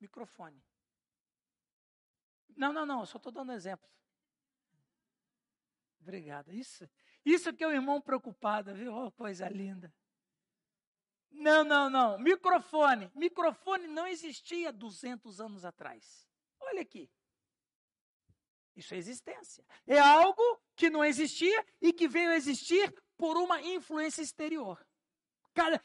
Microfone. 0.00 0.64
Não, 2.56 2.72
não, 2.72 2.86
não, 2.86 3.00
eu 3.00 3.06
só 3.06 3.18
estou 3.18 3.32
dando 3.32 3.52
exemplos. 3.52 3.90
Obrigada. 6.00 6.52
Isso, 6.52 6.88
isso 7.24 7.52
que 7.52 7.62
é 7.62 7.66
o 7.66 7.72
irmão 7.72 8.00
preocupado, 8.00 8.74
viu? 8.74 8.92
Oh, 8.94 9.12
coisa 9.12 9.48
linda. 9.48 9.92
Não, 11.30 11.64
não, 11.64 11.88
não. 11.88 12.18
Microfone. 12.18 13.10
Microfone 13.14 13.86
não 13.88 14.06
existia 14.06 14.72
200 14.72 15.40
anos 15.40 15.64
atrás. 15.64 16.28
Olha 16.60 16.82
aqui. 16.82 17.10
Isso 18.74 18.94
é 18.94 18.96
existência. 18.96 19.64
É 19.86 19.98
algo 19.98 20.42
que 20.74 20.88
não 20.88 21.04
existia 21.04 21.66
e 21.80 21.92
que 21.92 22.08
veio 22.08 22.30
a 22.30 22.36
existir 22.36 22.92
por 23.16 23.36
uma 23.36 23.60
influência 23.60 24.22
exterior. 24.22 24.84
Cara, 25.54 25.82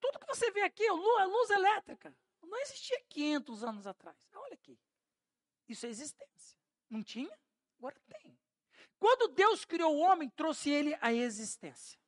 tudo 0.00 0.18
que 0.18 0.26
você 0.26 0.50
vê 0.50 0.62
aqui 0.62 0.84
é 0.84 0.92
luz, 0.92 1.28
luz 1.28 1.50
elétrica. 1.50 2.14
Não 2.42 2.58
existia 2.60 3.00
500 3.08 3.64
anos 3.64 3.86
atrás. 3.86 4.16
Olha 4.34 4.54
aqui. 4.54 4.78
Isso 5.68 5.86
é 5.86 5.88
existência. 5.88 6.58
Não 6.90 7.02
tinha? 7.02 7.34
Agora 7.78 7.98
tem. 8.06 8.38
Quando 9.02 9.34
Deus 9.34 9.64
criou 9.64 9.96
o 9.96 9.98
homem, 9.98 10.30
trouxe 10.30 10.70
ele 10.70 10.96
à 11.00 11.12
existência. 11.12 11.98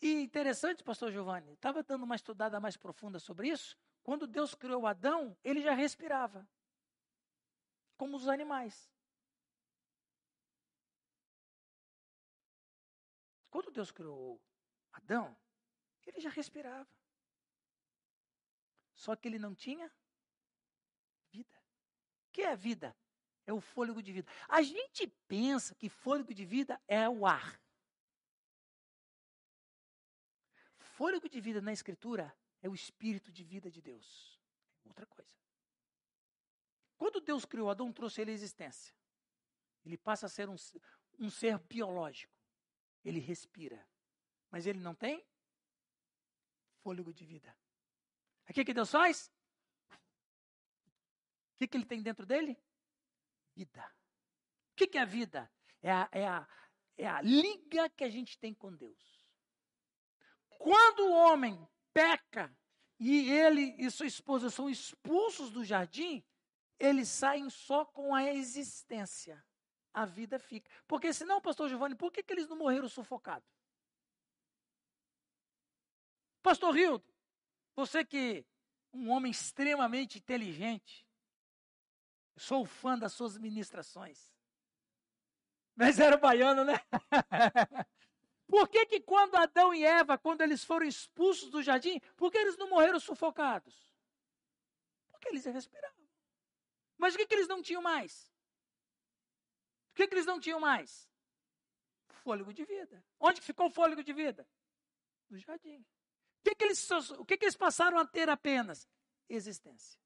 E 0.00 0.22
interessante, 0.22 0.82
pastor 0.82 1.12
Giovanni, 1.12 1.52
estava 1.52 1.82
dando 1.82 2.04
uma 2.04 2.16
estudada 2.16 2.58
mais 2.58 2.74
profunda 2.74 3.18
sobre 3.18 3.48
isso. 3.48 3.78
Quando 4.02 4.26
Deus 4.26 4.54
criou 4.54 4.86
Adão, 4.86 5.36
ele 5.44 5.60
já 5.60 5.74
respirava, 5.74 6.48
como 7.98 8.16
os 8.16 8.26
animais. 8.26 8.90
Quando 13.50 13.70
Deus 13.70 13.90
criou 13.90 14.40
Adão, 14.90 15.36
ele 16.06 16.18
já 16.18 16.30
respirava. 16.30 16.88
Só 18.94 19.14
que 19.14 19.28
ele 19.28 19.38
não 19.38 19.54
tinha 19.54 19.92
que 22.32 22.42
é 22.42 22.56
vida? 22.56 22.96
É 23.46 23.52
o 23.52 23.60
fôlego 23.60 24.02
de 24.02 24.12
vida. 24.12 24.30
A 24.48 24.62
gente 24.62 25.06
pensa 25.28 25.74
que 25.74 25.88
fôlego 25.88 26.32
de 26.32 26.44
vida 26.44 26.80
é 26.88 27.08
o 27.08 27.26
ar. 27.26 27.60
Fôlego 30.78 31.28
de 31.28 31.40
vida 31.40 31.60
na 31.60 31.72
Escritura 31.72 32.34
é 32.60 32.68
o 32.68 32.74
espírito 32.74 33.30
de 33.32 33.42
vida 33.42 33.70
de 33.70 33.82
Deus. 33.82 34.40
Outra 34.84 35.06
coisa. 35.06 35.36
Quando 36.96 37.20
Deus 37.20 37.44
criou 37.44 37.68
Adão, 37.68 37.92
trouxe 37.92 38.20
ele 38.20 38.30
à 38.30 38.34
existência. 38.34 38.94
Ele 39.84 39.98
passa 39.98 40.26
a 40.26 40.28
ser 40.28 40.48
um, 40.48 40.56
um 41.18 41.28
ser 41.28 41.58
biológico. 41.58 42.32
Ele 43.04 43.18
respira. 43.18 43.84
Mas 44.50 44.66
ele 44.66 44.78
não 44.78 44.94
tem 44.94 45.26
fôlego 46.82 47.12
de 47.12 47.24
vida. 47.24 47.56
O 48.48 48.52
que 48.52 48.74
Deus 48.74 48.90
faz? 48.90 49.32
Que, 51.62 51.68
que 51.68 51.76
ele 51.76 51.86
tem 51.86 52.02
dentro 52.02 52.26
dele? 52.26 52.58
Vida. 53.54 53.84
O 54.72 54.74
que, 54.74 54.86
que 54.88 54.98
é 54.98 55.02
a 55.02 55.04
vida? 55.04 55.48
É 55.80 55.92
a, 55.92 56.08
é, 56.10 56.26
a, 56.26 56.48
é 56.96 57.06
a 57.06 57.22
liga 57.22 57.88
que 57.90 58.02
a 58.02 58.10
gente 58.10 58.36
tem 58.36 58.52
com 58.52 58.74
Deus. 58.74 59.24
Quando 60.58 61.06
o 61.06 61.12
homem 61.12 61.68
peca 61.92 62.52
e 62.98 63.30
ele 63.30 63.76
e 63.78 63.88
sua 63.92 64.06
esposa 64.06 64.50
são 64.50 64.68
expulsos 64.68 65.50
do 65.52 65.64
jardim, 65.64 66.24
eles 66.80 67.08
saem 67.08 67.48
só 67.48 67.84
com 67.84 68.12
a 68.12 68.24
existência. 68.24 69.44
A 69.92 70.04
vida 70.04 70.40
fica. 70.40 70.68
Porque 70.88 71.12
senão, 71.12 71.40
pastor 71.40 71.68
Giovanni, 71.68 71.94
por 71.94 72.10
que, 72.10 72.24
que 72.24 72.32
eles 72.32 72.48
não 72.48 72.56
morreram 72.56 72.88
sufocados? 72.88 73.48
Pastor 76.42 76.74
Rildo, 76.74 77.06
você 77.76 78.04
que 78.04 78.44
um 78.92 79.10
homem 79.10 79.30
extremamente 79.30 80.18
inteligente, 80.18 81.06
sou 82.36 82.64
fã 82.64 82.98
das 82.98 83.12
suas 83.12 83.36
ministrações. 83.38 84.32
Mas 85.74 85.98
era 85.98 86.16
baiano, 86.16 86.64
né? 86.64 86.74
Por 88.46 88.68
que, 88.68 88.84
que 88.84 89.00
quando 89.00 89.36
Adão 89.36 89.72
e 89.72 89.82
Eva, 89.82 90.18
quando 90.18 90.42
eles 90.42 90.62
foram 90.62 90.86
expulsos 90.86 91.48
do 91.48 91.62
jardim, 91.62 91.98
por 92.18 92.30
que 92.30 92.36
eles 92.36 92.54
não 92.58 92.68
morreram 92.68 93.00
sufocados? 93.00 93.90
Porque 95.10 95.28
eles 95.28 95.46
respiravam. 95.46 96.06
Mas 96.98 97.14
o 97.14 97.16
que, 97.16 97.26
que 97.26 97.34
eles 97.34 97.48
não 97.48 97.62
tinham 97.62 97.80
mais? 97.80 98.30
O 99.90 99.94
que, 99.94 100.06
que 100.06 100.14
eles 100.14 100.26
não 100.26 100.38
tinham 100.38 100.60
mais? 100.60 101.08
Fôlego 102.22 102.52
de 102.52 102.64
vida. 102.66 103.02
Onde 103.18 103.40
ficou 103.40 103.68
o 103.68 103.70
fôlego 103.70 104.04
de 104.04 104.12
vida? 104.12 104.46
No 105.30 105.38
jardim. 105.38 105.78
O 105.78 106.44
que, 106.44 106.54
que, 106.54 106.64
eles, 106.64 106.90
o 106.90 107.24
que, 107.24 107.38
que 107.38 107.44
eles 107.46 107.56
passaram 107.56 107.96
a 107.96 108.06
ter 108.06 108.28
apenas? 108.28 108.86
Existência. 109.30 110.01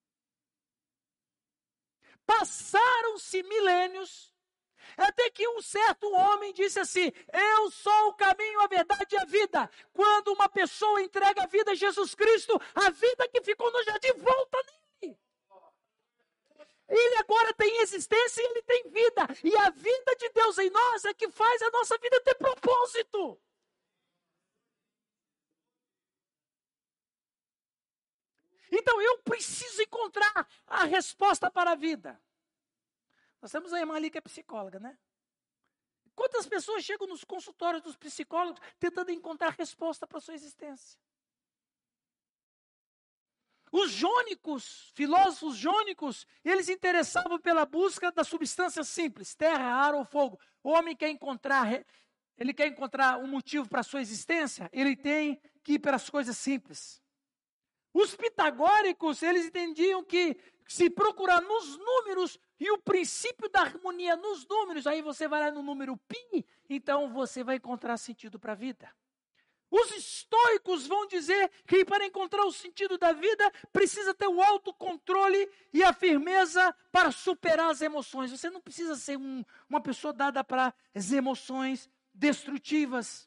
Passaram-se 2.24 3.42
milênios, 3.42 4.32
até 4.96 5.30
que 5.30 5.46
um 5.48 5.60
certo 5.60 6.10
homem 6.12 6.52
disse 6.52 6.78
assim: 6.78 7.12
Eu 7.32 7.70
sou 7.70 8.08
o 8.08 8.14
caminho, 8.14 8.60
a 8.60 8.66
verdade 8.66 9.14
e 9.14 9.18
a 9.18 9.24
vida. 9.24 9.70
Quando 9.92 10.32
uma 10.32 10.48
pessoa 10.48 11.02
entrega 11.02 11.42
a 11.42 11.46
vida 11.46 11.72
a 11.72 11.74
Jesus 11.74 12.14
Cristo, 12.14 12.60
a 12.74 12.90
vida 12.90 13.28
que 13.28 13.42
ficou 13.42 13.70
no 13.70 13.82
jardim 13.84 14.12
volta 14.14 14.58
nele. 15.02 15.18
Ele 16.88 17.16
agora 17.18 17.52
tem 17.54 17.80
existência 17.80 18.40
e 18.40 18.46
ele 18.46 18.62
tem 18.62 18.90
vida. 18.90 19.26
E 19.42 19.56
a 19.56 19.70
vida 19.70 20.16
de 20.18 20.28
Deus 20.30 20.58
em 20.58 20.70
nós 20.70 21.04
é 21.04 21.12
que 21.12 21.28
faz 21.30 21.60
a 21.62 21.70
nossa 21.70 21.98
vida 21.98 22.20
ter 22.22 22.34
propósito. 22.36 23.40
Então 28.70 29.00
eu 29.00 29.18
preciso 29.18 29.82
encontrar 29.82 30.48
a 30.66 30.84
resposta 30.84 31.50
para 31.50 31.72
a 31.72 31.74
vida. 31.74 32.20
Nós 33.40 33.52
temos 33.52 33.72
a 33.72 33.78
irmã 33.78 33.94
ali 33.94 34.10
que 34.10 34.18
é 34.18 34.20
psicóloga, 34.20 34.80
né? 34.80 34.98
Quantas 36.14 36.46
pessoas 36.46 36.82
chegam 36.82 37.06
nos 37.06 37.22
consultórios 37.24 37.82
dos 37.82 37.96
psicólogos 37.96 38.60
tentando 38.78 39.10
encontrar 39.10 39.50
resposta 39.50 40.06
para 40.06 40.18
a 40.18 40.20
sua 40.20 40.34
existência? 40.34 40.98
Os 43.70 43.90
jônicos, 43.90 44.90
filósofos 44.94 45.56
jônicos, 45.56 46.26
eles 46.42 46.68
interessavam 46.68 47.38
pela 47.38 47.66
busca 47.66 48.10
da 48.10 48.24
substância 48.24 48.82
simples, 48.82 49.34
terra, 49.34 49.74
ar 49.74 49.94
ou 49.94 50.04
fogo. 50.04 50.40
O 50.62 50.70
homem 50.70 50.96
quer 50.96 51.10
encontrar, 51.10 51.84
ele 52.38 52.54
quer 52.54 52.68
encontrar 52.68 53.18
um 53.18 53.26
motivo 53.26 53.68
para 53.68 53.80
a 53.80 53.84
sua 53.84 54.00
existência, 54.00 54.70
ele 54.72 54.96
tem 54.96 55.38
que 55.62 55.74
ir 55.74 55.78
pelas 55.78 56.08
coisas 56.08 56.38
simples. 56.38 57.02
Os 57.98 58.14
pitagóricos, 58.14 59.22
eles 59.22 59.46
entendiam 59.46 60.04
que 60.04 60.36
se 60.68 60.90
procurar 60.90 61.40
nos 61.40 61.78
números 61.78 62.38
e 62.60 62.70
o 62.70 62.76
princípio 62.76 63.48
da 63.48 63.62
harmonia 63.62 64.14
nos 64.14 64.46
números, 64.46 64.86
aí 64.86 65.00
você 65.00 65.26
vai 65.26 65.40
lá 65.40 65.50
no 65.50 65.62
número 65.62 65.96
pi, 65.96 66.44
então 66.68 67.10
você 67.10 67.42
vai 67.42 67.56
encontrar 67.56 67.96
sentido 67.96 68.38
para 68.38 68.52
a 68.52 68.54
vida. 68.54 68.92
Os 69.70 69.90
estoicos 69.92 70.86
vão 70.86 71.06
dizer 71.06 71.50
que 71.66 71.86
para 71.86 72.04
encontrar 72.04 72.44
o 72.44 72.52
sentido 72.52 72.98
da 72.98 73.12
vida 73.12 73.50
precisa 73.72 74.12
ter 74.12 74.28
o 74.28 74.42
autocontrole 74.42 75.50
e 75.72 75.82
a 75.82 75.94
firmeza 75.94 76.76
para 76.92 77.10
superar 77.10 77.70
as 77.70 77.80
emoções. 77.80 78.30
Você 78.30 78.50
não 78.50 78.60
precisa 78.60 78.94
ser 78.94 79.16
um, 79.16 79.42
uma 79.70 79.80
pessoa 79.80 80.12
dada 80.12 80.44
para 80.44 80.74
as 80.94 81.12
emoções 81.12 81.88
destrutivas. 82.12 83.26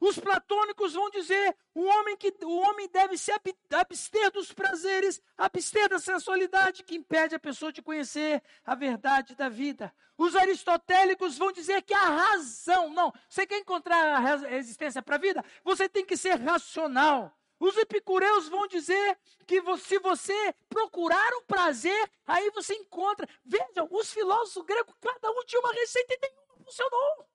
Os 0.00 0.18
platônicos 0.18 0.94
vão 0.94 1.10
dizer 1.10 1.56
o 1.74 1.82
homem 1.82 2.16
que 2.16 2.32
o 2.42 2.56
homem 2.56 2.88
deve 2.88 3.18
se 3.18 3.32
abster 3.70 4.30
dos 4.30 4.52
prazeres, 4.52 5.20
abster 5.36 5.88
da 5.88 5.98
sensualidade 5.98 6.84
que 6.84 6.94
impede 6.94 7.34
a 7.34 7.40
pessoa 7.40 7.72
de 7.72 7.82
conhecer 7.82 8.42
a 8.64 8.76
verdade 8.76 9.34
da 9.34 9.48
vida. 9.48 9.92
Os 10.16 10.36
aristotélicos 10.36 11.36
vão 11.36 11.50
dizer 11.50 11.82
que 11.82 11.94
a 11.94 12.04
razão, 12.04 12.90
não, 12.90 13.12
você 13.28 13.46
quer 13.46 13.58
encontrar 13.58 14.14
a 14.14 14.18
resistência 14.48 15.02
para 15.02 15.16
a 15.16 15.20
vida, 15.20 15.44
você 15.64 15.88
tem 15.88 16.04
que 16.04 16.16
ser 16.16 16.34
racional. 16.34 17.36
Os 17.60 17.76
epicureus 17.76 18.48
vão 18.48 18.68
dizer 18.68 19.18
que 19.44 19.60
se 19.78 19.98
você 19.98 20.54
procurar 20.68 21.32
o 21.38 21.42
prazer, 21.42 22.10
aí 22.24 22.50
você 22.50 22.72
encontra. 22.74 23.28
Vejam, 23.44 23.88
os 23.90 24.12
filósofos 24.12 24.64
gregos, 24.64 24.94
cada 25.00 25.28
um 25.32 25.44
tinha 25.44 25.60
uma 25.60 25.72
receita 25.72 26.14
e 26.14 26.18
nenhuma 26.20 26.64
funcionou. 26.64 27.28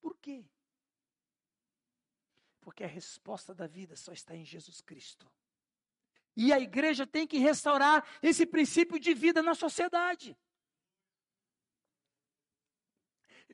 Por 0.00 0.16
quê? 0.16 0.44
Porque 2.70 2.84
a 2.84 2.86
resposta 2.86 3.52
da 3.52 3.66
vida 3.66 3.96
só 3.96 4.12
está 4.12 4.36
em 4.36 4.44
Jesus 4.44 4.80
Cristo. 4.80 5.28
E 6.36 6.52
a 6.52 6.60
igreja 6.60 7.04
tem 7.04 7.26
que 7.26 7.36
restaurar 7.36 8.06
esse 8.22 8.46
princípio 8.46 8.96
de 8.96 9.12
vida 9.12 9.42
na 9.42 9.56
sociedade. 9.56 10.38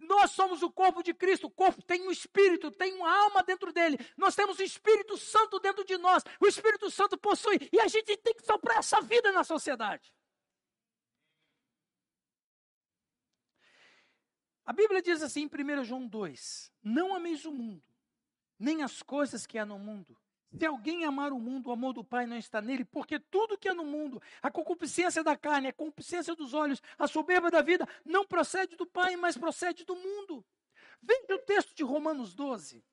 Nós 0.02 0.32
somos 0.32 0.62
o 0.62 0.70
corpo 0.70 1.02
de 1.02 1.14
Cristo. 1.14 1.46
O 1.46 1.50
corpo 1.50 1.80
tem 1.82 2.02
um 2.02 2.10
espírito, 2.10 2.70
tem 2.70 2.92
uma 2.92 3.10
alma 3.10 3.42
dentro 3.42 3.72
dele. 3.72 3.96
Nós 4.18 4.34
temos 4.34 4.58
o 4.58 4.62
Espírito 4.62 5.16
Santo 5.16 5.58
dentro 5.58 5.82
de 5.82 5.96
nós. 5.96 6.22
O 6.38 6.46
Espírito 6.46 6.90
Santo 6.90 7.16
possui. 7.16 7.70
E 7.72 7.80
a 7.80 7.88
gente 7.88 8.18
tem 8.18 8.34
que 8.34 8.44
soprar 8.44 8.80
essa 8.80 9.00
vida 9.00 9.32
na 9.32 9.44
sociedade. 9.44 10.14
A 14.66 14.74
Bíblia 14.74 15.00
diz 15.00 15.22
assim 15.22 15.48
em 15.50 15.80
1 15.80 15.84
João 15.84 16.06
2: 16.06 16.70
Não 16.82 17.14
ameis 17.14 17.46
o 17.46 17.50
mundo, 17.50 17.95
nem 18.59 18.82
as 18.82 19.02
coisas 19.02 19.46
que 19.46 19.59
há 19.59 19.66
no 19.66 19.78
mundo. 19.78 20.16
Se 20.57 20.64
alguém 20.64 21.04
amar 21.04 21.32
o 21.32 21.38
mundo, 21.38 21.68
o 21.68 21.72
amor 21.72 21.92
do 21.92 22.04
Pai 22.04 22.26
não 22.26 22.36
está 22.36 22.62
nele, 22.62 22.84
porque 22.84 23.18
tudo 23.18 23.59
que 23.59 23.68
há 23.68 23.74
no 23.74 23.84
mundo, 23.84 24.22
a 24.40 24.50
concupiscência 24.50 25.22
da 25.22 25.36
carne, 25.36 25.68
a 25.68 25.72
concupiscência 25.72 26.34
dos 26.34 26.54
olhos, 26.54 26.80
a 26.98 27.07
soberba 27.07 27.50
da 27.50 27.61
vida, 27.61 27.86
não 28.04 28.24
procede 28.24 28.76
do 28.76 28.86
Pai, 28.86 29.16
mas 29.16 29.36
procede 29.36 29.84
do 29.84 29.94
mundo. 29.94 30.44
Veja 31.02 31.34
o 31.34 31.38
texto 31.38 31.74
de 31.74 31.82
Romanos 31.82 32.34
12. 32.34 32.84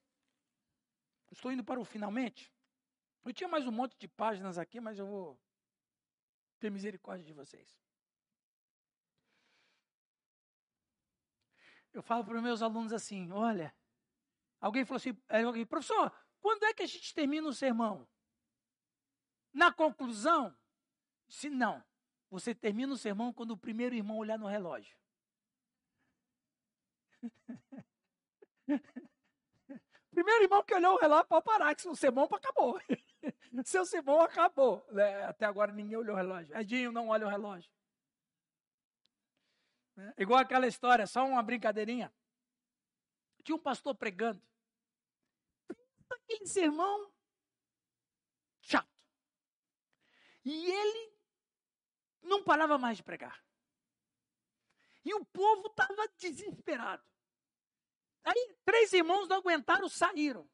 Estou 1.32 1.52
indo 1.52 1.64
para 1.64 1.80
o 1.80 1.86
finalmente. 1.86 2.52
Eu 3.24 3.34
tinha 3.34 3.48
mais 3.48 3.66
um 3.66 3.72
monte 3.72 3.98
de 3.98 4.08
páginas 4.08 4.58
aqui, 4.58 4.82
mas 4.82 5.00
eu 5.00 5.08
vou 5.08 5.40
ter 6.60 6.70
misericórdia 6.70 7.26
de 7.26 7.34
vocês. 7.34 7.82
Eu 11.94 12.02
falo 12.02 12.26
para 12.26 12.36
os 12.36 12.44
meus 12.44 12.62
alunos 12.62 12.92
assim: 12.92 13.32
olha, 13.32 13.74
Alguém 14.64 14.86
falou 14.86 14.96
assim, 14.96 15.14
alguém, 15.46 15.66
professor, 15.66 16.10
quando 16.40 16.64
é 16.64 16.74
que 16.74 16.84
a 16.84 16.86
gente 16.86 17.14
termina 17.14 17.46
o 17.50 17.54
sermão? 17.54 18.08
Na 19.52 19.74
conclusão, 19.74 20.58
se 21.28 21.50
não, 21.50 21.84
você 22.30 22.56
termina 22.56 22.94
o 22.94 22.98
sermão 22.98 23.34
quando 23.34 23.52
o 23.52 23.58
primeiro 23.58 23.94
irmão 23.94 24.16
olhar 24.18 24.40
no 24.40 24.48
relógio. 24.48 24.98
Primeiro 30.12 30.44
irmão 30.44 30.64
que 30.64 30.74
olhou 30.74 30.96
o 30.96 31.00
relógio, 31.00 31.26
pode 31.26 31.44
parar, 31.44 31.76
que 31.76 31.82
seu 31.82 31.94
sermão 31.94 32.24
acabou. 32.32 32.80
seu 33.66 33.86
sermão 33.86 34.22
acabou. 34.22 34.88
Né? 34.92 35.26
Até 35.26 35.46
agora 35.46 35.74
ninguém 35.74 35.98
olhou 35.98 36.14
o 36.14 36.18
relógio. 36.18 36.56
Edinho, 36.56 36.90
não 36.90 37.10
olha 37.10 37.28
o 37.28 37.30
relógio. 37.30 37.70
É, 39.98 40.22
igual 40.22 40.40
aquela 40.40 40.68
história, 40.68 41.06
só 41.06 41.26
uma 41.26 41.44
brincadeirinha. 41.44 42.14
Tinha 43.44 43.58
um 43.58 43.60
pastor 43.60 43.94
pregando. 43.94 44.42
Aquele 46.14 46.48
sermão 46.48 47.12
chato. 48.62 48.90
E 50.46 50.72
ele 50.72 51.14
não 52.22 52.44
parava 52.44 52.78
mais 52.78 52.98
de 52.98 53.04
pregar. 53.04 53.44
E 55.06 55.14
o 55.14 55.26
povo 55.26 55.68
estava 55.68 56.08
desesperado. 56.18 57.04
Aí, 58.24 58.56
três 58.64 58.94
irmãos 58.94 59.28
não 59.28 59.38
aguentaram, 59.38 59.90
saíram. 59.90 60.50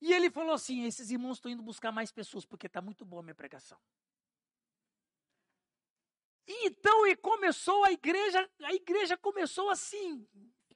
E 0.00 0.12
ele 0.12 0.30
falou 0.30 0.54
assim: 0.54 0.84
esses 0.84 1.10
irmãos 1.10 1.36
estão 1.36 1.50
indo 1.50 1.62
buscar 1.62 1.92
mais 1.92 2.12
pessoas, 2.12 2.44
porque 2.44 2.66
está 2.66 2.80
muito 2.80 3.04
boa 3.04 3.20
a 3.20 3.24
minha 3.24 3.34
pregação. 3.34 3.78
E 6.46 6.66
então, 6.66 7.06
e 7.06 7.16
começou 7.16 7.84
a 7.84 7.92
igreja, 7.92 8.50
a 8.62 8.72
igreja 8.72 9.16
começou 9.16 9.68
assim, 9.68 10.26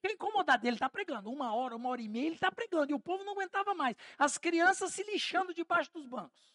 ficar 0.04 0.12
incomodada. 0.12 0.66
Ele 0.66 0.76
está 0.76 0.88
pregando, 0.88 1.30
uma 1.30 1.54
hora, 1.54 1.74
uma 1.74 1.88
hora 1.88 2.02
e 2.02 2.08
meia, 2.08 2.26
ele 2.26 2.34
está 2.34 2.52
pregando, 2.52 2.92
e 2.92 2.94
o 2.94 3.00
povo 3.00 3.24
não 3.24 3.32
aguentava 3.32 3.74
mais. 3.74 3.96
As 4.18 4.36
crianças 4.36 4.92
se 4.92 5.02
lixando 5.02 5.54
debaixo 5.54 5.90
dos 5.92 6.06
bancos. 6.06 6.54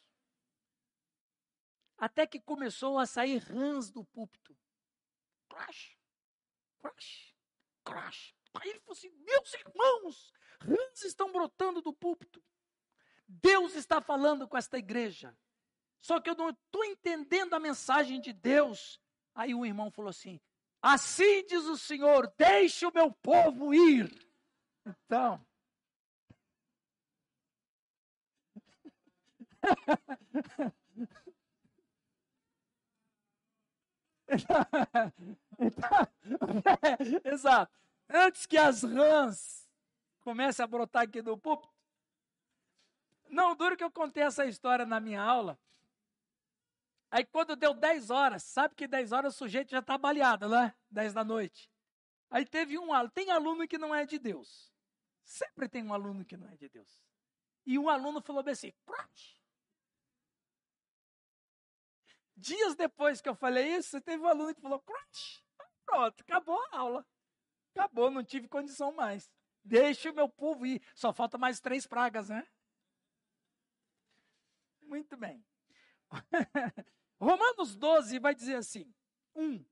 Até 1.97 2.27
que 2.27 2.39
começou 2.39 2.99
a 2.99 3.05
sair 3.05 3.37
rãs 3.37 3.89
do 3.89 4.05
púlpito. 4.05 4.55
Crash, 5.49 5.97
crash, 6.79 7.35
crash. 7.83 8.35
Aí 8.53 8.69
ele 8.69 8.79
falou 8.79 8.93
assim: 8.93 9.09
meus 9.09 9.53
irmãos, 9.53 10.33
rãs 10.61 11.01
estão 11.03 11.31
brotando 11.31 11.81
do 11.81 11.91
púlpito. 11.91 12.41
Deus 13.27 13.75
está 13.75 13.99
falando 13.99 14.47
com 14.47 14.57
esta 14.57 14.77
igreja. 14.77 15.37
Só 15.99 16.21
que 16.21 16.29
eu 16.29 16.35
não 16.35 16.51
estou 16.51 16.85
entendendo 16.85 17.53
a 17.53 17.59
mensagem 17.59 18.21
de 18.21 18.31
Deus. 18.31 19.01
Aí 19.35 19.53
o 19.53 19.65
irmão 19.65 19.91
falou 19.91 20.09
assim: 20.09 20.39
Assim 20.81 21.45
diz 21.45 21.65
o 21.65 21.77
Senhor, 21.77 22.31
deixe 22.37 22.85
o 22.85 22.93
meu 22.93 23.11
povo 23.11 23.73
ir. 23.73 24.09
Então. 24.85 25.45
então, 35.59 36.07
exato. 37.25 37.71
Antes 38.09 38.45
que 38.45 38.57
as 38.57 38.83
rãs 38.83 39.67
comecem 40.21 40.63
a 40.63 40.67
brotar 40.67 41.03
aqui 41.03 41.21
do 41.21 41.37
púlpito. 41.37 41.73
Não 43.29 43.55
duro 43.55 43.77
que 43.77 43.83
eu 43.83 43.91
contei 43.91 44.23
essa 44.23 44.45
história 44.45 44.85
na 44.85 44.99
minha 44.99 45.21
aula. 45.21 45.59
Aí 47.11 47.25
quando 47.25 47.55
deu 47.55 47.73
10 47.73 48.11
horas, 48.11 48.43
sabe 48.43 48.75
que 48.75 48.87
10 48.87 49.11
horas 49.11 49.35
o 49.35 49.37
sujeito 49.37 49.71
já 49.71 49.79
está 49.79 49.97
baleado, 49.97 50.47
né? 50.47 50.75
10 50.91 51.13
da 51.13 51.23
noite. 51.23 51.71
Aí 52.29 52.45
teve 52.45 52.77
um 52.77 52.93
aluno, 52.93 53.11
tem 53.11 53.31
aluno 53.31 53.67
que 53.67 53.77
não 53.77 53.93
é 53.93 54.05
de 54.05 54.19
Deus. 54.19 54.71
Sempre 55.23 55.67
tem 55.67 55.83
um 55.83 55.93
aluno 55.93 56.23
que 56.23 56.37
não 56.37 56.47
é 56.47 56.55
de 56.55 56.69
Deus. 56.69 57.03
E 57.65 57.79
um 57.79 57.89
aluno 57.89 58.21
falou 58.21 58.43
assim, 58.47 58.71
Crash. 58.85 59.39
Dias 62.35 62.75
depois 62.75 63.19
que 63.19 63.27
eu 63.27 63.35
falei 63.35 63.75
isso, 63.75 63.99
teve 64.01 64.23
um 64.23 64.27
aluno 64.27 64.53
que 64.53 64.61
falou, 64.61 64.79
Crash. 64.79 65.43
Pronto, 65.85 66.21
acabou 66.21 66.59
a 66.71 66.77
aula. 66.77 67.05
Acabou, 67.75 68.11
não 68.11 68.23
tive 68.23 68.47
condição 68.47 68.91
mais. 68.91 69.31
Deixa 69.63 70.11
o 70.11 70.15
meu 70.15 70.29
povo 70.29 70.65
ir. 70.65 70.81
Só 70.93 71.11
falta 71.11 71.37
mais 71.37 71.59
três 71.59 71.87
pragas, 71.87 72.29
né? 72.29 72.47
Muito 74.81 75.17
bem. 75.17 75.43
Romanos 77.19 77.75
12 77.75 78.19
vai 78.19 78.33
dizer 78.33 78.55
assim: 78.55 78.91
1. 79.35 79.43
Um, 79.43 79.65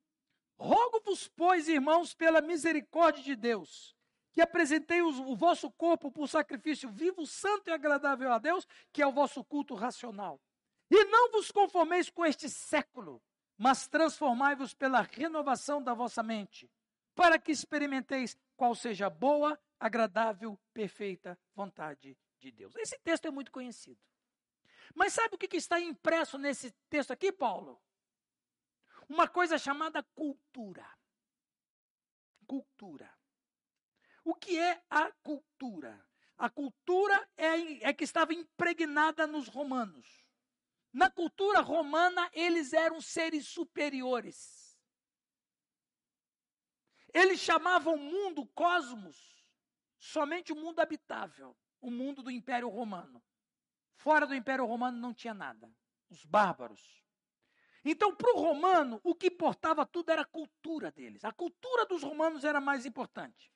Rogo-vos, 0.59 1.27
pois, 1.27 1.67
irmãos, 1.67 2.15
pela 2.15 2.41
misericórdia 2.41 3.23
de 3.23 3.35
Deus, 3.35 3.95
que 4.33 4.41
apresentei 4.41 5.01
o 5.01 5.35
vosso 5.35 5.69
corpo 5.71 6.11
por 6.11 6.27
sacrifício 6.27 6.89
vivo, 6.89 7.27
santo 7.27 7.69
e 7.69 7.73
agradável 7.73 8.31
a 8.33 8.39
Deus, 8.39 8.67
que 8.91 9.01
é 9.01 9.07
o 9.07 9.11
vosso 9.11 9.43
culto 9.43 9.75
racional. 9.75 10.41
E 10.89 11.03
não 11.05 11.31
vos 11.31 11.51
conformeis 11.51 12.09
com 12.09 12.25
este 12.25 12.49
século, 12.49 13.21
mas 13.57 13.87
transformai-vos 13.87 14.73
pela 14.73 15.01
renovação 15.01 15.81
da 15.81 15.93
vossa 15.93 16.23
mente 16.23 16.69
para 17.17 17.39
que 17.39 17.51
experimenteis 17.51 18.37
qual 18.55 18.75
seja 18.75 19.07
a 19.07 19.09
boa, 19.09 19.59
agradável, 19.79 20.57
perfeita 20.71 21.37
vontade 21.55 22.15
de 22.39 22.51
Deus. 22.51 22.75
Esse 22.75 22.95
texto 23.03 23.25
é 23.25 23.31
muito 23.31 23.51
conhecido. 23.51 23.99
Mas 24.93 25.13
sabe 25.13 25.35
o 25.35 25.37
que 25.37 25.55
está 25.55 25.79
impresso 25.79 26.37
nesse 26.37 26.71
texto 26.89 27.11
aqui, 27.11 27.31
Paulo? 27.31 27.81
Uma 29.07 29.27
coisa 29.27 29.57
chamada 29.57 30.03
cultura. 30.03 30.87
Cultura. 32.45 33.13
O 34.23 34.35
que 34.35 34.59
é 34.59 34.81
a 34.89 35.11
cultura? 35.23 36.05
A 36.37 36.49
cultura 36.49 37.29
é, 37.35 37.89
é 37.89 37.93
que 37.93 38.03
estava 38.03 38.33
impregnada 38.33 39.25
nos 39.25 39.47
romanos. 39.47 40.25
Na 40.93 41.09
cultura 41.09 41.61
romana, 41.61 42.29
eles 42.33 42.73
eram 42.73 43.01
seres 43.01 43.47
superiores. 43.47 44.77
Eles 47.13 47.39
chamavam 47.39 47.95
o 47.95 47.99
mundo 47.99 48.45
cosmos 48.47 49.37
somente 49.97 50.53
o 50.53 50.55
mundo 50.55 50.79
habitável, 50.79 51.57
o 51.81 51.89
mundo 51.89 52.21
do 52.21 52.31
Império 52.31 52.69
Romano. 52.69 53.23
Fora 54.07 54.25
do 54.25 54.33
Império 54.33 54.65
Romano 54.65 54.97
não 54.97 55.13
tinha 55.13 55.33
nada. 55.33 55.69
Os 56.09 56.23
bárbaros. 56.23 57.03
Então, 57.83 58.15
para 58.15 58.33
o 58.33 58.39
romano, 58.39 59.01
o 59.03 59.13
que 59.13 59.27
importava 59.27 59.85
tudo 59.85 60.09
era 60.09 60.21
a 60.21 60.25
cultura 60.25 60.89
deles. 60.89 61.25
A 61.25 61.33
cultura 61.33 61.85
dos 61.85 62.03
romanos 62.03 62.45
era 62.45 62.61
mais 62.61 62.85
importante. 62.85 63.51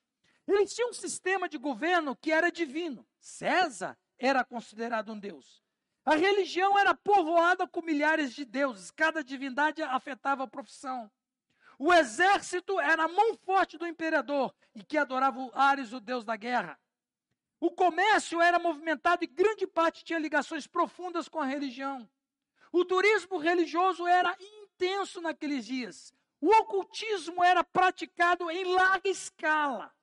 Eles 0.46 0.76
tinham 0.76 0.90
um 0.90 0.94
sistema 0.94 1.48
de 1.48 1.58
governo 1.58 2.18
que 2.18 2.34
era 2.34 2.52
divino. 2.52 3.08
César 3.18 3.98
era 4.20 4.44
considerado 4.44 5.14
um 5.14 5.18
deus. 5.18 5.64
A 6.04 6.16
religião 6.16 6.78
era 6.78 6.94
povoada 6.94 7.66
com 7.66 7.82
milhares 7.82 8.34
de 8.34 8.44
deuses. 8.44 8.92
Cada 8.92 9.24
divindade 9.24 9.82
afetava 9.82 10.44
a 10.44 10.48
profissão. 10.48 11.10
O 11.80 11.94
exército 11.94 12.78
era 12.78 13.06
a 13.06 13.08
mão 13.08 13.38
forte 13.38 13.78
do 13.78 13.88
imperador 13.88 14.54
e 14.76 14.84
que 14.84 14.98
adorava 14.98 15.40
o 15.40 15.50
Ares, 15.56 15.94
o 15.94 16.02
deus 16.02 16.26
da 16.26 16.36
guerra. 16.36 16.78
O 17.62 17.70
comércio 17.70 18.42
era 18.42 18.58
movimentado 18.58 19.24
e 19.24 19.28
grande 19.28 19.68
parte 19.68 20.04
tinha 20.04 20.18
ligações 20.18 20.66
profundas 20.66 21.30
com 21.30 21.40
a 21.40 21.46
religião. 21.46 22.10
O 22.72 22.84
turismo 22.84 23.38
religioso 23.38 24.08
era 24.08 24.36
intenso 24.40 25.22
naqueles 25.22 25.64
dias. 25.64 26.12
O 26.42 26.50
ocultismo 26.62 27.44
era 27.44 27.64
praticado 27.64 28.50
em 28.50 28.64
larga 28.64 29.08
escala. 29.08 29.94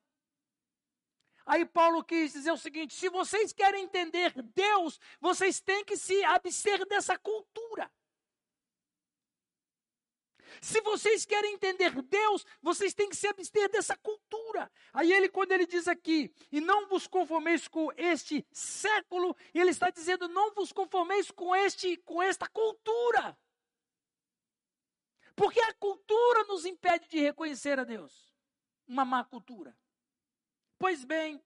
Aí 1.44 1.64
Paulo 1.64 2.04
quis 2.04 2.32
dizer 2.32 2.52
o 2.52 2.56
seguinte: 2.56 2.94
se 2.94 3.09
vocês 3.09 3.52
querem 3.52 3.82
entender 3.82 4.32
Deus, 4.54 5.00
vocês 5.20 5.61
têm 5.61 5.84
que 5.84 5.96
se 5.96 6.22
abster 6.26 6.86
dessa 6.86 7.18
cultura. 7.18 7.90
Se 10.61 10.80
vocês 10.80 11.24
querem 11.24 11.54
entender 11.54 11.90
Deus, 12.02 12.44
vocês 12.62 12.94
têm 12.94 13.09
que 13.09 13.16
se 13.16 13.26
abster 13.26 13.70
dessa 13.70 13.96
cultura. 13.96 14.70
Aí 14.92 15.12
ele, 15.12 15.28
quando 15.28 15.52
ele 15.52 15.66
diz 15.66 15.86
aqui, 15.88 16.32
e 16.50 16.61
não 16.61 16.86
vos 16.86 17.06
conformeis 17.06 17.68
com 17.68 17.90
este 17.96 18.46
século, 18.52 19.36
ele 19.54 19.70
está 19.70 19.90
dizendo, 19.90 20.28
não 20.28 20.52
vos 20.54 20.72
conformeis 20.72 21.30
com, 21.30 21.54
este, 21.54 21.96
com 21.98 22.22
esta 22.22 22.48
cultura. 22.48 23.38
Porque 25.34 25.61
a 25.61 25.74
cultura 25.74 26.44
nos 26.44 26.64
impede 26.64 27.09
de 27.09 27.20
reconhecer 27.20 27.78
a 27.78 27.84
Deus. 27.84 28.34
Uma 28.86 29.04
má 29.04 29.24
cultura. 29.24 29.76
Pois 30.78 31.04
bem, 31.04 31.42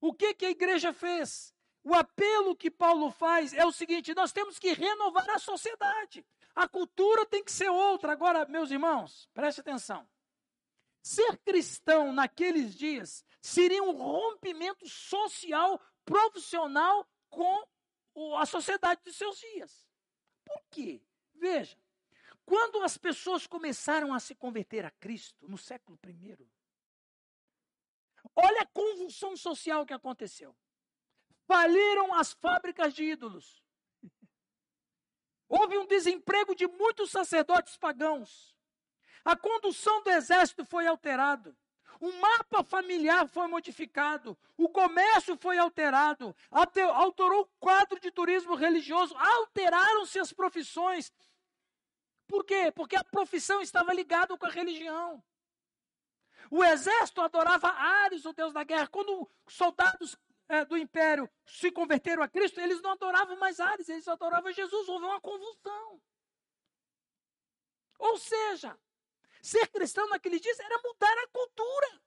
o 0.00 0.12
que, 0.12 0.34
que 0.34 0.46
a 0.46 0.50
igreja 0.50 0.92
fez? 0.92 1.54
O 1.84 1.94
apelo 1.94 2.56
que 2.56 2.70
Paulo 2.70 3.10
faz 3.10 3.52
é 3.52 3.64
o 3.64 3.72
seguinte: 3.72 4.14
nós 4.14 4.32
temos 4.32 4.58
que 4.58 4.72
renovar 4.72 5.28
a 5.30 5.38
sociedade. 5.38 6.24
A 6.54 6.68
cultura 6.68 7.24
tem 7.26 7.42
que 7.42 7.52
ser 7.52 7.70
outra. 7.70 8.12
Agora, 8.12 8.46
meus 8.46 8.70
irmãos, 8.70 9.28
preste 9.32 9.60
atenção. 9.60 10.08
Ser 11.02 11.38
cristão 11.38 12.12
naqueles 12.12 12.74
dias 12.74 13.24
seria 13.40 13.82
um 13.82 13.92
rompimento 13.92 14.88
social, 14.88 15.80
profissional 16.04 17.08
com 17.28 17.66
a 18.36 18.46
sociedade 18.46 19.00
de 19.04 19.12
seus 19.12 19.38
dias. 19.38 19.88
Por 20.44 20.62
quê? 20.70 21.02
Veja, 21.34 21.76
quando 22.44 22.82
as 22.82 22.98
pessoas 22.98 23.46
começaram 23.46 24.12
a 24.12 24.20
se 24.20 24.34
converter 24.34 24.84
a 24.84 24.90
Cristo 24.90 25.48
no 25.48 25.56
século 25.56 25.98
I, 26.06 26.50
olha 28.36 28.62
a 28.62 28.66
convulsão 28.66 29.36
social 29.36 29.86
que 29.86 29.94
aconteceu. 29.94 30.54
Faliram 31.46 32.14
as 32.14 32.32
fábricas 32.32 32.94
de 32.94 33.04
ídolos. 33.04 33.61
Houve 35.54 35.76
um 35.76 35.86
desemprego 35.86 36.54
de 36.54 36.66
muitos 36.66 37.10
sacerdotes 37.10 37.76
pagãos. 37.76 38.56
A 39.22 39.36
condução 39.36 40.02
do 40.02 40.08
exército 40.08 40.64
foi 40.64 40.86
alterada. 40.86 41.54
O 42.00 42.10
mapa 42.10 42.64
familiar 42.64 43.28
foi 43.28 43.46
modificado, 43.48 44.36
o 44.56 44.66
comércio 44.66 45.36
foi 45.36 45.58
alterado, 45.58 46.34
alterou 46.50 47.42
o 47.42 47.48
quadro 47.60 48.00
de 48.00 48.10
turismo 48.10 48.54
religioso, 48.54 49.14
alteraram-se 49.14 50.18
as 50.18 50.32
profissões. 50.32 51.12
Por 52.26 52.44
quê? 52.44 52.72
Porque 52.74 52.96
a 52.96 53.04
profissão 53.04 53.60
estava 53.60 53.92
ligada 53.92 54.36
com 54.38 54.46
a 54.46 54.50
religião. 54.50 55.22
O 56.50 56.64
exército 56.64 57.20
adorava 57.20 57.68
Ares, 57.68 58.24
o 58.24 58.32
deus 58.32 58.54
da 58.54 58.64
guerra. 58.64 58.88
Quando 58.88 59.28
soldados 59.46 60.16
é, 60.48 60.64
do 60.64 60.76
império 60.76 61.28
se 61.46 61.70
converteram 61.70 62.22
a 62.22 62.28
Cristo, 62.28 62.60
eles 62.60 62.80
não 62.80 62.92
adoravam 62.92 63.38
mais 63.38 63.60
Ares, 63.60 63.88
eles 63.88 64.06
adoravam 64.08 64.52
Jesus. 64.52 64.88
Houve 64.88 65.04
uma 65.04 65.20
convulsão. 65.20 66.00
Ou 67.98 68.18
seja, 68.18 68.78
ser 69.40 69.68
cristão 69.68 70.08
naqueles 70.08 70.40
dias 70.40 70.58
era 70.58 70.80
mudar 70.82 71.18
a 71.18 71.28
cultura. 71.28 72.02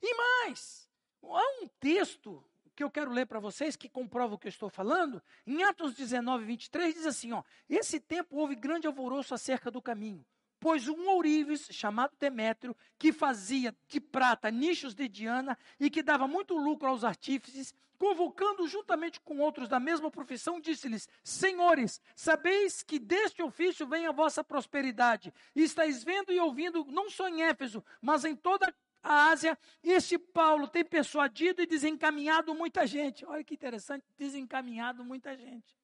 E 0.00 0.14
mais, 0.14 0.88
há 1.22 1.62
um 1.62 1.68
texto 1.80 2.44
que 2.74 2.84
eu 2.84 2.90
quero 2.90 3.10
ler 3.10 3.26
para 3.26 3.40
vocês 3.40 3.74
que 3.74 3.88
comprova 3.88 4.34
o 4.34 4.38
que 4.38 4.46
eu 4.46 4.50
estou 4.50 4.68
falando. 4.68 5.22
Em 5.46 5.64
Atos 5.64 5.94
19, 5.94 6.44
23, 6.44 6.94
diz 6.94 7.06
assim: 7.06 7.32
ó, 7.32 7.42
Esse 7.68 7.98
tempo 7.98 8.36
houve 8.36 8.54
grande 8.54 8.86
alvoroço 8.86 9.34
acerca 9.34 9.70
do 9.70 9.82
caminho 9.82 10.24
pois 10.66 10.88
um 10.88 11.08
ourives 11.10 11.68
chamado 11.70 12.16
Demétrio, 12.18 12.76
que 12.98 13.12
fazia 13.12 13.72
de 13.86 14.00
prata 14.00 14.50
nichos 14.50 14.96
de 14.96 15.06
Diana 15.06 15.56
e 15.78 15.88
que 15.88 16.02
dava 16.02 16.26
muito 16.26 16.56
lucro 16.56 16.88
aos 16.88 17.04
artífices, 17.04 17.72
convocando 17.96 18.66
juntamente 18.66 19.20
com 19.20 19.38
outros 19.38 19.68
da 19.68 19.78
mesma 19.78 20.10
profissão, 20.10 20.60
disse-lhes: 20.60 21.08
Senhores, 21.22 22.00
sabeis 22.16 22.82
que 22.82 22.98
deste 22.98 23.44
ofício 23.44 23.86
vem 23.86 24.08
a 24.08 24.10
vossa 24.10 24.42
prosperidade, 24.42 25.32
e 25.54 25.62
estáis 25.62 26.02
vendo 26.02 26.32
e 26.32 26.40
ouvindo, 26.40 26.84
não 26.86 27.08
só 27.08 27.28
em 27.28 27.44
Éfeso, 27.44 27.84
mas 28.02 28.24
em 28.24 28.34
toda 28.34 28.74
a 29.04 29.28
Ásia, 29.28 29.56
este 29.84 30.18
Paulo 30.18 30.66
tem 30.66 30.84
persuadido 30.84 31.62
e 31.62 31.66
desencaminhado 31.66 32.52
muita 32.56 32.84
gente. 32.88 33.24
Olha 33.24 33.44
que 33.44 33.54
interessante, 33.54 34.04
desencaminhado 34.18 35.04
muita 35.04 35.36
gente 35.36 35.76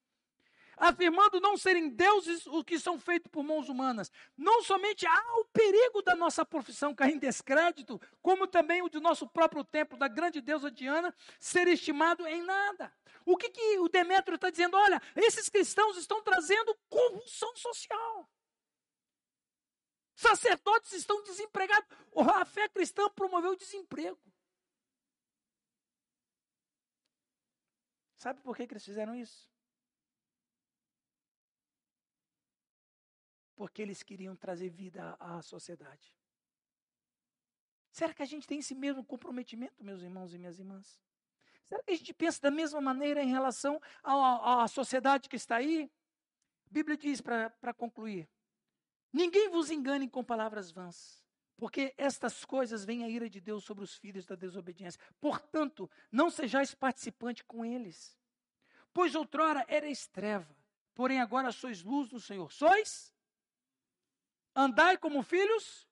afirmando 0.76 1.40
não 1.40 1.56
serem 1.56 1.88
deuses 1.88 2.46
os 2.46 2.64
que 2.64 2.78
são 2.78 2.98
feitos 2.98 3.30
por 3.30 3.42
mãos 3.42 3.68
humanas. 3.68 4.10
Não 4.36 4.62
somente 4.62 5.06
há 5.06 5.40
o 5.40 5.44
perigo 5.46 6.02
da 6.02 6.14
nossa 6.14 6.44
profissão 6.44 6.94
cair 6.94 7.14
em 7.14 7.18
descrédito, 7.18 8.00
como 8.20 8.46
também 8.46 8.82
o 8.82 8.88
do 8.88 9.00
nosso 9.00 9.26
próprio 9.28 9.64
templo, 9.64 9.98
da 9.98 10.08
grande 10.08 10.40
deusa 10.40 10.70
Diana, 10.70 11.14
ser 11.38 11.68
estimado 11.68 12.26
em 12.26 12.42
nada. 12.42 12.92
O 13.24 13.36
que, 13.36 13.50
que 13.50 13.78
o 13.78 13.88
Demétrio 13.88 14.34
está 14.34 14.50
dizendo? 14.50 14.76
Olha, 14.76 15.00
esses 15.16 15.48
cristãos 15.48 15.96
estão 15.96 16.22
trazendo 16.22 16.76
convulsão 16.88 17.54
social. 17.56 18.28
Sacerdotes 20.14 20.92
estão 20.92 21.22
desempregados. 21.22 21.88
A 22.16 22.44
fé 22.44 22.68
cristã 22.68 23.08
promoveu 23.10 23.52
o 23.52 23.56
desemprego. 23.56 24.20
Sabe 28.16 28.40
por 28.40 28.56
que, 28.56 28.66
que 28.66 28.74
eles 28.74 28.84
fizeram 28.84 29.16
isso? 29.16 29.51
Porque 33.62 33.80
eles 33.80 34.02
queriam 34.02 34.34
trazer 34.34 34.70
vida 34.70 35.16
à, 35.20 35.40
sociedade. 35.40 36.12
Será 37.92 38.12
que 38.12 38.20
a 38.20 38.26
gente 38.26 38.44
tem 38.44 38.58
esse 38.58 38.74
mesmo 38.74 39.04
comprometimento, 39.04 39.84
meus 39.84 40.02
irmãos 40.02 40.34
e 40.34 40.38
minhas 40.38 40.58
irmãs? 40.58 41.00
Será 41.66 41.80
que 41.80 41.92
a 41.92 41.96
gente 41.96 42.12
pensa 42.12 42.40
da 42.42 42.50
mesma 42.50 42.80
maneira 42.80 43.22
em 43.22 43.30
relação 43.30 43.80
à, 44.02 44.64
à 44.64 44.66
sociedade 44.66 45.28
que 45.28 45.36
está 45.36 45.58
aí? 45.58 45.88
A 46.66 46.72
Bíblia 46.72 46.96
diz, 46.96 47.20
para 47.20 47.72
concluir: 47.72 48.28
Ninguém 49.12 49.48
vos 49.48 49.70
engane 49.70 50.10
com 50.10 50.24
palavras 50.24 50.72
vãs, 50.72 51.24
porque 51.56 51.94
estas 51.96 52.44
coisas 52.44 52.84
vêm 52.84 53.04
a 53.04 53.08
ira 53.08 53.30
de 53.30 53.40
Deus 53.40 53.62
sobre 53.62 53.84
os 53.84 53.94
filhos 53.94 54.26
da 54.26 54.34
desobediência. 54.34 55.00
Portanto, 55.20 55.88
não 56.10 56.30
sejais 56.30 56.74
participante 56.74 57.44
com 57.44 57.64
eles. 57.64 58.18
Pois 58.92 59.14
outrora 59.14 59.64
erais 59.68 60.08
treva, 60.08 60.52
porém 60.96 61.20
agora 61.20 61.52
sois 61.52 61.80
luz 61.84 62.08
do 62.08 62.18
Senhor. 62.18 62.50
Sois 62.50 63.11
Andai 64.54 64.98
como 64.98 65.22
filhos, 65.22 65.88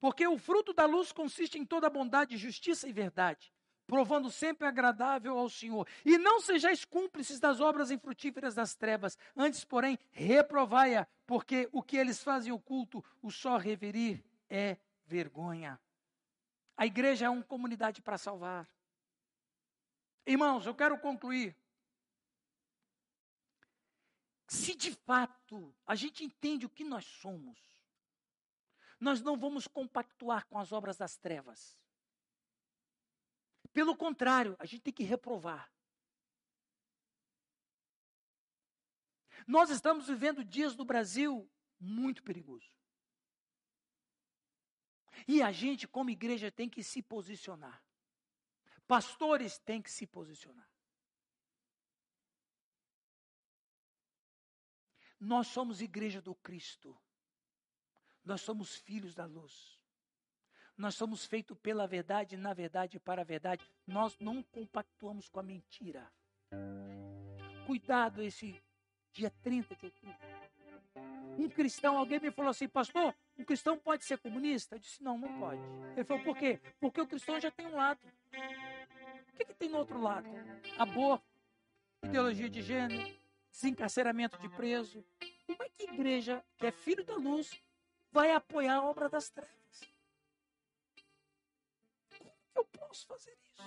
porque 0.00 0.26
o 0.26 0.38
fruto 0.38 0.72
da 0.72 0.86
luz 0.86 1.12
consiste 1.12 1.58
em 1.58 1.64
toda 1.64 1.90
bondade, 1.90 2.36
justiça 2.36 2.88
e 2.88 2.92
verdade, 2.92 3.52
provando 3.86 4.30
sempre 4.30 4.66
agradável 4.66 5.38
ao 5.38 5.48
Senhor. 5.48 5.86
E 6.04 6.16
não 6.16 6.40
sejais 6.40 6.84
cúmplices 6.84 7.38
das 7.38 7.60
obras 7.60 7.90
infrutíferas 7.90 8.54
das 8.54 8.74
trevas, 8.74 9.18
antes, 9.36 9.64
porém, 9.64 9.98
reprovai-a, 10.10 11.06
porque 11.26 11.68
o 11.72 11.82
que 11.82 11.96
eles 11.96 12.22
fazem 12.22 12.52
oculto, 12.52 13.04
o 13.22 13.30
só 13.30 13.56
reverir 13.56 14.24
é 14.48 14.78
vergonha. 15.04 15.78
A 16.76 16.86
igreja 16.86 17.26
é 17.26 17.30
uma 17.30 17.42
comunidade 17.42 18.02
para 18.02 18.18
salvar. 18.18 18.68
Irmãos, 20.26 20.66
eu 20.66 20.74
quero 20.74 20.98
concluir 20.98 21.56
se 24.46 24.74
de 24.74 24.92
fato 24.92 25.74
a 25.86 25.94
gente 25.94 26.24
entende 26.24 26.66
o 26.66 26.70
que 26.70 26.84
nós 26.84 27.04
somos, 27.04 27.58
nós 29.00 29.20
não 29.20 29.36
vamos 29.36 29.66
compactuar 29.66 30.46
com 30.46 30.58
as 30.58 30.72
obras 30.72 30.96
das 30.96 31.16
trevas. 31.16 31.78
Pelo 33.72 33.96
contrário, 33.96 34.56
a 34.58 34.64
gente 34.64 34.82
tem 34.82 34.92
que 34.92 35.02
reprovar. 35.02 35.70
Nós 39.46 39.70
estamos 39.70 40.08
vivendo 40.08 40.44
dias 40.44 40.74
no 40.74 40.84
Brasil 40.84 41.48
muito 41.78 42.22
perigosos. 42.22 42.74
E 45.28 45.42
a 45.42 45.52
gente, 45.52 45.86
como 45.86 46.10
igreja, 46.10 46.50
tem 46.50 46.68
que 46.68 46.82
se 46.82 47.02
posicionar. 47.02 47.82
Pastores 48.86 49.58
têm 49.58 49.82
que 49.82 49.90
se 49.90 50.06
posicionar. 50.06 50.68
Nós 55.18 55.46
somos 55.48 55.80
igreja 55.80 56.20
do 56.20 56.34
Cristo. 56.34 56.96
Nós 58.24 58.40
somos 58.40 58.76
filhos 58.76 59.14
da 59.14 59.24
luz. 59.24 59.80
Nós 60.76 60.94
somos 60.94 61.24
feitos 61.24 61.56
pela 61.58 61.86
verdade, 61.86 62.36
na 62.36 62.52
verdade 62.52 62.98
e 62.98 63.00
para 63.00 63.22
a 63.22 63.24
verdade. 63.24 63.64
Nós 63.86 64.18
não 64.18 64.42
compactuamos 64.42 65.28
com 65.28 65.40
a 65.40 65.42
mentira. 65.42 66.12
Cuidado 67.66 68.22
esse 68.22 68.62
dia 69.12 69.30
30 69.42 69.74
de 69.74 69.86
outubro. 69.86 70.16
Um 71.38 71.48
cristão, 71.48 71.96
alguém 71.96 72.20
me 72.20 72.30
falou 72.30 72.50
assim, 72.50 72.68
pastor, 72.68 73.14
um 73.38 73.44
cristão 73.44 73.78
pode 73.78 74.04
ser 74.04 74.18
comunista? 74.18 74.76
Eu 74.76 74.78
disse, 74.78 75.02
não, 75.02 75.18
não 75.18 75.38
pode. 75.38 75.60
Ele 75.92 76.04
falou, 76.04 76.22
por 76.22 76.36
quê? 76.36 76.60
Porque 76.78 77.00
o 77.00 77.06
cristão 77.06 77.40
já 77.40 77.50
tem 77.50 77.66
um 77.66 77.76
lado. 77.76 78.00
O 79.28 79.36
que, 79.36 79.44
que 79.44 79.54
tem 79.54 79.68
no 79.68 79.78
outro 79.78 80.00
lado? 80.00 80.28
Aborto, 80.78 81.26
ideologia 82.02 82.48
de 82.48 82.62
gênero, 82.62 83.14
desencarceramento 83.56 84.38
de 84.38 84.48
preso. 84.50 85.02
Como 85.46 85.62
é 85.62 85.68
que 85.70 85.88
a 85.88 85.94
igreja, 85.94 86.44
que 86.58 86.66
é 86.66 86.70
filho 86.70 87.04
da 87.04 87.16
luz, 87.16 87.62
vai 88.12 88.30
apoiar 88.32 88.76
a 88.76 88.84
obra 88.84 89.08
das 89.08 89.30
trevas? 89.30 89.94
Como 92.18 92.30
que 92.52 92.58
eu 92.58 92.64
posso 92.66 93.06
fazer 93.06 93.36
isso? 93.42 93.62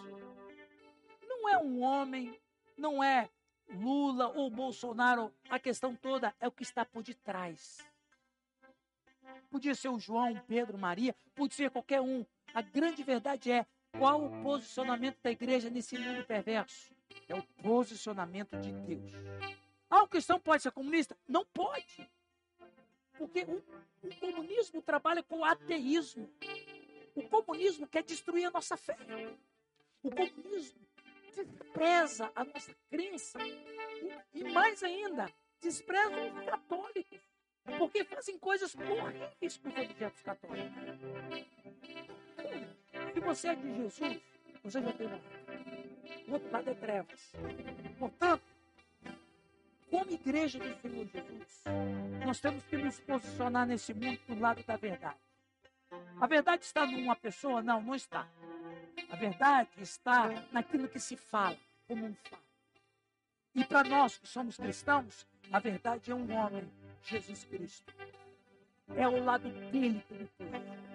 Não 1.27 1.49
é 1.49 1.57
um 1.57 1.81
homem, 1.81 2.39
não 2.77 3.03
é 3.03 3.29
Lula 3.69 4.27
ou 4.29 4.49
Bolsonaro, 4.49 5.33
a 5.49 5.59
questão 5.59 5.95
toda 5.95 6.35
é 6.39 6.47
o 6.47 6.51
que 6.51 6.63
está 6.63 6.85
por 6.85 7.03
detrás. 7.03 7.77
Podia 9.49 9.73
ser 9.73 9.89
o 9.89 9.99
João, 9.99 10.39
Pedro, 10.47 10.77
Maria, 10.77 11.15
podia 11.33 11.57
ser 11.57 11.71
qualquer 11.71 12.01
um. 12.01 12.25
A 12.53 12.61
grande 12.61 13.03
verdade 13.03 13.51
é 13.51 13.65
qual 13.97 14.23
o 14.23 14.43
posicionamento 14.43 15.19
da 15.21 15.31
igreja 15.31 15.69
nesse 15.69 15.97
mundo 15.97 16.23
perverso? 16.25 16.93
É 17.27 17.35
o 17.35 17.43
posicionamento 17.63 18.55
de 18.57 18.71
Deus. 18.71 19.11
Ah, 19.89 20.03
o 20.03 20.07
cristão 20.07 20.39
pode 20.39 20.61
ser 20.61 20.71
comunista? 20.71 21.17
Não 21.27 21.43
pode. 21.45 22.09
Porque 23.17 23.41
o, 23.41 23.63
o 24.03 24.15
comunismo 24.15 24.81
trabalha 24.81 25.23
com 25.23 25.39
o 25.39 25.45
ateísmo. 25.45 26.29
O 27.15 27.23
comunismo 27.23 27.87
quer 27.87 28.03
destruir 28.03 28.45
a 28.45 28.51
nossa 28.51 28.77
fé. 28.77 28.97
O 30.03 30.09
comunismo 30.09 30.79
despreza 31.25 32.31
a 32.35 32.43
nossa 32.45 32.73
crença. 32.89 33.39
E, 33.45 34.39
e 34.39 34.43
mais 34.45 34.83
ainda, 34.83 35.29
despreza 35.59 36.15
os 36.21 36.45
católicos. 36.45 37.19
Porque 37.77 38.03
fazem 38.03 38.37
coisas 38.37 38.75
horríveis 38.75 39.57
com 39.57 39.69
os 39.69 39.77
objetos 39.77 40.21
católicos. 40.21 40.73
Se 43.13 43.19
você 43.19 43.47
é 43.49 43.55
de 43.55 43.75
Jesus, 43.75 44.21
você 44.63 44.81
já 44.81 44.93
tem 44.93 45.07
um. 45.07 45.21
O 46.29 46.33
outro 46.33 46.51
lado 46.51 46.69
é 46.69 46.73
trevas. 46.73 47.31
Portanto, 47.97 48.43
como 49.89 50.11
igreja 50.11 50.59
do 50.59 50.81
Senhor 50.81 51.07
Jesus, 51.07 51.63
nós 52.25 52.39
temos 52.39 52.63
que 52.65 52.77
nos 52.77 52.99
posicionar 52.99 53.65
nesse 53.65 53.93
mundo 53.93 54.19
do 54.27 54.39
lado 54.39 54.63
da 54.63 54.77
verdade. 54.77 55.17
A 56.19 56.27
verdade 56.27 56.63
está 56.63 56.85
numa 56.85 57.15
pessoa? 57.15 57.61
Não, 57.61 57.81
não 57.81 57.95
está. 57.95 58.27
A 59.09 59.15
verdade 59.15 59.69
está 59.77 60.29
naquilo 60.51 60.87
que 60.87 60.99
se 60.99 61.15
fala, 61.15 61.57
como 61.87 62.05
um 62.05 62.13
fala. 62.13 62.43
E 63.55 63.65
para 63.65 63.89
nós 63.89 64.17
que 64.17 64.27
somos 64.27 64.57
cristãos, 64.57 65.25
a 65.51 65.59
verdade 65.59 66.11
é 66.11 66.15
um 66.15 66.31
homem, 66.31 66.71
Jesus 67.03 67.43
Cristo. 67.45 67.93
É 68.95 69.07
o 69.07 69.23
lado 69.23 69.49
dele 69.71 70.03
que 70.07 70.13
ele 70.13 70.29
foi. 70.37 70.88